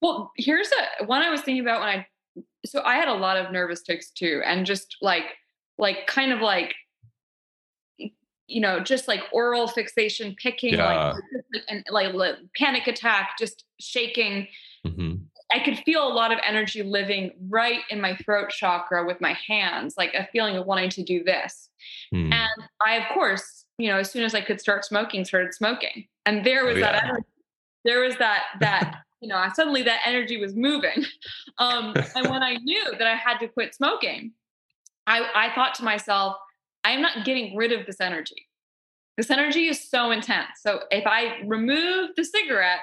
Well, 0.00 0.32
here's 0.38 0.70
a 1.00 1.04
one 1.04 1.20
I 1.20 1.28
was 1.28 1.42
thinking 1.42 1.60
about 1.62 1.80
when 1.80 1.88
I 1.90 2.06
so 2.64 2.82
I 2.82 2.94
had 2.94 3.08
a 3.08 3.12
lot 3.12 3.36
of 3.36 3.52
nervous 3.52 3.82
tics 3.82 4.10
too, 4.10 4.40
and 4.46 4.64
just 4.64 4.96
like 5.02 5.24
like 5.76 6.06
kind 6.06 6.32
of 6.32 6.40
like 6.40 6.74
you 7.98 8.60
know 8.62 8.80
just 8.80 9.06
like 9.06 9.20
oral 9.34 9.68
fixation, 9.68 10.34
picking, 10.42 10.74
Yeah. 10.74 11.10
like 11.12 11.39
and 11.68 11.84
like, 11.90 12.12
like 12.14 12.36
panic 12.56 12.86
attack, 12.86 13.32
just 13.38 13.64
shaking. 13.78 14.48
hmm 14.86 15.14
I 15.52 15.58
could 15.58 15.78
feel 15.78 16.06
a 16.06 16.14
lot 16.14 16.32
of 16.32 16.38
energy 16.46 16.82
living 16.82 17.32
right 17.48 17.80
in 17.90 18.00
my 18.00 18.14
throat 18.16 18.50
chakra 18.50 19.04
with 19.04 19.20
my 19.20 19.32
hands, 19.48 19.94
like 19.98 20.14
a 20.14 20.28
feeling 20.32 20.56
of 20.56 20.64
wanting 20.64 20.90
to 20.90 21.02
do 21.02 21.24
this. 21.24 21.68
Hmm. 22.12 22.32
And 22.32 22.62
I, 22.86 22.96
of 22.96 23.04
course, 23.12 23.64
you 23.78 23.88
know, 23.88 23.96
as 23.96 24.10
soon 24.10 24.22
as 24.22 24.34
I 24.34 24.42
could 24.42 24.60
start 24.60 24.84
smoking, 24.84 25.24
started 25.24 25.54
smoking. 25.54 26.06
And 26.24 26.44
there 26.44 26.64
was 26.64 26.76
Oh, 26.76 26.80
that 26.80 27.02
energy. 27.02 27.24
There 27.84 28.00
was 28.00 28.16
that 28.18 28.44
that, 28.60 29.02
you 29.20 29.28
know, 29.28 29.44
suddenly 29.54 29.82
that 29.82 30.00
energy 30.04 30.36
was 30.36 30.54
moving. 30.54 31.04
Um, 31.58 31.94
and 32.14 32.30
when 32.30 32.42
I 32.42 32.54
knew 32.54 32.84
that 32.92 33.06
I 33.06 33.14
had 33.14 33.36
to 33.40 33.48
quit 33.48 33.74
smoking, 33.74 34.32
I, 35.06 35.28
I 35.34 35.54
thought 35.54 35.74
to 35.74 35.84
myself, 35.84 36.36
I 36.84 36.92
am 36.92 37.02
not 37.02 37.26
getting 37.26 37.54
rid 37.54 37.70
of 37.72 37.84
this 37.84 38.00
energy. 38.00 38.46
This 39.20 39.30
energy 39.30 39.68
is 39.68 39.86
so 39.86 40.12
intense. 40.12 40.62
So 40.62 40.84
if 40.90 41.06
I 41.06 41.42
remove 41.44 42.12
the 42.16 42.24
cigarette 42.24 42.80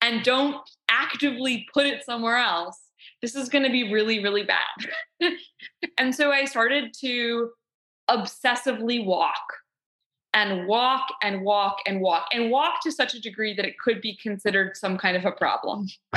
and 0.00 0.22
don't 0.22 0.56
actively 0.88 1.66
put 1.74 1.84
it 1.84 2.02
somewhere 2.06 2.38
else, 2.38 2.80
this 3.20 3.34
is 3.34 3.50
going 3.50 3.64
to 3.64 3.70
be 3.70 3.92
really, 3.92 4.22
really 4.22 4.44
bad. 4.44 5.34
and 5.98 6.14
so 6.14 6.32
I 6.32 6.46
started 6.46 6.94
to 7.00 7.50
obsessively 8.10 9.04
walk 9.04 9.44
and 10.32 10.66
walk 10.66 11.06
and 11.22 11.42
walk 11.42 11.76
and 11.86 12.00
walk 12.00 12.28
and 12.32 12.50
walk 12.50 12.80
to 12.84 12.90
such 12.90 13.12
a 13.12 13.20
degree 13.20 13.54
that 13.54 13.66
it 13.66 13.78
could 13.78 14.00
be 14.00 14.16
considered 14.16 14.78
some 14.78 14.96
kind 14.96 15.18
of 15.18 15.26
a 15.26 15.32
problem. 15.32 15.86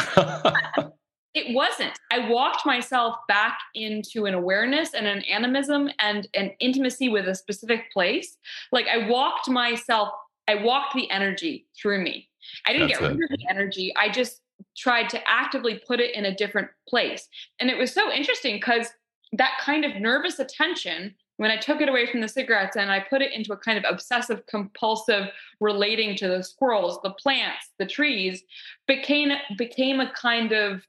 It 1.37 1.53
wasn't. 1.53 1.99
I 2.11 2.29
walked 2.29 2.65
myself 2.65 3.15
back 3.27 3.59
into 3.75 4.25
an 4.25 4.33
awareness 4.33 4.95
and 4.95 5.05
an 5.05 5.21
animism 5.25 5.87
and 5.99 6.27
an 6.33 6.49
intimacy 6.59 7.09
with 7.09 7.27
a 7.27 7.35
specific 7.35 7.91
place. 7.93 8.37
Like 8.71 8.87
I 8.87 9.07
walked 9.07 9.47
myself, 9.47 10.09
I 10.47 10.55
walked 10.55 10.95
the 10.95 11.07
energy 11.11 11.67
through 11.79 12.03
me. 12.03 12.27
I 12.65 12.73
didn't 12.73 12.87
That's 12.87 13.01
get 13.01 13.11
it. 13.11 13.17
rid 13.17 13.31
of 13.31 13.37
the 13.37 13.47
energy. 13.51 13.95
I 13.95 14.09
just 14.09 14.41
tried 14.75 15.09
to 15.09 15.21
actively 15.29 15.79
put 15.85 15.99
it 15.99 16.15
in 16.15 16.25
a 16.25 16.35
different 16.35 16.69
place. 16.89 17.27
And 17.59 17.69
it 17.69 17.77
was 17.77 17.93
so 17.93 18.11
interesting 18.11 18.55
because 18.55 18.87
that 19.33 19.59
kind 19.61 19.85
of 19.85 20.01
nervous 20.01 20.39
attention, 20.39 21.13
when 21.35 21.51
I 21.51 21.57
took 21.57 21.81
it 21.81 21.89
away 21.89 22.07
from 22.07 22.21
the 22.21 22.27
cigarettes 22.27 22.77
and 22.77 22.91
I 22.91 22.99
put 22.99 23.21
it 23.21 23.31
into 23.31 23.53
a 23.53 23.57
kind 23.57 23.77
of 23.77 23.85
obsessive 23.87 24.43
compulsive 24.47 25.27
relating 25.59 26.15
to 26.15 26.27
the 26.27 26.43
squirrels, 26.43 26.99
the 27.03 27.11
plants, 27.11 27.73
the 27.77 27.85
trees, 27.85 28.41
became 28.87 29.31
became 29.55 29.99
a 29.99 30.11
kind 30.13 30.51
of 30.51 30.81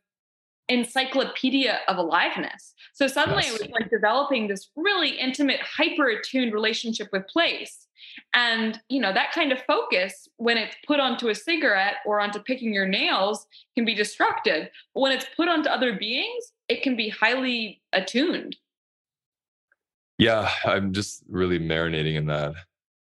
encyclopedia 0.69 1.81
of 1.89 1.97
aliveness. 1.99 2.75
So 2.93 3.07
suddenly 3.07 3.45
Yes. 3.45 3.55
it 3.61 3.63
was 3.63 3.71
like 3.71 3.91
developing 3.91 4.49
this 4.49 4.71
really 4.77 5.11
intimate, 5.11 5.61
hyper 5.61 6.09
attuned 6.09 6.53
relationship 6.53 7.09
with 7.13 7.27
place. 7.29 7.87
And, 8.35 8.81
you 8.89 9.01
know, 9.01 9.13
that 9.13 9.33
kind 9.33 9.53
of 9.53 9.61
focus, 9.63 10.29
when 10.37 10.57
it's 10.59 10.77
put 10.87 11.01
onto 11.01 11.29
a 11.29 11.35
cigarette 11.35 11.97
or 12.05 12.21
onto 12.21 12.41
picking 12.41 12.73
your 12.75 12.87
nails, 12.87 13.47
can 13.77 13.85
be 13.85 13.95
destructive. 13.95 14.69
But 14.95 15.01
when 15.01 15.13
it's 15.13 15.27
put 15.37 15.49
onto 15.49 15.69
other 15.69 15.97
beings, 15.97 16.53
it 16.69 16.83
can 16.83 16.97
be 16.97 17.09
highly 17.09 17.81
attuned. 17.93 18.57
yeah, 20.19 20.51
I'm 20.65 20.93
just 20.93 21.23
really 21.29 21.59
marinating 21.61 22.17
in 22.17 22.27
that 22.27 22.55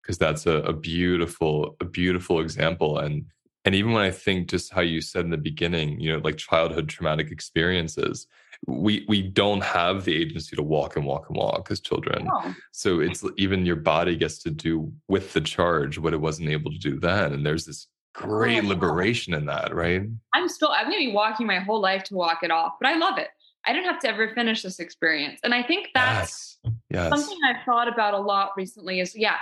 because 0.02 0.18
that's 0.18 0.46
a, 0.46 0.58
a 0.64 0.74
beautiful, 0.74 1.76
a 1.82 1.86
beautiful 1.86 2.40
example. 2.40 3.00
And 3.00 3.26
and 3.66 3.76
even 3.76 3.94
when 3.94 4.04
I 4.04 4.12
think 4.12 4.50
just 4.50 4.74
how 4.74 4.82
you 4.82 5.02
said 5.02 5.24
in 5.24 5.32
the 5.32 5.38
beginning, 5.38 6.00
you 6.00 6.12
know, 6.12 6.20
like 6.20 6.38
childhood 6.38 6.90
traumatic 6.90 7.32
experiences, 7.32 8.28
we 8.68 9.06
we 9.08 9.22
don't 9.22 9.64
have 9.64 10.04
the 10.04 10.16
agency 10.16 10.56
to 10.56 10.64
walk 10.64 10.96
and 10.96 11.06
walk 11.06 11.30
and 11.30 11.38
walk 11.38 11.70
as 11.70 11.80
children. 11.80 12.28
Oh, 12.32 12.56
So 12.72 13.00
it's 13.00 13.24
even 13.38 13.66
your 13.66 13.76
body 13.76 14.16
gets 14.16 14.40
to 14.40 14.52
do 14.52 14.92
with 15.08 15.34
the 15.34 15.42
charge 15.42 16.00
what 16.00 16.14
it 16.14 16.22
wasn't 16.22 16.50
able 16.50 16.72
to 16.72 16.78
do 16.78 17.00
then. 17.00 17.34
And 17.34 17.46
there's 17.46 17.66
this 17.66 17.88
oh, 18.18 18.26
great 18.26 18.64
oh, 18.64 18.68
liberation 18.68 19.34
in 19.34 19.46
that, 19.46 19.76
right? 19.76 20.04
I'm 20.34 20.48
still, 20.48 20.70
I'm 20.70 20.86
going 20.86 21.00
to 21.00 21.10
be 21.10 21.14
walking 21.14 21.48
my 21.48 21.60
whole 21.60 21.82
life 21.82 22.04
to 22.06 22.16
walk 22.16 22.40
it 22.44 22.52
off, 22.52 22.74
but 22.80 22.90
I 22.90 22.98
love 22.98 23.18
it. 23.18 23.30
I 23.66 23.74
didn't 23.74 23.92
have 23.92 24.00
to 24.02 24.10
ever 24.10 24.34
finish 24.34 24.64
this 24.64 24.80
experience. 24.80 25.40
And 25.44 25.54
I 25.54 25.62
think 25.62 25.90
that's 25.94 26.58
yes. 26.64 26.74
Yes. 26.90 27.10
something 27.10 27.38
I've 27.48 27.64
thought 27.64 27.88
about 27.88 28.16
a 28.16 28.20
lot 28.20 28.52
recently 28.58 29.00
is 29.00 29.16
yeah, 29.16 29.38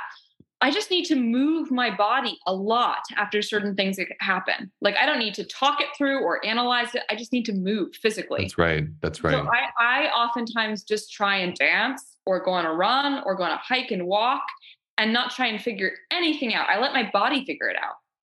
I 0.61 0.71
just 0.71 0.91
need 0.91 1.05
to 1.05 1.15
move 1.15 1.71
my 1.71 1.95
body 1.95 2.37
a 2.45 2.53
lot 2.53 3.03
after 3.15 3.41
certain 3.41 3.75
things 3.75 3.95
that 3.95 4.07
happen. 4.19 4.71
Like 4.81 4.97
I 4.97 5.05
don't 5.05 5.19
need 5.19 5.33
to 5.35 5.45
talk 5.45 5.79
it 5.79 5.87
through 5.97 6.19
or 6.19 6.45
analyze 6.45 6.93
it. 6.95 7.03
I 7.09 7.15
just 7.15 7.31
need 7.31 7.45
to 7.45 7.53
move 7.53 7.95
physically. 7.95 8.41
That's 8.41 8.57
right. 8.57 8.83
That's 9.01 9.23
right. 9.23 9.33
So 9.33 9.49
I, 9.49 9.69
I 9.79 10.07
oftentimes 10.09 10.83
just 10.83 11.13
try 11.13 11.37
and 11.37 11.55
dance 11.55 12.17
or 12.25 12.43
go 12.43 12.51
on 12.51 12.65
a 12.65 12.73
run 12.73 13.23
or 13.25 13.35
go 13.35 13.43
on 13.43 13.51
a 13.51 13.57
hike 13.57 13.91
and 13.91 14.05
walk 14.05 14.43
and 14.97 15.13
not 15.13 15.31
try 15.31 15.47
and 15.47 15.61
figure 15.61 15.93
anything 16.11 16.53
out. 16.53 16.67
I 16.69 16.79
let 16.79 16.91
my 16.91 17.09
body 17.11 17.45
figure 17.45 17.69
it 17.69 17.77
out 17.81 17.95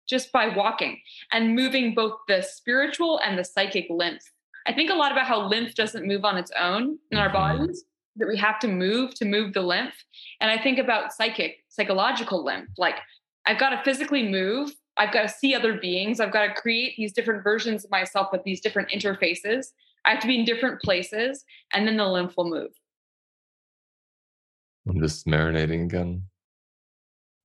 just 0.06 0.30
by 0.30 0.48
walking 0.48 1.00
and 1.32 1.54
moving 1.54 1.94
both 1.94 2.18
the 2.28 2.42
spiritual 2.42 3.18
and 3.24 3.38
the 3.38 3.44
psychic 3.44 3.86
lymph. 3.88 4.22
I 4.66 4.74
think 4.74 4.90
a 4.90 4.94
lot 4.94 5.10
about 5.10 5.26
how 5.26 5.48
lymph 5.48 5.74
doesn't 5.74 6.06
move 6.06 6.26
on 6.26 6.36
its 6.36 6.52
own 6.58 6.98
in 7.10 7.16
our 7.16 7.28
mm-hmm. 7.28 7.64
bodies 7.64 7.84
that 8.16 8.28
we 8.28 8.36
have 8.36 8.58
to 8.60 8.68
move 8.68 9.14
to 9.14 9.24
move 9.24 9.52
the 9.52 9.62
lymph. 9.62 9.94
And 10.40 10.50
I 10.50 10.62
think 10.62 10.78
about 10.78 11.12
psychic, 11.12 11.56
psychological 11.68 12.44
lymph. 12.44 12.70
Like 12.76 12.96
I've 13.46 13.58
got 13.58 13.70
to 13.70 13.82
physically 13.84 14.28
move. 14.28 14.70
I've 14.96 15.12
got 15.12 15.22
to 15.22 15.28
see 15.28 15.54
other 15.54 15.78
beings. 15.78 16.20
I've 16.20 16.32
got 16.32 16.46
to 16.46 16.60
create 16.60 16.94
these 16.96 17.12
different 17.12 17.42
versions 17.42 17.84
of 17.84 17.90
myself 17.90 18.28
with 18.32 18.42
these 18.44 18.60
different 18.60 18.90
interfaces. 18.90 19.66
I 20.04 20.10
have 20.10 20.20
to 20.20 20.26
be 20.26 20.38
in 20.38 20.44
different 20.44 20.80
places, 20.80 21.44
and 21.72 21.86
then 21.86 21.96
the 21.96 22.06
lymph 22.06 22.34
will 22.36 22.48
move. 22.48 22.70
I'm 24.88 25.00
just 25.00 25.26
marinating 25.26 25.84
again 25.84 26.29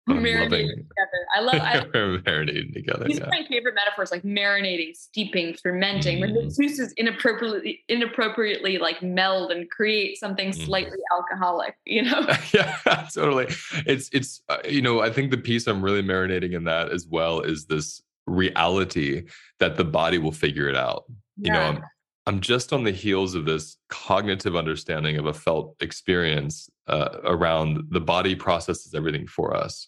marinating 0.08 0.50
together. 0.50 1.28
I 1.36 1.40
love 1.42 1.56
I, 1.56 1.80
marinating 1.94 2.74
together. 2.74 3.06
These 3.06 3.20
yeah. 3.20 3.26
are 3.26 3.30
my 3.30 3.46
favorite 3.48 3.76
metaphors, 3.76 4.12
like 4.12 4.24
marinating, 4.24 4.96
steeping, 4.96 5.54
fermenting. 5.56 6.18
Mm. 6.18 6.22
When 6.22 6.34
the 6.34 6.56
juices 6.56 6.94
inappropriately 6.98 7.84
inappropriately 7.90 8.78
like 8.78 9.02
meld 9.02 9.52
and 9.52 9.70
create 9.70 10.18
something 10.18 10.50
mm. 10.50 10.66
slightly 10.66 11.00
alcoholic, 11.12 11.78
you 11.86 12.04
know? 12.04 12.28
yeah, 12.54 13.08
totally. 13.14 13.48
It's 13.86 14.10
it's 14.14 14.42
uh, 14.50 14.58
you 14.68 14.82
know 14.82 15.02
I 15.02 15.12
think 15.12 15.32
the 15.32 15.38
piece 15.38 15.68
I'm 15.68 15.82
really 15.82 16.04
marinating 16.04 16.54
in 16.54 16.64
that 16.66 16.90
as 16.92 17.08
well 17.08 17.42
is 17.42 17.66
this 17.66 18.02
reality 18.26 19.24
that 19.60 19.78
the 19.78 19.86
body 19.86 20.18
will 20.18 20.32
figure 20.32 20.70
it 20.70 20.76
out. 20.76 21.06
Yeah. 21.38 21.48
You 21.48 21.52
know, 21.54 21.62
I'm, 21.62 21.84
I'm 22.28 22.42
just 22.42 22.74
on 22.74 22.84
the 22.84 22.92
heels 22.92 23.36
of 23.36 23.46
this 23.46 23.78
cognitive 23.88 24.56
understanding 24.56 25.18
of 25.18 25.28
a 25.28 25.34
felt 25.34 25.76
experience 25.80 26.70
uh, 26.88 27.20
around 27.24 27.86
the 27.90 28.02
body 28.02 28.36
processes 28.36 28.94
everything 28.94 29.28
for 29.28 29.56
us 29.56 29.88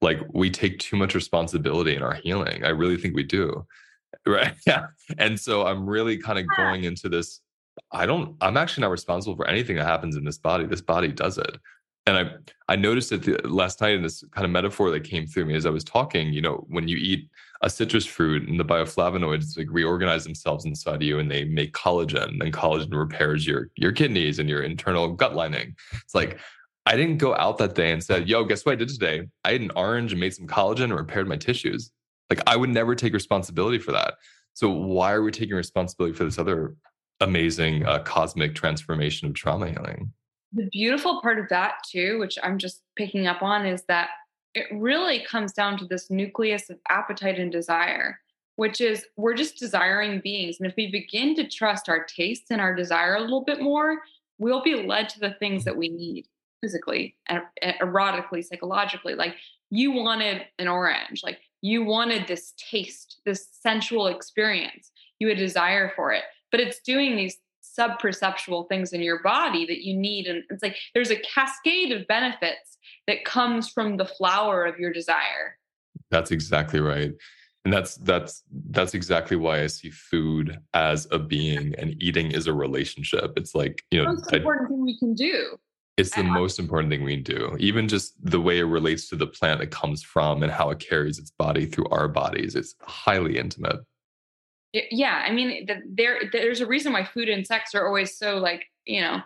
like 0.00 0.20
we 0.32 0.50
take 0.50 0.78
too 0.78 0.96
much 0.96 1.14
responsibility 1.14 1.94
in 1.94 2.02
our 2.02 2.14
healing. 2.14 2.64
I 2.64 2.68
really 2.68 2.96
think 2.96 3.14
we 3.14 3.24
do. 3.24 3.66
Right. 4.26 4.54
Yeah. 4.66 4.86
And 5.18 5.38
so 5.38 5.66
I'm 5.66 5.86
really 5.88 6.16
kind 6.16 6.38
of 6.38 6.46
going 6.56 6.84
into 6.84 7.08
this. 7.10 7.40
I 7.92 8.04
don't, 8.06 8.36
I'm 8.40 8.56
actually 8.56 8.82
not 8.82 8.90
responsible 8.90 9.36
for 9.36 9.46
anything 9.46 9.76
that 9.76 9.86
happens 9.86 10.16
in 10.16 10.24
this 10.24 10.38
body. 10.38 10.64
This 10.66 10.80
body 10.80 11.08
does 11.08 11.38
it. 11.38 11.56
And 12.06 12.16
I, 12.16 12.30
I 12.72 12.76
noticed 12.76 13.12
it 13.12 13.22
the, 13.22 13.46
last 13.46 13.82
night 13.82 13.94
in 13.94 14.02
this 14.02 14.24
kind 14.32 14.46
of 14.46 14.50
metaphor 14.50 14.90
that 14.90 15.04
came 15.04 15.26
through 15.26 15.44
me 15.44 15.54
as 15.54 15.66
I 15.66 15.70
was 15.70 15.84
talking. 15.84 16.32
You 16.32 16.40
know, 16.40 16.66
when 16.68 16.88
you 16.88 16.96
eat 16.96 17.28
a 17.62 17.68
citrus 17.68 18.06
fruit 18.06 18.48
and 18.48 18.58
the 18.58 18.64
bioflavonoids 18.64 19.58
like 19.58 19.66
reorganize 19.70 20.24
themselves 20.24 20.64
inside 20.64 21.02
you 21.02 21.18
and 21.18 21.30
they 21.30 21.44
make 21.44 21.74
collagen, 21.74 22.40
and 22.42 22.52
collagen 22.52 22.94
repairs 22.94 23.46
your 23.46 23.70
your 23.76 23.92
kidneys 23.92 24.38
and 24.38 24.48
your 24.48 24.62
internal 24.62 25.12
gut 25.12 25.34
lining. 25.34 25.76
It's 25.92 26.14
like 26.14 26.38
I 26.88 26.96
didn't 26.96 27.18
go 27.18 27.36
out 27.36 27.58
that 27.58 27.74
day 27.74 27.92
and 27.92 28.02
said, 28.02 28.30
yo, 28.30 28.44
guess 28.44 28.64
what 28.64 28.72
I 28.72 28.76
did 28.76 28.88
today? 28.88 29.28
I 29.44 29.50
ate 29.50 29.60
an 29.60 29.70
orange 29.76 30.12
and 30.12 30.20
made 30.20 30.32
some 30.32 30.46
collagen 30.46 30.84
and 30.84 30.96
repaired 30.96 31.28
my 31.28 31.36
tissues. 31.36 31.90
Like 32.30 32.40
I 32.46 32.56
would 32.56 32.70
never 32.70 32.94
take 32.94 33.12
responsibility 33.12 33.78
for 33.78 33.92
that. 33.92 34.14
So 34.54 34.70
why 34.70 35.12
are 35.12 35.22
we 35.22 35.30
taking 35.30 35.54
responsibility 35.54 36.16
for 36.16 36.24
this 36.24 36.38
other 36.38 36.76
amazing 37.20 37.84
uh, 37.84 37.98
cosmic 38.04 38.54
transformation 38.54 39.28
of 39.28 39.34
trauma 39.34 39.68
healing? 39.68 40.14
The 40.54 40.66
beautiful 40.72 41.20
part 41.20 41.38
of 41.38 41.50
that 41.50 41.74
too, 41.86 42.18
which 42.20 42.38
I'm 42.42 42.56
just 42.56 42.80
picking 42.96 43.26
up 43.26 43.42
on, 43.42 43.66
is 43.66 43.84
that 43.88 44.08
it 44.54 44.64
really 44.72 45.20
comes 45.20 45.52
down 45.52 45.76
to 45.78 45.84
this 45.84 46.10
nucleus 46.10 46.70
of 46.70 46.78
appetite 46.88 47.38
and 47.38 47.52
desire, 47.52 48.18
which 48.56 48.80
is 48.80 49.04
we're 49.18 49.34
just 49.34 49.58
desiring 49.58 50.22
beings. 50.24 50.56
And 50.58 50.66
if 50.66 50.74
we 50.74 50.90
begin 50.90 51.34
to 51.34 51.46
trust 51.46 51.90
our 51.90 52.04
taste 52.04 52.44
and 52.48 52.62
our 52.62 52.74
desire 52.74 53.16
a 53.16 53.20
little 53.20 53.44
bit 53.44 53.60
more, 53.60 53.98
we'll 54.38 54.62
be 54.62 54.86
led 54.86 55.10
to 55.10 55.20
the 55.20 55.36
things 55.38 55.64
that 55.64 55.76
we 55.76 55.90
need 55.90 56.26
physically, 56.60 57.16
erotically, 57.82 58.44
psychologically. 58.44 59.14
Like 59.14 59.34
you 59.70 59.92
wanted 59.92 60.42
an 60.58 60.68
orange, 60.68 61.22
like 61.22 61.38
you 61.60 61.84
wanted 61.84 62.26
this 62.26 62.54
taste, 62.70 63.20
this 63.24 63.48
sensual 63.60 64.06
experience. 64.06 64.90
You 65.18 65.28
had 65.28 65.38
desire 65.38 65.92
for 65.96 66.12
it, 66.12 66.22
but 66.50 66.60
it's 66.60 66.80
doing 66.80 67.16
these 67.16 67.36
sub-perceptual 67.60 68.68
things 68.68 68.92
in 68.92 69.02
your 69.02 69.22
body 69.22 69.66
that 69.66 69.84
you 69.84 69.96
need. 69.96 70.26
And 70.26 70.42
it's 70.50 70.62
like 70.62 70.76
there's 70.94 71.10
a 71.10 71.16
cascade 71.16 71.92
of 71.92 72.06
benefits 72.06 72.78
that 73.06 73.24
comes 73.24 73.68
from 73.68 73.96
the 73.96 74.04
flower 74.04 74.64
of 74.64 74.78
your 74.78 74.92
desire. 74.92 75.58
That's 76.10 76.30
exactly 76.30 76.80
right 76.80 77.12
and 77.68 77.72
that's 77.74 77.96
that's 77.96 78.44
that's 78.70 78.94
exactly 78.94 79.36
why 79.36 79.62
i 79.62 79.66
see 79.66 79.90
food 79.90 80.58
as 80.72 81.06
a 81.10 81.18
being 81.18 81.74
and 81.76 82.00
eating 82.02 82.30
is 82.30 82.46
a 82.46 82.52
relationship 82.52 83.34
it's 83.36 83.54
like 83.54 83.82
you 83.90 84.02
know 84.02 84.12
most 84.12 84.32
important 84.32 84.66
I, 84.66 84.68
thing 84.70 84.84
we 84.84 84.98
can 84.98 85.14
do 85.14 85.58
it's 85.98 86.14
the 86.14 86.22
most 86.22 86.58
important 86.58 86.90
thing 86.90 87.02
we 87.02 87.16
do. 87.16 87.56
Even 87.58 87.88
just 87.88 88.14
the 88.24 88.40
way 88.40 88.58
it 88.58 88.64
relates 88.64 89.08
to 89.08 89.16
the 89.16 89.26
plant 89.26 89.60
it 89.60 89.70
comes 89.70 90.02
from 90.02 90.42
and 90.42 90.52
how 90.52 90.70
it 90.70 90.78
carries 90.78 91.18
its 91.18 91.30
body 91.32 91.66
through 91.66 91.88
our 91.88 92.08
bodies. 92.08 92.54
It's 92.54 92.74
highly 92.82 93.36
intimate. 93.36 93.80
Yeah, 94.72 95.24
I 95.26 95.32
mean, 95.32 95.66
there 95.88 96.20
there's 96.30 96.60
a 96.60 96.66
reason 96.66 96.92
why 96.92 97.04
food 97.04 97.28
and 97.28 97.46
sex 97.46 97.74
are 97.74 97.86
always 97.86 98.16
so 98.16 98.36
like 98.36 98.64
you 98.86 99.00
know 99.00 99.20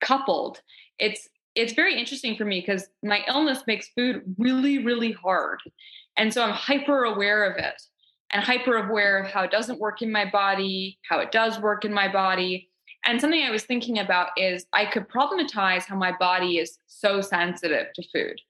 coupled. 0.00 0.60
It's 0.98 1.28
it's 1.54 1.72
very 1.72 1.98
interesting 1.98 2.36
for 2.36 2.44
me 2.44 2.60
because 2.60 2.88
my 3.02 3.24
illness 3.26 3.64
makes 3.66 3.88
food 3.88 4.22
really 4.38 4.78
really 4.78 5.12
hard, 5.12 5.60
and 6.16 6.32
so 6.32 6.42
I'm 6.42 6.52
hyper 6.52 7.04
aware 7.04 7.50
of 7.50 7.56
it 7.56 7.80
and 8.30 8.42
hyper 8.42 8.76
aware 8.76 9.18
of 9.18 9.30
how 9.30 9.42
it 9.42 9.50
doesn't 9.50 9.80
work 9.80 10.02
in 10.02 10.12
my 10.12 10.28
body, 10.28 10.98
how 11.08 11.18
it 11.18 11.32
does 11.32 11.58
work 11.58 11.84
in 11.84 11.92
my 11.92 12.08
body, 12.12 12.67
and 13.04 13.20
something 13.20 13.42
I 13.42 13.50
was 13.50 13.64
thinking 13.64 13.98
about 13.98 14.30
is 14.36 14.66
I 14.72 14.86
could 14.86 15.08
problematize 15.08 15.84
how 15.84 15.96
my 15.96 16.12
body 16.18 16.58
is 16.58 16.78
so 16.86 17.20
sensitive 17.20 17.86
to 17.94 18.02
food. 18.12 18.40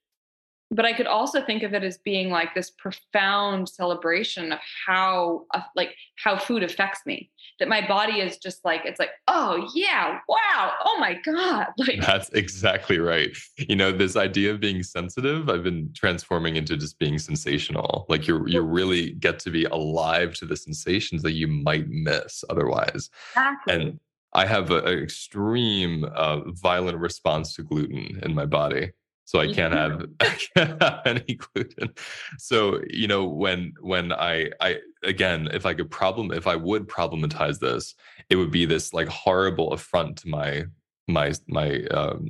But 0.70 0.84
I 0.84 0.92
could 0.92 1.06
also 1.06 1.42
think 1.42 1.62
of 1.62 1.72
it 1.72 1.82
as 1.82 1.96
being 1.96 2.28
like 2.28 2.54
this 2.54 2.70
profound 2.70 3.70
celebration 3.70 4.52
of 4.52 4.58
how 4.86 5.46
uh, 5.54 5.62
like 5.74 5.94
how 6.22 6.36
food 6.36 6.62
affects 6.62 7.00
me. 7.06 7.30
That 7.58 7.68
my 7.68 7.86
body 7.86 8.20
is 8.20 8.36
just 8.36 8.62
like 8.66 8.82
it's 8.84 8.98
like, 8.98 9.12
"Oh 9.28 9.66
yeah, 9.74 10.18
wow. 10.28 10.72
Oh 10.84 10.98
my 11.00 11.14
god." 11.24 11.68
Like 11.78 12.02
That's 12.02 12.28
exactly 12.30 12.98
right. 12.98 13.34
You 13.56 13.76
know, 13.76 13.92
this 13.92 14.14
idea 14.14 14.52
of 14.52 14.60
being 14.60 14.82
sensitive, 14.82 15.48
I've 15.48 15.62
been 15.62 15.90
transforming 15.96 16.56
into 16.56 16.76
just 16.76 16.98
being 16.98 17.18
sensational. 17.18 18.04
Like 18.10 18.28
you 18.28 18.44
you 18.46 18.60
really 18.60 19.12
get 19.12 19.38
to 19.40 19.50
be 19.50 19.64
alive 19.64 20.34
to 20.34 20.44
the 20.44 20.56
sensations 20.56 21.22
that 21.22 21.32
you 21.32 21.48
might 21.48 21.88
miss 21.88 22.44
otherwise. 22.50 23.08
Exactly. 23.32 23.74
And 23.74 24.00
I 24.38 24.46
have 24.46 24.70
an 24.70 24.86
extreme 24.86 26.04
uh, 26.04 26.52
violent 26.52 26.98
response 26.98 27.56
to 27.56 27.64
gluten 27.64 28.20
in 28.22 28.36
my 28.36 28.46
body. 28.46 28.92
So 29.24 29.40
I 29.40 29.52
can't 29.52 29.74
have, 29.74 30.06
I 30.20 30.38
can't 30.54 30.80
have 30.80 31.00
any 31.04 31.34
gluten. 31.34 31.92
So 32.38 32.80
you 32.88 33.08
know 33.08 33.26
when 33.26 33.74
when 33.80 34.12
I 34.12 34.50
I 34.60 34.76
again 35.02 35.48
if 35.52 35.66
I 35.66 35.74
could 35.74 35.90
problem 35.90 36.30
if 36.30 36.46
I 36.46 36.54
would 36.54 36.86
problematize 36.86 37.58
this, 37.58 37.96
it 38.30 38.36
would 38.36 38.52
be 38.52 38.64
this 38.64 38.94
like 38.94 39.08
horrible 39.08 39.72
affront 39.72 40.18
to 40.18 40.28
my 40.28 40.66
my 41.08 41.32
my 41.48 41.82
um, 41.86 42.28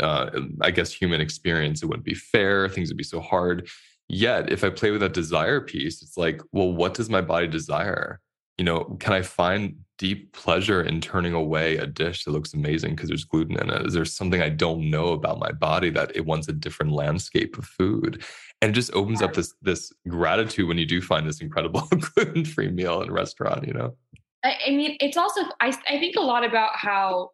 uh, 0.00 0.30
I 0.62 0.70
guess 0.70 0.90
human 0.92 1.20
experience. 1.20 1.82
It 1.82 1.86
wouldn't 1.86 2.06
be 2.06 2.14
fair. 2.14 2.70
Things 2.70 2.88
would 2.88 2.96
be 2.96 3.04
so 3.04 3.20
hard. 3.20 3.68
Yet 4.08 4.50
if 4.50 4.64
I 4.64 4.70
play 4.70 4.92
with 4.92 5.02
that 5.02 5.12
desire 5.12 5.60
piece, 5.60 6.00
it's 6.02 6.16
like, 6.16 6.40
well, 6.52 6.72
what 6.72 6.94
does 6.94 7.10
my 7.10 7.20
body 7.20 7.48
desire? 7.48 8.20
You 8.56 8.64
know, 8.64 8.96
can 8.98 9.12
I 9.12 9.20
find 9.20 9.83
deep 9.98 10.32
pleasure 10.32 10.82
in 10.82 11.00
turning 11.00 11.32
away 11.32 11.76
a 11.76 11.86
dish 11.86 12.24
that 12.24 12.32
looks 12.32 12.54
amazing 12.54 12.94
because 12.94 13.08
there's 13.08 13.24
gluten 13.24 13.58
in 13.58 13.70
it? 13.70 13.86
Is 13.86 13.94
there 13.94 14.04
something 14.04 14.42
I 14.42 14.48
don't 14.48 14.90
know 14.90 15.08
about 15.08 15.38
my 15.38 15.52
body 15.52 15.90
that 15.90 16.14
it 16.16 16.26
wants 16.26 16.48
a 16.48 16.52
different 16.52 16.92
landscape 16.92 17.56
of 17.56 17.64
food? 17.64 18.24
And 18.60 18.70
it 18.70 18.74
just 18.74 18.94
opens 18.94 19.22
up 19.22 19.34
this 19.34 19.54
this 19.62 19.92
gratitude 20.08 20.68
when 20.68 20.78
you 20.78 20.86
do 20.86 21.00
find 21.00 21.26
this 21.26 21.40
incredible 21.40 21.88
gluten-free 22.14 22.70
meal 22.70 23.02
in 23.02 23.10
a 23.10 23.12
restaurant, 23.12 23.66
you 23.66 23.74
know? 23.74 23.94
I, 24.42 24.56
I 24.66 24.70
mean, 24.70 24.96
it's 25.00 25.16
also 25.16 25.42
I, 25.60 25.76
I 25.88 25.98
think 25.98 26.16
a 26.16 26.22
lot 26.22 26.44
about 26.44 26.70
how 26.74 27.30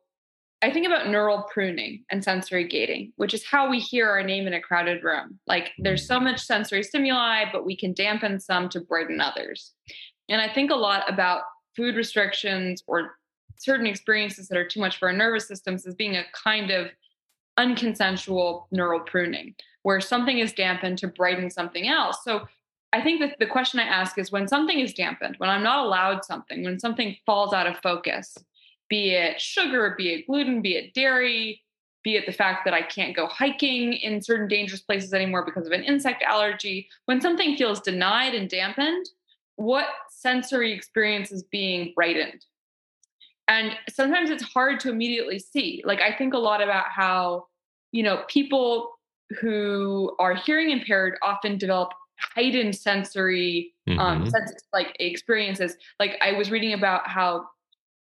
I 0.62 0.70
think 0.70 0.86
about 0.86 1.08
neural 1.08 1.46
pruning 1.52 2.04
and 2.10 2.22
sensory 2.22 2.68
gating, 2.68 3.12
which 3.16 3.32
is 3.32 3.46
how 3.46 3.70
we 3.70 3.80
hear 3.80 4.10
our 4.10 4.22
name 4.22 4.46
in 4.46 4.52
a 4.52 4.60
crowded 4.60 5.02
room. 5.02 5.38
Like 5.46 5.70
there's 5.78 6.06
so 6.06 6.20
much 6.20 6.40
sensory 6.42 6.82
stimuli, 6.82 7.44
but 7.50 7.64
we 7.64 7.76
can 7.76 7.94
dampen 7.94 8.38
some 8.38 8.68
to 8.70 8.80
brighten 8.80 9.20
others. 9.20 9.72
And 10.28 10.40
I 10.40 10.52
think 10.52 10.70
a 10.70 10.76
lot 10.76 11.10
about 11.10 11.42
food 11.74 11.96
restrictions 11.96 12.82
or 12.86 13.16
certain 13.56 13.86
experiences 13.86 14.48
that 14.48 14.58
are 14.58 14.66
too 14.66 14.80
much 14.80 14.98
for 14.98 15.08
our 15.08 15.14
nervous 15.14 15.46
systems 15.46 15.86
as 15.86 15.94
being 15.94 16.16
a 16.16 16.24
kind 16.32 16.70
of 16.70 16.88
unconsensual 17.58 18.64
neural 18.70 19.00
pruning 19.00 19.54
where 19.82 20.00
something 20.00 20.38
is 20.38 20.52
dampened 20.52 20.98
to 20.98 21.08
brighten 21.08 21.50
something 21.50 21.88
else. 21.88 22.18
So 22.24 22.46
I 22.92 23.02
think 23.02 23.20
that 23.20 23.38
the 23.38 23.46
question 23.46 23.80
I 23.80 23.84
ask 23.84 24.18
is 24.18 24.32
when 24.32 24.48
something 24.48 24.78
is 24.78 24.94
dampened, 24.94 25.36
when 25.38 25.50
I'm 25.50 25.62
not 25.62 25.84
allowed 25.84 26.24
something, 26.24 26.64
when 26.64 26.78
something 26.78 27.16
falls 27.24 27.54
out 27.54 27.66
of 27.66 27.78
focus, 27.78 28.36
be 28.88 29.10
it 29.10 29.40
sugar, 29.40 29.94
be 29.96 30.14
it 30.14 30.26
gluten, 30.26 30.60
be 30.60 30.76
it 30.76 30.92
dairy, 30.92 31.62
be 32.02 32.16
it 32.16 32.26
the 32.26 32.32
fact 32.32 32.64
that 32.64 32.74
I 32.74 32.82
can't 32.82 33.14
go 33.14 33.26
hiking 33.26 33.92
in 33.92 34.22
certain 34.22 34.48
dangerous 34.48 34.80
places 34.80 35.12
anymore 35.12 35.44
because 35.44 35.66
of 35.66 35.72
an 35.72 35.84
insect 35.84 36.22
allergy, 36.22 36.88
when 37.04 37.20
something 37.20 37.56
feels 37.56 37.80
denied 37.80 38.34
and 38.34 38.48
dampened, 38.48 39.06
what 39.56 39.86
sensory 40.20 40.72
experience 40.72 41.32
is 41.32 41.42
being 41.44 41.92
brightened? 41.94 42.44
And 43.48 43.72
sometimes 43.88 44.30
it's 44.30 44.44
hard 44.44 44.78
to 44.80 44.90
immediately 44.90 45.38
see. 45.38 45.82
Like, 45.84 46.00
I 46.00 46.16
think 46.16 46.34
a 46.34 46.38
lot 46.38 46.62
about 46.62 46.86
how, 46.88 47.46
you 47.90 48.02
know, 48.02 48.22
people 48.28 48.92
who 49.40 50.14
are 50.18 50.34
hearing 50.34 50.70
impaired 50.70 51.14
often 51.22 51.58
develop 51.58 51.90
heightened 52.34 52.76
sensory 52.76 53.72
um, 53.88 53.96
mm-hmm. 53.96 54.00
um 54.00 54.30
sense, 54.30 54.52
like 54.72 54.94
experiences 55.00 55.76
like 55.98 56.16
i 56.20 56.32
was 56.32 56.50
reading 56.50 56.72
about 56.72 57.06
how 57.08 57.44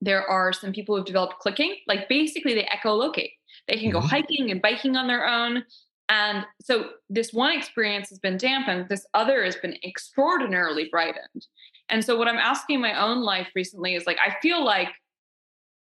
there 0.00 0.28
are 0.28 0.52
some 0.52 0.72
people 0.72 0.96
who've 0.96 1.06
developed 1.06 1.38
clicking 1.38 1.76
like 1.86 2.08
basically 2.08 2.54
they 2.54 2.64
echolocate 2.64 3.32
they 3.68 3.74
can 3.74 3.90
mm-hmm. 3.90 3.92
go 3.92 4.00
hiking 4.00 4.50
and 4.50 4.60
biking 4.60 4.96
on 4.96 5.06
their 5.06 5.26
own 5.26 5.64
and 6.08 6.44
so 6.60 6.90
this 7.08 7.32
one 7.32 7.56
experience 7.56 8.10
has 8.10 8.18
been 8.18 8.36
dampened 8.36 8.86
this 8.88 9.06
other 9.14 9.44
has 9.44 9.56
been 9.56 9.76
extraordinarily 9.84 10.88
brightened 10.90 11.46
and 11.92 12.04
so 12.04 12.16
what 12.16 12.26
i'm 12.26 12.36
asking 12.36 12.80
my 12.80 13.00
own 13.00 13.22
life 13.22 13.48
recently 13.54 13.94
is 13.94 14.06
like 14.06 14.18
i 14.18 14.34
feel 14.40 14.64
like 14.64 14.88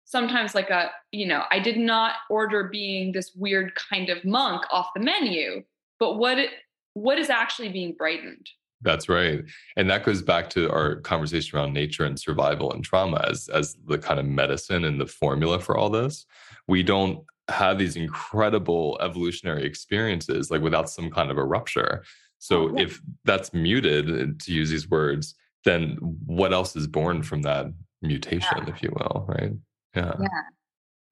sometimes 0.04 0.54
like 0.54 0.70
a 0.70 0.90
you 1.12 1.26
know 1.26 1.42
i 1.50 1.59
did 1.59 1.76
not 1.76 2.14
order 2.30 2.64
being 2.64 3.12
this 3.12 3.32
weird 3.34 3.74
kind 3.74 4.09
of 4.09 4.24
monk 4.24 4.62
off 4.70 4.88
the 4.94 5.02
menu 5.02 5.62
but 5.98 6.14
what 6.14 6.38
it, 6.38 6.50
what 6.94 7.18
is 7.18 7.30
actually 7.30 7.68
being 7.68 7.92
brightened? 7.92 8.48
That's 8.82 9.09
right. 9.09 9.42
And 9.76 9.88
that 9.90 10.04
goes 10.04 10.22
back 10.22 10.50
to 10.50 10.70
our 10.70 10.96
conversation 10.96 11.59
around 11.59 11.72
nature 11.72 12.04
and 12.04 12.18
survival 12.18 12.72
and 12.72 12.84
trauma 12.84 13.24
as 13.28 13.48
as 13.48 13.76
the 13.86 13.98
kind 13.98 14.20
of 14.20 14.26
medicine 14.26 14.84
and 14.84 15.00
the 15.00 15.07
formula 15.07 15.59
for 15.59 15.76
all 15.76 15.88
this. 15.88 16.26
We 16.68 16.82
don't 16.82 17.24
have 17.48 17.78
these 17.78 17.96
incredible 17.96 18.98
evolutionary 19.00 19.64
experiences 19.64 20.50
like 20.50 20.62
without 20.62 20.90
some 20.90 21.11
kind 21.11 21.30
of 21.30 21.38
a 21.38 21.44
rupture. 21.44 22.02
So 22.38 22.70
oh, 22.70 22.78
if 22.78 23.00
that's 23.24 23.54
muted 23.54 24.40
to 24.40 24.52
use 24.52 24.68
these 24.68 24.90
words 24.90 25.34
then 25.67 25.99
what 26.25 26.55
else 26.55 26.75
is 26.75 26.87
born 26.87 27.23
from 27.23 27.43
that 27.43 27.67
mutation 28.01 28.57
yeah. 28.57 28.71
if 28.73 28.83
you 28.83 28.91
will 28.91 29.27
right 29.29 29.53
yeah. 29.97 30.12
Yeah. 30.21 30.43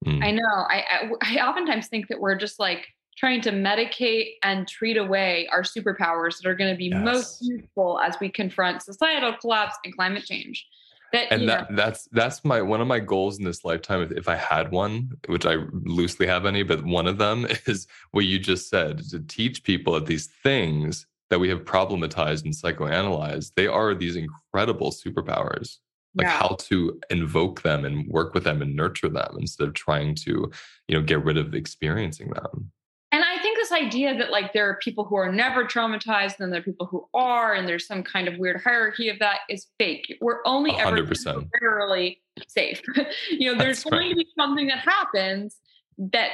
Mm. 0.05 0.23
I 0.23 0.31
know. 0.31 0.41
I, 0.43 0.83
I, 0.89 1.11
I 1.21 1.47
oftentimes 1.47 1.87
think 1.87 2.07
that 2.09 2.19
we're 2.19 2.35
just 2.35 2.59
like 2.59 2.87
trying 3.17 3.41
to 3.41 3.51
medicate 3.51 4.33
and 4.43 4.67
treat 4.67 4.97
away 4.97 5.47
our 5.51 5.63
superpowers 5.63 6.37
that 6.37 6.47
are 6.47 6.55
going 6.55 6.71
to 6.71 6.77
be 6.77 6.85
yes. 6.85 7.03
most 7.03 7.41
useful 7.41 7.99
as 7.99 8.15
we 8.19 8.29
confront 8.29 8.83
societal 8.83 9.33
collapse 9.39 9.75
and 9.83 9.95
climate 9.95 10.23
change. 10.25 10.65
That, 11.13 11.31
and 11.31 11.47
that, 11.47 11.73
that's 11.75 12.09
that's 12.11 12.43
my 12.43 12.61
one 12.61 12.81
of 12.81 12.87
my 12.87 12.99
goals 12.99 13.37
in 13.37 13.45
this 13.45 13.63
lifetime 13.63 14.01
if, 14.01 14.11
if 14.11 14.27
i 14.27 14.35
had 14.35 14.71
one 14.71 15.11
which 15.27 15.45
i 15.45 15.57
loosely 15.83 16.27
have 16.27 16.45
any 16.45 16.63
but 16.63 16.83
one 16.83 17.07
of 17.07 17.19
them 17.19 17.47
is 17.67 17.87
what 18.11 18.25
you 18.25 18.37
just 18.37 18.69
said 18.69 18.97
to 19.11 19.21
teach 19.21 19.63
people 19.63 19.93
that 19.93 20.07
these 20.07 20.25
things 20.25 21.05
that 21.29 21.39
we 21.39 21.49
have 21.49 21.65
problematized 21.65 22.45
and 22.45 22.53
psychoanalyzed 22.53 23.51
they 23.55 23.67
are 23.67 23.95
these 23.95 24.15
incredible 24.15 24.91
superpowers. 24.91 25.77
Like 26.17 26.27
yeah. 26.27 26.37
how 26.39 26.55
to 26.59 26.97
invoke 27.09 27.61
them 27.61 27.83
and 27.83 28.07
work 28.07 28.33
with 28.33 28.45
them 28.45 28.61
and 28.61 28.73
nurture 28.73 29.09
them 29.09 29.35
instead 29.37 29.67
of 29.67 29.73
trying 29.73 30.15
to 30.15 30.49
you 30.87 30.95
know 30.95 31.01
get 31.01 31.23
rid 31.23 31.37
of 31.37 31.53
experiencing 31.53 32.29
them. 32.29 32.71
And 33.11 33.23
i 33.23 33.37
think 33.41 33.57
this 33.57 33.71
idea 33.71 34.17
that 34.17 34.31
like 34.31 34.53
there 34.53 34.69
are 34.69 34.77
people 34.77 35.03
who 35.03 35.15
are 35.15 35.31
never 35.31 35.65
traumatized 35.65 36.39
and 36.39 36.53
there 36.53 36.61
are 36.61 36.63
people 36.63 36.85
who 36.85 37.07
are 37.13 37.53
and 37.53 37.67
there's 37.67 37.85
some 37.85 38.01
kind 38.01 38.27
of 38.27 38.37
weird 38.37 38.61
hierarchy 38.61 39.09
of 39.09 39.19
that 39.19 39.39
is 39.49 39.67
fake. 39.77 40.17
We're 40.21 40.39
only 40.45 40.71
100%. 40.71 40.79
ever 40.79 41.13
temporarily 41.13 42.21
safe. 42.47 42.81
You 43.29 43.51
know 43.51 43.57
there's 43.57 43.83
That's 43.83 43.89
going 43.89 44.03
right. 44.03 44.09
to 44.11 44.15
be 44.15 44.27
something 44.37 44.67
that 44.67 44.79
happens 44.79 45.57
that 45.97 46.31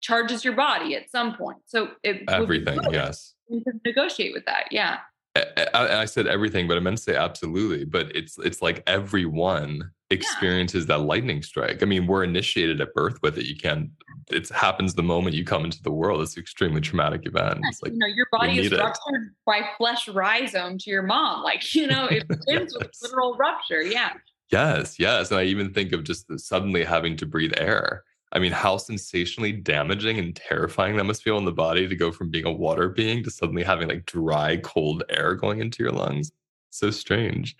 charges 0.00 0.44
your 0.44 0.54
body 0.54 0.96
at 0.96 1.10
some 1.10 1.36
point. 1.36 1.58
So 1.66 1.90
it 2.02 2.24
everything 2.28 2.80
yes 2.90 3.34
you 3.52 3.62
can 3.62 3.80
negotiate 3.84 4.32
with 4.32 4.44
that 4.46 4.64
yeah 4.70 4.98
I, 5.34 6.02
I, 6.02 6.04
said 6.04 6.26
everything, 6.26 6.68
but 6.68 6.76
I 6.76 6.80
meant 6.80 6.98
to 6.98 7.02
say 7.02 7.16
absolutely. 7.16 7.84
But 7.84 8.14
it's 8.14 8.36
it's 8.38 8.60
like 8.60 8.82
everyone 8.86 9.90
experiences 10.10 10.84
yeah. 10.84 10.98
that 10.98 11.04
lightning 11.04 11.42
strike. 11.42 11.82
I 11.82 11.86
mean, 11.86 12.06
we're 12.06 12.22
initiated 12.22 12.80
at 12.82 12.92
birth 12.92 13.18
with 13.22 13.38
it. 13.38 13.46
You 13.46 13.56
can't. 13.56 13.90
It 14.30 14.48
happens 14.50 14.94
the 14.94 15.02
moment 15.02 15.34
you 15.34 15.44
come 15.44 15.64
into 15.64 15.82
the 15.82 15.90
world. 15.90 16.20
It's 16.20 16.36
an 16.36 16.42
extremely 16.42 16.82
traumatic 16.82 17.22
event. 17.24 17.60
Yeah, 17.62 17.70
like, 17.82 17.92
you 17.92 17.98
know, 17.98 18.06
your 18.06 18.26
body 18.30 18.58
is 18.58 18.72
ruptured 18.72 19.22
it. 19.22 19.32
by 19.46 19.62
flesh 19.78 20.06
rhizome 20.06 20.76
to 20.78 20.90
your 20.90 21.02
mom. 21.02 21.42
Like 21.42 21.74
you 21.74 21.86
know, 21.86 22.06
it 22.06 22.28
begins 22.28 22.74
yes. 22.74 22.74
with 22.78 22.90
literal 23.02 23.34
rupture. 23.36 23.82
Yeah. 23.82 24.12
Yes, 24.50 24.98
yes, 24.98 25.30
and 25.30 25.40
I 25.40 25.44
even 25.44 25.72
think 25.72 25.92
of 25.92 26.04
just 26.04 26.26
suddenly 26.38 26.84
having 26.84 27.16
to 27.16 27.24
breathe 27.24 27.54
air 27.56 28.04
I 28.32 28.38
mean, 28.38 28.52
how 28.52 28.78
sensationally 28.78 29.52
damaging 29.52 30.18
and 30.18 30.34
terrifying 30.34 30.96
that 30.96 31.04
must 31.04 31.22
feel 31.22 31.36
in 31.36 31.44
the 31.44 31.52
body 31.52 31.86
to 31.86 31.94
go 31.94 32.10
from 32.10 32.30
being 32.30 32.46
a 32.46 32.52
water 32.52 32.88
being 32.88 33.22
to 33.24 33.30
suddenly 33.30 33.62
having 33.62 33.88
like 33.88 34.06
dry, 34.06 34.56
cold 34.58 35.02
air 35.10 35.34
going 35.34 35.60
into 35.60 35.82
your 35.82 35.92
lungs. 35.92 36.32
So 36.70 36.90
strange. 36.90 37.56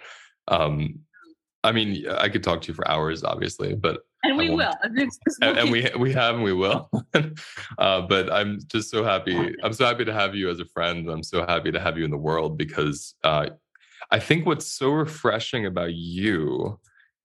Um, 0.48 1.00
I 1.62 1.72
mean, 1.72 2.08
I 2.08 2.28
could 2.28 2.42
talk 2.42 2.62
to 2.62 2.68
you 2.68 2.74
for 2.74 2.88
hours, 2.88 3.22
obviously, 3.22 3.74
but 3.74 4.00
and 4.24 4.36
we 4.36 4.50
will, 4.50 4.72
and, 4.82 5.58
and, 5.58 5.70
we 5.70 5.88
we 5.98 6.12
have 6.12 6.36
and 6.36 6.44
we 6.44 6.52
will. 6.52 6.88
uh, 7.78 8.00
but 8.02 8.32
I'm 8.32 8.60
just 8.68 8.90
so 8.90 9.04
happy. 9.04 9.54
I'm 9.62 9.72
so 9.72 9.84
happy 9.84 10.04
to 10.04 10.12
have 10.12 10.34
you 10.34 10.48
as 10.48 10.60
a 10.60 10.64
friend. 10.64 11.08
I'm 11.08 11.22
so 11.22 11.44
happy 11.46 11.70
to 11.72 11.80
have 11.80 11.98
you 11.98 12.04
in 12.04 12.10
the 12.10 12.16
world 12.16 12.56
because 12.56 13.14
uh, 13.24 13.48
I 14.10 14.18
think 14.18 14.46
what's 14.46 14.66
so 14.66 14.90
refreshing 14.90 15.66
about 15.66 15.92
you 15.92 16.78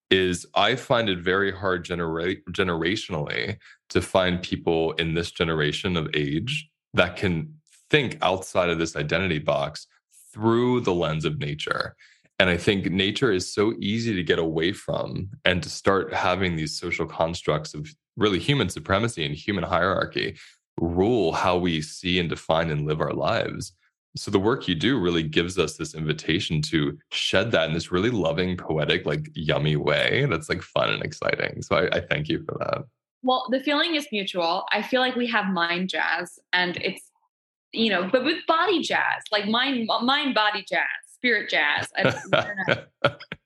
is 0.10 0.46
I 0.56 0.76
find 0.76 1.10
it 1.10 1.20
very 1.20 1.52
hard 1.52 1.84
genera- 1.86 2.36
generationally 2.52 3.58
to 3.90 4.02
find 4.02 4.42
people 4.42 4.94
in 4.94 5.14
this 5.14 5.32
generation 5.32 5.98
of 5.98 6.10
age 6.14 6.70
that 6.94 7.18
can 7.18 7.54
think 7.90 8.18
outside 8.22 8.70
of 8.70 8.80
this 8.80 8.96
identity 8.96 9.40
box 9.40 9.88
through 10.34 10.82
the 10.82 10.94
lens 10.94 11.26
of 11.26 11.40
nature. 11.40 11.96
And 12.40 12.50
I 12.50 12.58
think 12.58 12.92
nature 12.92 13.32
is 13.32 13.52
so 13.52 13.74
easy 13.80 14.14
to 14.14 14.24
get 14.24 14.40
away 14.40 14.72
from 14.72 15.30
and 15.44 15.64
to 15.64 15.70
start 15.70 16.14
having 16.14 16.56
these 16.56 16.78
social 16.78 17.06
constructs 17.06 17.74
of 17.74 17.90
really 18.16 18.40
human 18.40 18.70
supremacy 18.70 19.26
and 19.26 19.34
human 19.34 19.64
hierarchy 19.64 20.38
rule 20.80 21.32
how 21.32 21.58
we 21.58 21.82
see 21.82 22.20
and 22.20 22.30
define 22.30 22.70
and 22.70 22.86
live 22.86 23.02
our 23.02 23.14
lives 23.14 23.74
so 24.18 24.32
the 24.32 24.40
work 24.40 24.68
you 24.68 24.76
do 24.76 25.00
really 25.00 25.24
gives 25.24 25.58
us 25.58 25.78
this 25.78 25.94
invitation 25.94 26.62
to 26.64 26.98
shed 27.12 27.52
that 27.52 27.68
in 27.68 27.74
this 27.74 27.92
really 27.92 28.10
loving 28.10 28.58
poetic 28.58 29.06
like 29.06 29.30
yummy 29.34 29.76
way 29.76 30.26
that's 30.30 30.50
like 30.50 30.62
fun 30.62 30.90
and 30.90 31.04
exciting. 31.04 31.62
So 31.62 31.76
I, 31.76 31.98
I, 31.98 32.02
thank 32.02 32.28
you 32.28 32.44
for 32.44 32.58
that. 32.60 32.84
Well 33.24 33.48
the 33.52 33.60
feeling 33.60 33.96
is 33.96 34.08
mutual. 34.12 34.66
I 34.72 34.82
feel 34.82 35.02
like 35.02 35.16
we 35.16 35.28
have 35.28 35.48
mind 35.48 35.90
jazz 35.90 36.40
and 36.54 36.78
it's 36.78 37.12
you 37.74 37.90
know 37.90 38.10
but 38.12 38.24
with 38.24 38.38
body 38.48 38.82
jazz 38.82 39.24
like 39.32 39.48
mind 39.48 39.90
mind 40.02 40.34
body 40.34 40.66
jazz 40.70 40.82
spirit 41.06 41.50
jazz 41.50 41.88
it, 41.98 42.88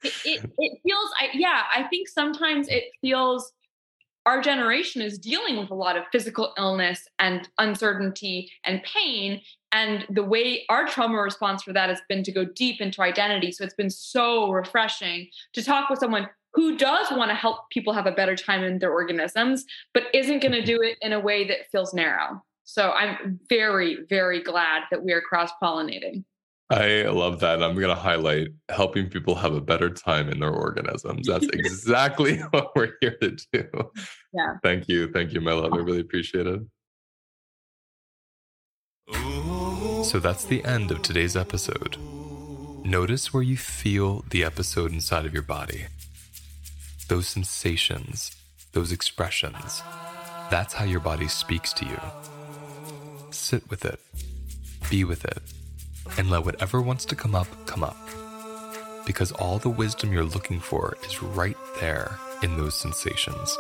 it, 0.03 0.51
it 0.57 0.79
feels 0.83 1.09
I, 1.19 1.29
yeah 1.33 1.63
i 1.75 1.83
think 1.83 2.07
sometimes 2.07 2.67
it 2.67 2.85
feels 3.01 3.51
our 4.25 4.41
generation 4.41 5.01
is 5.01 5.17
dealing 5.17 5.57
with 5.57 5.71
a 5.71 5.75
lot 5.75 5.97
of 5.97 6.03
physical 6.11 6.53
illness 6.57 7.07
and 7.17 7.49
uncertainty 7.57 8.51
and 8.63 8.83
pain 8.83 9.41
and 9.71 10.05
the 10.09 10.23
way 10.23 10.65
our 10.69 10.87
trauma 10.87 11.17
response 11.17 11.63
for 11.63 11.73
that 11.73 11.89
has 11.89 12.01
been 12.09 12.23
to 12.23 12.31
go 12.31 12.45
deep 12.45 12.81
into 12.81 13.01
identity. 13.01 13.51
So 13.51 13.63
it's 13.63 13.73
been 13.73 13.89
so 13.89 14.51
refreshing 14.51 15.29
to 15.53 15.63
talk 15.63 15.89
with 15.89 15.99
someone 15.99 16.29
who 16.53 16.77
does 16.77 17.07
want 17.11 17.29
to 17.29 17.35
help 17.35 17.69
people 17.69 17.93
have 17.93 18.05
a 18.05 18.11
better 18.11 18.35
time 18.35 18.63
in 18.63 18.79
their 18.79 18.91
organisms, 18.91 19.65
but 19.93 20.03
isn't 20.13 20.41
going 20.41 20.51
to 20.51 20.63
do 20.63 20.81
it 20.81 20.97
in 21.01 21.13
a 21.13 21.19
way 21.19 21.47
that 21.47 21.71
feels 21.71 21.93
narrow. 21.93 22.43
So 22.65 22.91
I'm 22.91 23.39
very, 23.49 23.99
very 24.09 24.43
glad 24.43 24.83
that 24.91 25.03
we 25.03 25.13
are 25.13 25.21
cross 25.21 25.51
pollinating. 25.61 26.23
I 26.69 27.03
love 27.03 27.41
that. 27.41 27.61
I'm 27.61 27.75
going 27.75 27.89
to 27.89 27.95
highlight 27.95 28.47
helping 28.69 29.09
people 29.09 29.35
have 29.35 29.53
a 29.53 29.59
better 29.59 29.89
time 29.89 30.29
in 30.29 30.39
their 30.39 30.51
organisms. 30.51 31.27
That's 31.27 31.47
exactly 31.53 32.37
what 32.51 32.73
we're 32.75 32.93
here 33.01 33.17
to 33.21 33.37
do. 33.51 33.91
Yeah. 34.33 34.55
Thank 34.63 34.87
you. 34.87 35.11
Thank 35.11 35.33
you, 35.33 35.41
my 35.41 35.51
love. 35.51 35.73
I 35.73 35.77
really 35.77 35.99
appreciate 35.99 36.47
it. 36.47 36.61
So 40.03 40.19
that's 40.19 40.45
the 40.45 40.65
end 40.65 40.91
of 40.91 41.01
today's 41.01 41.37
episode. 41.37 41.95
Notice 42.83 43.33
where 43.33 43.43
you 43.43 43.55
feel 43.55 44.25
the 44.29 44.43
episode 44.43 44.91
inside 44.91 45.25
of 45.25 45.33
your 45.33 45.43
body. 45.43 45.85
Those 47.07 47.27
sensations, 47.27 48.35
those 48.73 48.91
expressions. 48.91 49.83
That's 50.49 50.73
how 50.73 50.85
your 50.85 50.99
body 50.99 51.27
speaks 51.27 51.71
to 51.73 51.85
you. 51.85 51.99
Sit 53.29 53.69
with 53.69 53.85
it, 53.85 53.99
be 54.89 55.03
with 55.03 55.23
it, 55.23 55.37
and 56.17 56.29
let 56.29 56.45
whatever 56.45 56.81
wants 56.81 57.05
to 57.05 57.15
come 57.15 57.35
up 57.35 57.47
come 57.65 57.83
up. 57.83 57.97
Because 59.05 59.31
all 59.31 59.59
the 59.59 59.69
wisdom 59.69 60.11
you're 60.11 60.25
looking 60.25 60.59
for 60.59 60.97
is 61.05 61.21
right 61.21 61.57
there 61.79 62.17
in 62.41 62.57
those 62.57 62.75
sensations. 62.75 63.57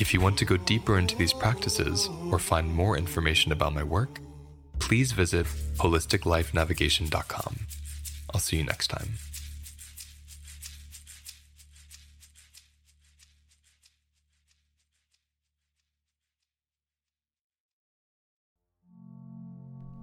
If 0.00 0.14
you 0.14 0.20
want 0.20 0.38
to 0.38 0.44
go 0.44 0.56
deeper 0.56 0.98
into 0.98 1.16
these 1.16 1.32
practices 1.32 2.08
or 2.30 2.38
find 2.38 2.72
more 2.72 2.96
information 2.96 3.52
about 3.52 3.74
my 3.74 3.82
work, 3.82 4.20
please 4.78 5.12
visit 5.12 5.46
holisticlifenavigation.com. 5.76 7.56
I'll 8.32 8.40
see 8.40 8.56
you 8.58 8.64
next 8.64 8.88
time. 8.88 9.18